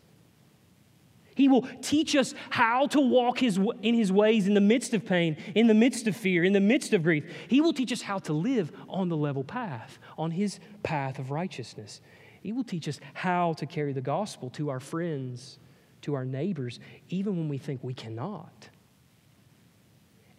He 1.37 1.47
will 1.47 1.69
teach 1.83 2.17
us 2.17 2.35
how 2.51 2.89
to 2.89 3.01
walk 3.01 3.39
his, 3.39 3.61
in 3.81 3.95
His 3.95 4.11
ways 4.11 4.49
in 4.49 4.55
the 4.55 4.61
midst 4.61 4.93
of 4.93 5.07
pain, 5.07 5.37
in 5.55 5.69
the 5.69 5.75
midst 5.75 6.09
of 6.09 6.17
fear, 6.17 6.43
in 6.43 6.53
the 6.53 6.59
midst 6.59 6.93
of 6.93 7.05
grief. 7.05 7.33
He 7.47 7.61
will 7.61 7.73
teach 7.73 7.93
us 7.93 8.03
how 8.03 8.19
to 8.19 8.33
live 8.33 8.73
on 8.89 9.09
the 9.09 9.17
level 9.17 9.45
path, 9.45 10.01
on 10.19 10.33
His 10.33 10.59
path 10.83 11.21
of 11.21 11.31
righteousness. 11.31 12.01
He 12.41 12.51
will 12.51 12.65
teach 12.65 12.89
us 12.89 12.99
how 13.15 13.53
to 13.53 13.67
carry 13.67 13.93
the 13.93 14.01
gospel 14.01 14.51
to 14.51 14.69
our 14.69 14.81
friends, 14.81 15.61
to 16.01 16.15
our 16.15 16.25
neighbors, 16.25 16.81
even 17.09 17.37
when 17.37 17.49
we 17.49 17.59
think 17.59 17.85
we 17.85 17.95
cannot. 17.95 18.71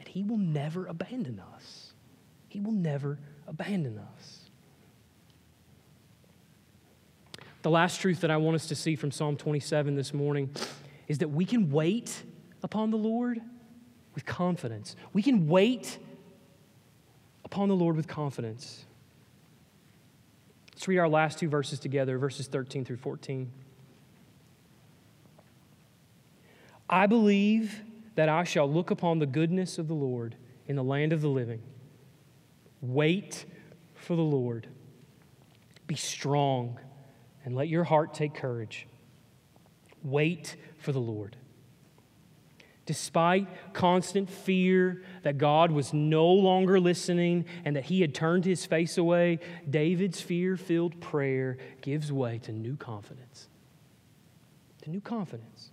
And 0.07 0.13
He 0.13 0.23
will 0.23 0.37
never 0.37 0.85
abandon 0.85 1.41
us. 1.53 1.91
He 2.47 2.61
will 2.61 2.71
never 2.71 3.19
abandon 3.45 3.99
us. 3.99 4.39
The 7.61 7.69
last 7.69 7.99
truth 7.99 8.21
that 8.21 8.31
I 8.31 8.37
want 8.37 8.55
us 8.55 8.67
to 8.67 8.75
see 8.75 8.95
from 8.95 9.11
Psalm 9.11 9.35
27 9.35 9.95
this 9.95 10.13
morning 10.13 10.49
is 11.09 11.17
that 11.17 11.27
we 11.27 11.43
can 11.43 11.69
wait 11.71 12.23
upon 12.63 12.89
the 12.89 12.97
Lord 12.97 13.41
with 14.15 14.25
confidence. 14.25 14.95
We 15.11 15.21
can 15.21 15.45
wait 15.49 15.97
upon 17.43 17.67
the 17.67 17.75
Lord 17.75 17.97
with 17.97 18.07
confidence. 18.07 18.85
Let's 20.73 20.87
read 20.87 20.99
our 20.99 21.09
last 21.09 21.37
two 21.37 21.49
verses 21.49 21.79
together, 21.79 22.17
verses 22.17 22.47
13 22.47 22.85
through 22.85 22.97
14. 22.97 23.51
I 26.89 27.07
believe 27.07 27.83
that 28.17 28.29
I 28.29 28.43
shall 28.43 28.69
look 28.69 28.89
upon 28.89 29.19
the 29.19 29.27
goodness 29.27 29.77
of 29.77 29.87
the 29.87 29.93
Lord 29.93 30.35
in 30.65 30.75
the 30.75 30.83
land 30.83 31.13
of 31.13 31.21
the 31.21 31.27
living. 31.29 31.61
Wait 32.81 33.45
for 33.93 34.15
the 34.15 34.23
Lord. 34.23 34.67
Be 35.85 35.95
strong 35.95 36.79
and 37.45 37.55
let 37.55 37.67
your 37.67 37.83
heart 37.83 38.15
take 38.15 38.33
courage. 38.33 38.87
Wait 40.03 40.55
for 40.79 40.91
the 40.91 40.99
Lord. 40.99 41.35
Despite 42.87 43.73
constant 43.73 44.31
fear 44.31 45.03
that 45.21 45.37
God 45.37 45.69
was 45.71 45.93
no 45.93 46.25
longer 46.25 46.79
listening 46.79 47.45
and 47.65 47.75
that 47.75 47.85
he 47.85 48.01
had 48.01 48.15
turned 48.15 48.45
his 48.45 48.65
face 48.65 48.97
away, 48.97 49.37
David's 49.69 50.21
fear 50.21 50.57
filled 50.57 50.99
prayer 51.01 51.59
gives 51.81 52.11
way 52.11 52.39
to 52.39 52.51
new 52.51 52.77
confidence. 52.77 53.47
To 54.81 54.89
new 54.89 55.01
confidence. 55.01 55.69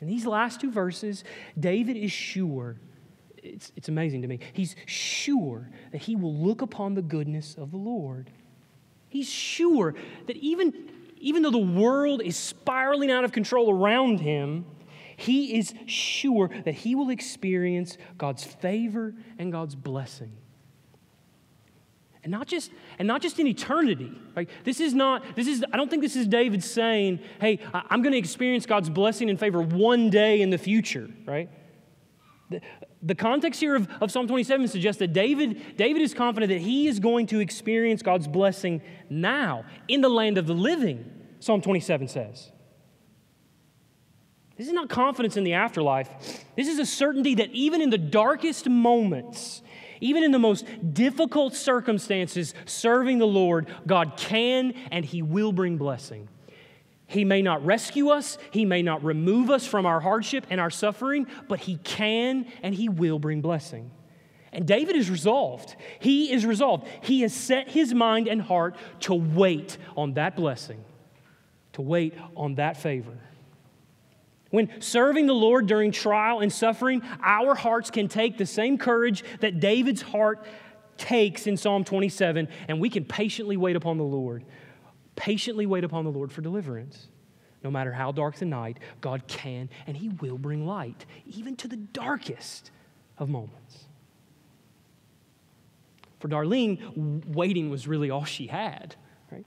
In 0.00 0.06
these 0.06 0.26
last 0.26 0.60
two 0.60 0.70
verses, 0.70 1.24
David 1.58 1.96
is 1.96 2.12
sure, 2.12 2.76
it's, 3.36 3.72
it's 3.76 3.88
amazing 3.88 4.22
to 4.22 4.28
me, 4.28 4.40
he's 4.52 4.76
sure 4.86 5.70
that 5.92 6.02
he 6.02 6.16
will 6.16 6.34
look 6.34 6.62
upon 6.62 6.94
the 6.94 7.02
goodness 7.02 7.54
of 7.56 7.70
the 7.70 7.76
Lord. 7.76 8.30
He's 9.08 9.28
sure 9.28 9.94
that 10.26 10.36
even 10.36 10.72
even 11.20 11.42
though 11.42 11.50
the 11.50 11.58
world 11.58 12.22
is 12.22 12.36
spiraling 12.36 13.10
out 13.10 13.24
of 13.24 13.32
control 13.32 13.70
around 13.70 14.20
him, 14.20 14.64
he 15.16 15.58
is 15.58 15.74
sure 15.86 16.48
that 16.64 16.74
he 16.74 16.94
will 16.94 17.10
experience 17.10 17.98
God's 18.16 18.44
favor 18.44 19.14
and 19.36 19.50
God's 19.50 19.74
blessing. 19.74 20.36
And 22.28 22.32
not 22.32 22.46
just, 22.46 22.70
and 22.98 23.08
not 23.08 23.22
just 23.22 23.38
in 23.38 23.46
eternity. 23.46 24.12
This 24.62 24.80
is 24.80 24.92
not, 24.92 25.24
this 25.34 25.46
is, 25.46 25.64
I 25.72 25.78
don't 25.78 25.88
think 25.88 26.02
this 26.02 26.14
is 26.14 26.26
David 26.26 26.62
saying, 26.62 27.20
hey, 27.40 27.58
I'm 27.72 28.02
going 28.02 28.12
to 28.12 28.18
experience 28.18 28.66
God's 28.66 28.90
blessing 28.90 29.30
and 29.30 29.40
favor 29.40 29.62
one 29.62 30.10
day 30.10 30.42
in 30.42 30.50
the 30.50 30.58
future, 30.58 31.08
right? 31.24 31.48
The, 32.50 32.60
the 33.02 33.14
context 33.14 33.60
here 33.60 33.76
of, 33.76 33.88
of 34.02 34.12
Psalm 34.12 34.28
27 34.28 34.68
suggests 34.68 34.98
that 34.98 35.14
David, 35.14 35.78
David 35.78 36.02
is 36.02 36.12
confident 36.12 36.50
that 36.52 36.60
he 36.60 36.86
is 36.86 37.00
going 37.00 37.28
to 37.28 37.40
experience 37.40 38.02
God's 38.02 38.28
blessing 38.28 38.82
now 39.08 39.64
in 39.88 40.02
the 40.02 40.10
land 40.10 40.36
of 40.36 40.46
the 40.46 40.52
living, 40.52 41.10
Psalm 41.40 41.62
27 41.62 42.08
says. 42.08 42.52
This 44.58 44.66
is 44.66 44.74
not 44.74 44.90
confidence 44.90 45.38
in 45.38 45.44
the 45.44 45.54
afterlife. 45.54 46.44
This 46.58 46.68
is 46.68 46.78
a 46.78 46.84
certainty 46.84 47.36
that 47.36 47.48
even 47.52 47.80
in 47.80 47.88
the 47.88 47.96
darkest 47.96 48.68
moments, 48.68 49.62
even 50.00 50.22
in 50.22 50.32
the 50.32 50.38
most 50.38 50.66
difficult 50.94 51.54
circumstances, 51.54 52.54
serving 52.66 53.18
the 53.18 53.26
Lord, 53.26 53.68
God 53.86 54.14
can 54.16 54.72
and 54.90 55.04
He 55.04 55.22
will 55.22 55.52
bring 55.52 55.76
blessing. 55.76 56.28
He 57.06 57.24
may 57.24 57.40
not 57.40 57.64
rescue 57.64 58.10
us, 58.10 58.38
He 58.50 58.64
may 58.64 58.82
not 58.82 59.02
remove 59.02 59.50
us 59.50 59.66
from 59.66 59.86
our 59.86 60.00
hardship 60.00 60.46
and 60.50 60.60
our 60.60 60.70
suffering, 60.70 61.26
but 61.48 61.60
He 61.60 61.76
can 61.78 62.46
and 62.62 62.74
He 62.74 62.88
will 62.88 63.18
bring 63.18 63.40
blessing. 63.40 63.90
And 64.52 64.66
David 64.66 64.96
is 64.96 65.10
resolved. 65.10 65.76
He 66.00 66.32
is 66.32 66.46
resolved. 66.46 66.88
He 67.02 67.20
has 67.22 67.34
set 67.34 67.68
his 67.68 67.92
mind 67.92 68.28
and 68.28 68.40
heart 68.40 68.76
to 69.00 69.14
wait 69.14 69.76
on 69.96 70.14
that 70.14 70.36
blessing, 70.36 70.82
to 71.74 71.82
wait 71.82 72.14
on 72.34 72.54
that 72.54 72.76
favor. 72.76 73.18
When 74.50 74.80
serving 74.80 75.26
the 75.26 75.34
Lord 75.34 75.66
during 75.66 75.92
trial 75.92 76.40
and 76.40 76.52
suffering, 76.52 77.02
our 77.22 77.54
hearts 77.54 77.90
can 77.90 78.08
take 78.08 78.38
the 78.38 78.46
same 78.46 78.78
courage 78.78 79.24
that 79.40 79.60
David's 79.60 80.02
heart 80.02 80.46
takes 80.96 81.46
in 81.46 81.56
Psalm 81.56 81.84
27, 81.84 82.48
and 82.66 82.80
we 82.80 82.90
can 82.90 83.04
patiently 83.04 83.56
wait 83.56 83.76
upon 83.76 83.98
the 83.98 84.04
Lord 84.04 84.44
Patiently 85.18 85.66
wait 85.66 85.82
upon 85.82 86.04
the 86.04 86.12
Lord 86.12 86.30
for 86.30 86.42
deliverance. 86.42 87.08
No 87.64 87.72
matter 87.72 87.92
how 87.92 88.12
dark 88.12 88.36
the 88.36 88.44
night, 88.44 88.78
God 89.00 89.26
can 89.26 89.68
and 89.88 89.96
He 89.96 90.10
will 90.10 90.38
bring 90.38 90.64
light, 90.64 91.06
even 91.26 91.56
to 91.56 91.66
the 91.66 91.76
darkest 91.76 92.70
of 93.18 93.28
moments. 93.28 93.86
For 96.20 96.28
Darlene, 96.28 97.26
waiting 97.26 97.68
was 97.68 97.88
really 97.88 98.10
all 98.10 98.24
she 98.24 98.46
had, 98.46 98.94
right? 99.32 99.44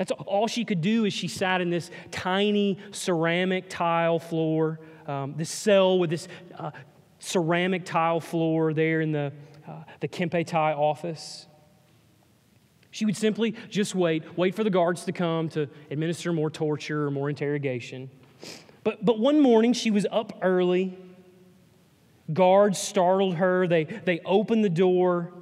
That's 0.00 0.12
all 0.12 0.46
she 0.46 0.64
could 0.64 0.80
do 0.80 1.04
is 1.04 1.12
she 1.12 1.28
sat 1.28 1.60
in 1.60 1.68
this 1.68 1.90
tiny 2.10 2.78
ceramic 2.90 3.68
tile 3.68 4.18
floor, 4.18 4.80
um, 5.06 5.34
this 5.36 5.50
cell 5.50 5.98
with 5.98 6.08
this 6.08 6.26
uh, 6.58 6.70
ceramic 7.18 7.84
tile 7.84 8.18
floor 8.18 8.72
there 8.72 9.02
in 9.02 9.12
the, 9.12 9.30
uh, 9.68 9.82
the 10.00 10.08
Kempe 10.08 10.50
office. 10.54 11.46
She 12.90 13.04
would 13.04 13.14
simply 13.14 13.54
just 13.68 13.94
wait, 13.94 14.38
wait 14.38 14.54
for 14.54 14.64
the 14.64 14.70
guards 14.70 15.04
to 15.04 15.12
come 15.12 15.50
to 15.50 15.68
administer 15.90 16.32
more 16.32 16.48
torture 16.48 17.04
or 17.04 17.10
more 17.10 17.28
interrogation. 17.28 18.08
But, 18.84 19.04
but 19.04 19.18
one 19.18 19.38
morning, 19.38 19.74
she 19.74 19.90
was 19.90 20.06
up 20.10 20.38
early. 20.40 20.96
Guards 22.32 22.78
startled 22.78 23.34
her. 23.34 23.68
They, 23.68 23.84
they 23.84 24.20
opened 24.20 24.64
the 24.64 24.70
door. 24.70 25.34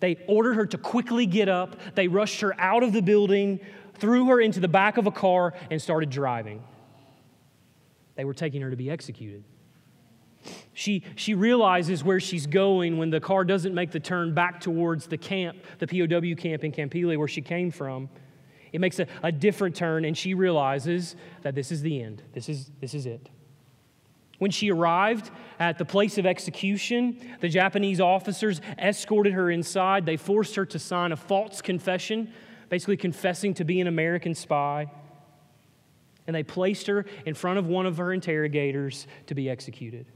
They 0.00 0.16
ordered 0.26 0.54
her 0.54 0.66
to 0.66 0.78
quickly 0.78 1.26
get 1.26 1.48
up. 1.48 1.76
They 1.94 2.08
rushed 2.08 2.40
her 2.40 2.58
out 2.58 2.82
of 2.82 2.92
the 2.92 3.02
building, 3.02 3.60
threw 4.00 4.26
her 4.26 4.40
into 4.40 4.60
the 4.60 4.68
back 4.68 4.96
of 4.96 5.06
a 5.06 5.10
car, 5.10 5.54
and 5.70 5.80
started 5.80 6.10
driving. 6.10 6.62
They 8.16 8.24
were 8.24 8.34
taking 8.34 8.62
her 8.62 8.70
to 8.70 8.76
be 8.76 8.90
executed. 8.90 9.44
She, 10.72 11.04
she 11.16 11.34
realizes 11.34 12.02
where 12.02 12.20
she's 12.20 12.46
going 12.46 12.96
when 12.96 13.10
the 13.10 13.20
car 13.20 13.44
doesn't 13.44 13.74
make 13.74 13.90
the 13.90 14.00
turn 14.00 14.34
back 14.34 14.60
towards 14.60 15.06
the 15.06 15.18
camp, 15.18 15.58
the 15.78 15.86
POW 15.86 16.34
camp 16.34 16.64
in 16.64 16.72
Kampili, 16.72 17.16
where 17.18 17.28
she 17.28 17.42
came 17.42 17.70
from. 17.70 18.08
It 18.72 18.80
makes 18.80 18.98
a, 18.98 19.06
a 19.22 19.32
different 19.32 19.76
turn, 19.76 20.04
and 20.04 20.16
she 20.16 20.34
realizes 20.34 21.16
that 21.42 21.54
this 21.54 21.70
is 21.70 21.82
the 21.82 22.02
end. 22.02 22.22
This 22.32 22.48
is, 22.48 22.70
this 22.80 22.94
is 22.94 23.04
it. 23.04 23.28
When 24.38 24.50
she 24.50 24.70
arrived 24.70 25.30
at 25.58 25.76
the 25.76 25.84
place 25.84 26.16
of 26.16 26.24
execution, 26.24 27.18
the 27.40 27.48
Japanese 27.48 28.00
officers 28.00 28.62
escorted 28.78 29.34
her 29.34 29.50
inside. 29.50 30.06
They 30.06 30.16
forced 30.16 30.54
her 30.54 30.64
to 30.64 30.78
sign 30.78 31.12
a 31.12 31.16
false 31.16 31.60
confession, 31.60 32.32
basically 32.70 32.96
confessing 32.96 33.52
to 33.54 33.64
be 33.64 33.82
an 33.82 33.86
American 33.86 34.34
spy. 34.34 34.90
And 36.26 36.34
they 36.34 36.44
placed 36.44 36.86
her 36.86 37.04
in 37.26 37.34
front 37.34 37.58
of 37.58 37.66
one 37.66 37.84
of 37.84 37.98
her 37.98 38.12
interrogators 38.12 39.06
to 39.26 39.34
be 39.34 39.50
executed. 39.50 40.06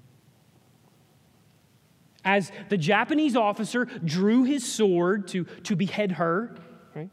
As 2.24 2.50
the 2.70 2.78
Japanese 2.78 3.36
officer 3.36 3.84
drew 3.84 4.44
his 4.44 4.64
sword 4.64 5.28
to, 5.28 5.44
to 5.64 5.76
behead 5.76 6.12
her, 6.12 6.56
right, 6.94 7.10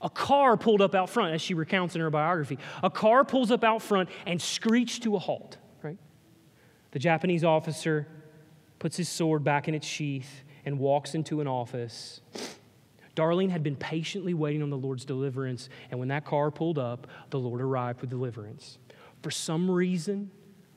a 0.00 0.10
car 0.10 0.56
pulled 0.56 0.80
up 0.80 0.94
out 0.94 1.10
front, 1.10 1.34
as 1.34 1.40
she 1.40 1.54
recounts 1.54 1.96
in 1.96 2.00
her 2.00 2.10
biography. 2.10 2.58
A 2.84 2.90
car 2.90 3.24
pulls 3.24 3.50
up 3.50 3.64
out 3.64 3.82
front 3.82 4.08
and 4.26 4.40
screeched 4.40 5.02
to 5.04 5.16
a 5.16 5.18
halt. 5.18 5.56
Right? 5.82 5.98
The 6.92 7.00
Japanese 7.00 7.42
officer 7.42 8.06
puts 8.78 8.96
his 8.96 9.08
sword 9.08 9.42
back 9.42 9.66
in 9.66 9.74
its 9.74 9.86
sheath 9.86 10.44
and 10.64 10.78
walks 10.78 11.14
into 11.14 11.40
an 11.40 11.48
office. 11.48 12.20
Darlene 13.18 13.50
had 13.50 13.64
been 13.64 13.74
patiently 13.74 14.32
waiting 14.32 14.62
on 14.62 14.70
the 14.70 14.78
Lord's 14.78 15.04
deliverance, 15.04 15.68
and 15.90 15.98
when 15.98 16.06
that 16.06 16.24
car 16.24 16.52
pulled 16.52 16.78
up, 16.78 17.08
the 17.30 17.38
Lord 17.38 17.60
arrived 17.60 18.00
with 18.00 18.10
deliverance. 18.10 18.78
For 19.22 19.32
some 19.32 19.68
reason, 19.68 20.30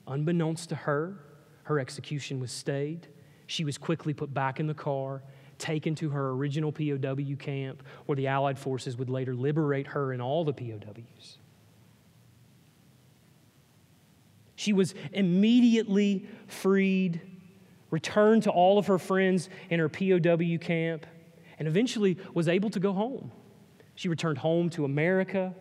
unbeknownst 0.08 0.70
to 0.70 0.76
her, 0.76 1.20
her 1.64 1.80
execution 1.80 2.40
was 2.40 2.52
stayed. 2.52 3.06
She 3.46 3.64
was 3.64 3.78
quickly 3.78 4.12
put 4.16 4.34
back 4.34 4.60
in 4.60 4.66
the 4.66 4.74
car, 4.74 5.22
taken 5.60 5.94
to 5.94 6.10
her 6.10 6.32
original 6.32 6.72
POW 6.72 7.36
camp, 7.38 7.84
where 8.08 8.16
the 8.16 8.26
Allied 8.26 8.58
forces 8.58 8.98
would 8.98 9.12
later 9.12 9.36
liberate 9.36 9.86
her 9.86 10.12
and 10.12 10.20
all 10.20 10.44
the 10.44 10.54
POWs. 10.54 11.38
She 14.56 14.74
was 14.74 14.96
immediately 15.14 16.26
freed, 16.48 17.22
returned 17.92 18.42
to 18.44 18.50
all 18.50 18.80
of 18.80 18.88
her 18.88 18.98
friends 18.98 19.48
in 19.70 19.80
her 19.80 19.90
POW 19.90 20.58
camp, 20.58 21.06
and 21.62 21.68
eventually 21.68 22.18
was 22.34 22.48
able 22.48 22.72
to 22.72 22.80
go 22.80 22.92
home. 22.92 23.32
She 23.94 24.10
returned 24.10 24.40
home 24.40 24.72
to 24.72 24.84
America, 24.84 25.54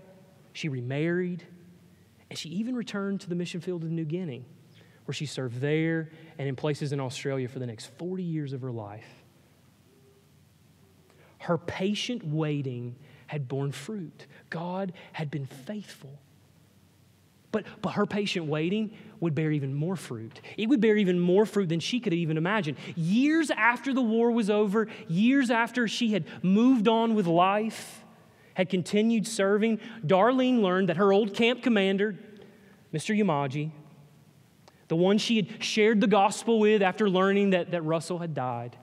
she 0.54 0.70
remarried, 0.70 1.44
and 2.30 2.38
she 2.38 2.48
even 2.48 2.74
returned 2.74 3.20
to 3.20 3.28
the 3.28 3.34
mission 3.34 3.60
field 3.60 3.84
of 3.84 3.90
New 3.90 4.06
Guinea, 4.06 4.46
where 5.04 5.12
she 5.12 5.26
served 5.26 5.60
there 5.60 6.08
and 6.38 6.48
in 6.48 6.56
places 6.56 6.94
in 6.94 7.00
Australia 7.00 7.48
for 7.48 7.58
the 7.58 7.66
next 7.66 7.90
40 7.98 8.22
years 8.22 8.54
of 8.54 8.62
her 8.62 8.70
life. 8.70 9.04
Her 11.40 11.58
patient 11.58 12.24
waiting 12.24 12.96
had 13.26 13.46
borne 13.46 13.70
fruit. 13.70 14.26
God 14.48 14.94
had 15.12 15.30
been 15.30 15.44
faithful. 15.44 16.18
But, 17.52 17.64
but 17.82 17.90
her 17.90 18.06
patient 18.06 18.46
waiting 18.46 18.92
would 19.18 19.34
bear 19.34 19.50
even 19.50 19.74
more 19.74 19.96
fruit. 19.96 20.40
It 20.56 20.68
would 20.68 20.80
bear 20.80 20.96
even 20.96 21.18
more 21.18 21.44
fruit 21.44 21.68
than 21.68 21.80
she 21.80 22.00
could 22.00 22.12
have 22.12 22.18
even 22.18 22.36
imagine. 22.36 22.76
Years 22.96 23.50
after 23.50 23.92
the 23.92 24.02
war 24.02 24.30
was 24.30 24.48
over, 24.48 24.88
years 25.08 25.50
after 25.50 25.88
she 25.88 26.12
had 26.12 26.24
moved 26.42 26.88
on 26.88 27.14
with 27.14 27.26
life, 27.26 28.04
had 28.54 28.68
continued 28.68 29.26
serving, 29.26 29.80
Darlene 30.06 30.60
learned 30.60 30.88
that 30.88 30.96
her 30.96 31.12
old 31.12 31.34
camp 31.34 31.62
commander, 31.62 32.16
Mr. 32.92 33.16
Yamaji, 33.16 33.70
the 34.88 34.96
one 34.96 35.18
she 35.18 35.36
had 35.36 35.62
shared 35.62 36.00
the 36.00 36.06
gospel 36.06 36.58
with 36.58 36.82
after 36.82 37.08
learning 37.08 37.50
that, 37.50 37.70
that 37.70 37.82
Russell 37.82 38.18
had 38.18 38.34
died, 38.34 38.76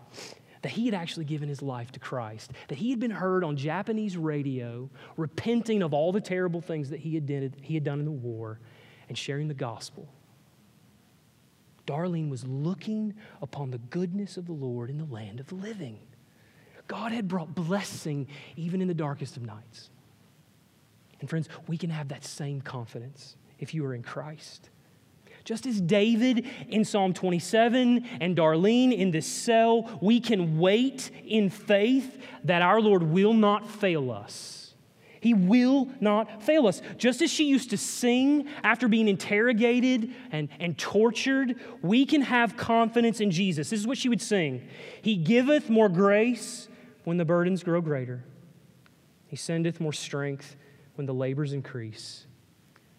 that 0.67 0.73
he 0.73 0.83
had 0.83 0.93
actually 0.93 1.23
given 1.23 1.47
his 1.47 1.61
life 1.61 1.93
to 1.93 1.99
Christ, 2.01 2.51
that 2.67 2.77
he 2.77 2.89
had 2.89 2.99
been 2.99 3.09
heard 3.09 3.45
on 3.45 3.55
Japanese 3.55 4.17
radio 4.17 4.89
repenting 5.15 5.81
of 5.81 5.93
all 5.93 6.11
the 6.11 6.19
terrible 6.19 6.59
things 6.59 6.89
that 6.89 6.99
he 6.99 7.15
had, 7.15 7.25
did, 7.25 7.55
he 7.61 7.73
had 7.73 7.85
done 7.85 7.99
in 7.99 8.05
the 8.05 8.11
war 8.11 8.59
and 9.07 9.17
sharing 9.17 9.47
the 9.47 9.53
gospel. 9.53 10.09
Darlene 11.85 12.29
was 12.29 12.43
looking 12.45 13.13
upon 13.41 13.71
the 13.71 13.77
goodness 13.77 14.35
of 14.35 14.45
the 14.45 14.51
Lord 14.51 14.89
in 14.89 14.97
the 14.97 15.05
land 15.05 15.39
of 15.39 15.47
the 15.47 15.55
living. 15.55 15.99
God 16.89 17.13
had 17.13 17.29
brought 17.29 17.55
blessing 17.55 18.27
even 18.57 18.81
in 18.81 18.89
the 18.89 18.93
darkest 18.93 19.37
of 19.37 19.43
nights. 19.43 19.89
And 21.21 21.29
friends, 21.29 21.47
we 21.67 21.77
can 21.77 21.91
have 21.91 22.09
that 22.09 22.25
same 22.25 22.59
confidence 22.59 23.37
if 23.57 23.73
you 23.73 23.85
are 23.85 23.93
in 23.93 24.03
Christ. 24.03 24.69
Just 25.47 25.65
as 25.65 25.79
David 25.79 26.45
in 26.67 26.83
Psalm 26.83 27.13
27 27.13 28.05
and 28.19 28.35
Darlene 28.35 28.91
in 28.91 29.11
this 29.11 29.25
cell, 29.25 29.97
we 30.01 30.19
can 30.19 30.59
wait 30.59 31.09
in 31.25 31.49
faith 31.49 32.21
that 32.43 32.61
our 32.61 32.81
Lord 32.81 33.01
will 33.01 33.31
not 33.31 33.65
fail 33.65 34.11
us. 34.11 34.73
He 35.21 35.33
will 35.33 35.87
not 36.01 36.43
fail 36.43 36.67
us. 36.67 36.81
Just 36.97 37.21
as 37.21 37.31
she 37.31 37.45
used 37.45 37.69
to 37.69 37.77
sing 37.77 38.49
after 38.61 38.89
being 38.89 39.07
interrogated 39.07 40.13
and, 40.33 40.49
and 40.59 40.77
tortured, 40.77 41.55
we 41.81 42.05
can 42.05 42.23
have 42.23 42.57
confidence 42.57 43.21
in 43.21 43.31
Jesus. 43.31 43.69
This 43.69 43.79
is 43.79 43.87
what 43.87 43.97
she 43.97 44.09
would 44.09 44.21
sing 44.21 44.67
He 45.01 45.15
giveth 45.15 45.69
more 45.69 45.87
grace 45.87 46.67
when 47.05 47.15
the 47.15 47.23
burdens 47.23 47.63
grow 47.63 47.79
greater, 47.79 48.25
He 49.27 49.37
sendeth 49.37 49.79
more 49.79 49.93
strength 49.93 50.57
when 50.95 51.07
the 51.07 51.13
labors 51.13 51.53
increase. 51.53 52.26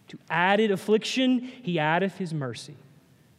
To 0.08 0.18
added 0.30 0.70
affliction, 0.70 1.40
he 1.40 1.78
addeth 1.78 2.16
his 2.16 2.34
mercy. 2.34 2.76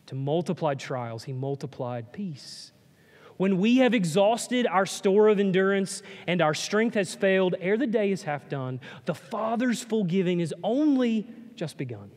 To 0.08 0.16
multiplied 0.16 0.80
trials, 0.80 1.24
he 1.24 1.34
multiplied 1.34 2.12
peace. 2.12 2.72
When 3.38 3.58
we 3.58 3.78
have 3.78 3.94
exhausted 3.94 4.68
our 4.68 4.86
store 4.86 5.30
of 5.30 5.40
endurance 5.40 6.04
and 6.28 6.42
our 6.42 6.54
strength 6.54 6.96
has 6.96 7.16
failed 7.16 7.56
ere 7.62 7.78
the 7.78 7.88
day 7.88 8.12
is 8.12 8.24
half 8.24 8.50
done, 8.50 8.82
the 9.06 9.16
Father's 9.16 9.82
full 9.82 10.04
giving 10.04 10.42
is 10.42 10.54
only 10.62 11.26
just 11.56 11.78
begun. 11.78 12.12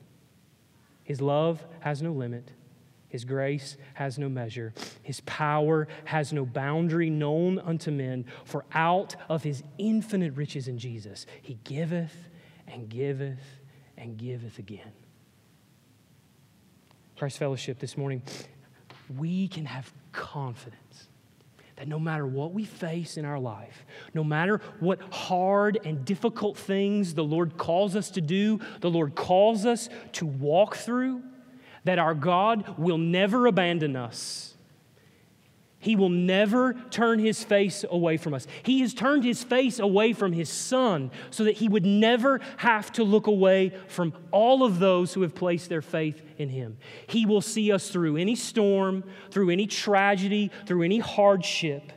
His 1.05 1.21
love 1.21 1.65
has 1.81 2.03
no 2.03 2.13
limit. 2.13 2.51
His 3.09 3.25
grace 3.25 3.77
has 3.95 4.19
no 4.19 4.29
measure. 4.29 4.73
His 5.03 5.21
power 5.21 5.87
has 6.07 6.33
no 6.33 6.45
boundary 6.47 7.11
known 7.11 7.59
unto 7.59 7.91
men. 7.91 8.25
For 8.45 8.65
out 8.73 9.15
of 9.29 9.43
his 9.43 9.63
infinite 9.79 10.35
riches 10.35 10.67
in 10.67 10.79
Jesus, 10.79 11.27
he 11.43 11.59
giveth 11.63 12.17
and 12.67 12.89
giveth 12.89 13.61
and 13.97 14.16
giveth 14.16 14.59
again. 14.59 14.93
Christ 17.16 17.38
Fellowship 17.38 17.78
this 17.78 17.97
morning, 17.97 18.22
we 19.16 19.49
can 19.49 19.64
have 19.64 19.93
confidence 20.12 21.09
that 21.76 21.88
no 21.88 21.99
matter 21.99 22.26
what 22.26 22.53
we 22.53 22.64
face 22.64 23.16
in 23.16 23.24
our 23.24 23.38
life, 23.38 23.84
no 24.14 24.22
matter 24.22 24.61
what 24.80 25.01
hard 25.12 25.78
and 25.84 26.05
difficult 26.05 26.57
things 26.57 27.14
the 27.14 27.24
Lord 27.24 27.57
calls 27.57 27.97
us 27.97 28.11
to 28.11 28.20
do, 28.20 28.61
the 28.80 28.90
Lord 28.90 29.14
calls 29.14 29.66
us 29.66 29.88
to 30.12 30.26
walk 30.26 30.76
through, 30.76 31.22
that 31.84 31.99
our 31.99 32.14
God 32.14 32.78
will 32.78 32.99
never 32.99 33.47
abandon 33.47 33.97
us 33.97 34.52
he 35.83 35.97
will 35.97 36.09
never 36.09 36.74
turn 36.91 37.18
his 37.18 37.43
face 37.43 37.85
away 37.91 38.16
from 38.16 38.35
us. 38.35 38.47
He 38.62 38.80
has 38.80 38.95
turned 38.95 39.24
his 39.24 39.43
face 39.43 39.80
away 39.80 40.12
from 40.12 40.33
his 40.33 40.49
son 40.49 41.11
so 41.30 41.43
that 41.43 41.57
he 41.57 41.68
would 41.68 41.85
never 41.85 42.41
have 42.59 42.93
to 42.93 43.03
look 43.03 43.26
away 43.26 43.72
from 43.89 44.14
all 44.30 44.62
of 44.62 44.78
those 44.78 45.12
who 45.12 45.22
have 45.22 45.35
placed 45.35 45.68
their 45.68 45.83
faith 45.83 46.22
in 46.39 46.49
him. 46.49 46.78
He 47.09 47.26
will 47.26 47.41
see 47.41 47.72
us 47.72 47.91
through 47.91 48.16
any 48.16 48.37
storm, 48.37 49.03
through 49.33 49.51
any 49.51 49.66
tragedy, 49.66 50.53
through 50.66 50.83
any 50.83 51.01
hardship. 51.01 51.93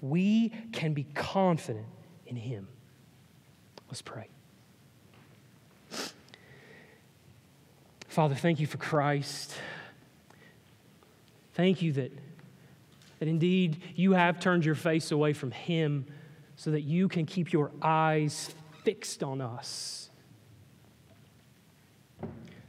We 0.00 0.52
can 0.72 0.92
be 0.92 1.04
confident 1.04 1.86
in 2.26 2.34
him. 2.34 2.66
Let's 3.86 4.02
pray. 4.02 4.28
Father, 8.08 8.34
thank 8.34 8.58
you 8.58 8.66
for 8.66 8.78
Christ. 8.78 9.54
Thank 11.54 11.80
you 11.80 11.92
that 11.92 12.10
that 13.18 13.28
indeed 13.28 13.80
you 13.94 14.12
have 14.12 14.40
turned 14.40 14.64
your 14.64 14.74
face 14.74 15.10
away 15.10 15.32
from 15.32 15.50
Him 15.50 16.06
so 16.56 16.70
that 16.70 16.82
you 16.82 17.08
can 17.08 17.26
keep 17.26 17.52
your 17.52 17.70
eyes 17.82 18.54
fixed 18.84 19.22
on 19.22 19.40
us. 19.40 20.10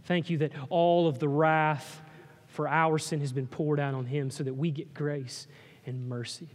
Thank 0.06 0.30
you 0.30 0.40
that 0.40 0.52
all 0.70 1.08
of 1.08 1.20
the 1.20 1.28
wrath 1.28 2.02
for 2.48 2.68
our 2.68 2.98
sin 2.98 3.20
has 3.20 3.32
been 3.32 3.48
poured 3.48 3.80
out 3.80 3.94
on 3.94 4.06
Him 4.06 4.32
so 4.32 4.44
that 4.44 4.54
we 4.54 4.72
get 4.72 4.94
grace 4.94 5.48
and 5.86 6.10
mercy. 6.10 6.50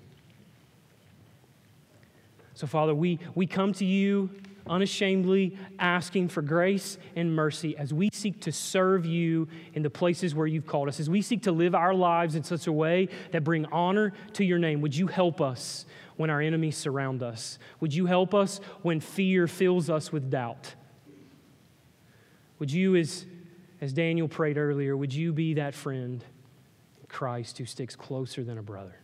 So, 2.55 2.67
Father, 2.67 2.95
we, 2.95 3.19
we 3.35 3.47
come 3.47 3.73
to 3.75 3.85
you 3.85 4.31
unashamedly 4.67 5.57
asking 5.79 6.29
for 6.29 6.43
grace 6.43 6.99
and 7.17 7.35
mercy 7.35 7.77
as 7.77 7.93
we 7.93 8.09
seek 8.13 8.41
to 8.41 8.53
serve 8.53 9.05
you 9.05 9.49
in 9.75 9.83
the 9.83 9.91
places 9.91 10.35
where 10.35 10.47
you've 10.47 10.67
called 10.67 10.89
us, 10.89 11.01
as 11.01 11.11
we 11.11 11.23
seek 11.23 11.43
to 11.43 11.53
live 11.53 11.75
our 11.75 11.95
lives 11.95 12.35
in 12.35 12.43
such 12.43 12.67
a 12.67 12.73
way 12.73 13.09
that 13.33 13.45
bring 13.45 13.67
honor 13.67 14.13
to 14.33 14.45
your 14.45 14.59
name. 14.59 14.81
Would 14.81 14.97
you 14.97 15.07
help 15.07 15.41
us 15.41 15.85
when 16.17 16.31
our 16.31 16.41
enemies 16.41 16.77
surround 16.77 17.23
us? 17.23 17.59
Would 17.81 17.93
you 17.93 18.07
help 18.07 18.35
us 18.35 18.61
when 18.83 19.01
fear 19.01 19.47
fills 19.47 19.91
us 19.91 20.13
with 20.13 20.31
doubt? 20.31 20.75
Would 22.59 22.73
you, 22.73 22.97
as, 22.97 23.27
as 23.81 23.93
Daniel 23.93 24.29
prayed 24.29 24.57
earlier, 24.57 24.97
would 24.97 25.13
you 25.13 25.33
be 25.33 25.55
that 25.55 25.75
friend, 25.75 26.25
Christ, 27.09 27.59
who 27.59 27.67
sticks 27.67 27.97
closer 27.97 28.45
than 28.45 28.59
a 28.59 28.63
brother? 28.63 28.97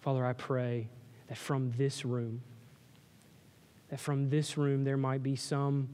Father, 0.00 0.26
I 0.26 0.32
pray 0.32 0.88
that 1.32 1.38
from 1.38 1.72
this 1.78 2.04
room, 2.04 2.42
that 3.88 3.98
from 3.98 4.28
this 4.28 4.58
room 4.58 4.84
there 4.84 4.98
might 4.98 5.22
be 5.22 5.34
some 5.34 5.88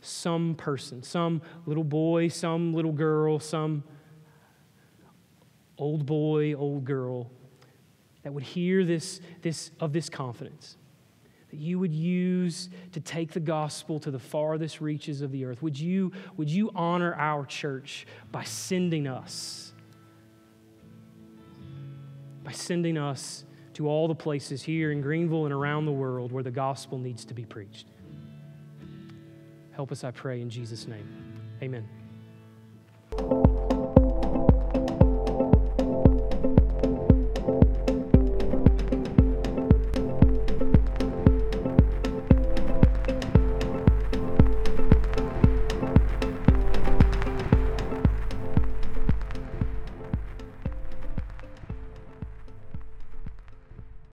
some 0.00 0.54
person, 0.54 1.02
some 1.02 1.42
little 1.66 1.84
boy, 1.84 2.28
some 2.28 2.72
little 2.72 2.92
girl, 2.92 3.38
some 3.38 3.84
old 5.76 6.06
boy, 6.06 6.54
old 6.54 6.86
girl 6.86 7.30
that 8.22 8.32
would 8.32 8.42
hear 8.42 8.86
this, 8.86 9.20
this 9.42 9.70
of 9.80 9.92
this 9.92 10.08
confidence 10.08 10.78
that 11.50 11.58
you 11.58 11.78
would 11.78 11.92
use 11.92 12.70
to 12.92 13.00
take 13.00 13.32
the 13.32 13.40
gospel 13.40 14.00
to 14.00 14.10
the 14.10 14.18
farthest 14.18 14.80
reaches 14.80 15.20
of 15.20 15.30
the 15.30 15.44
earth. 15.44 15.60
Would 15.60 15.78
you, 15.78 16.10
would 16.38 16.48
you 16.48 16.70
honor 16.74 17.14
our 17.16 17.44
church 17.44 18.06
by 18.32 18.44
sending 18.44 19.06
us? 19.06 19.74
By 22.44 22.52
sending 22.52 22.96
us 22.96 23.44
to 23.78 23.88
all 23.88 24.08
the 24.08 24.14
places 24.14 24.60
here 24.60 24.90
in 24.90 25.00
Greenville 25.00 25.44
and 25.44 25.54
around 25.54 25.86
the 25.86 25.92
world 25.92 26.32
where 26.32 26.42
the 26.42 26.50
gospel 26.50 26.98
needs 26.98 27.24
to 27.24 27.32
be 27.32 27.44
preached. 27.44 27.86
Help 29.70 29.92
us, 29.92 30.02
I 30.02 30.10
pray, 30.10 30.40
in 30.40 30.50
Jesus' 30.50 30.88
name. 30.88 31.06
Amen. 31.62 31.88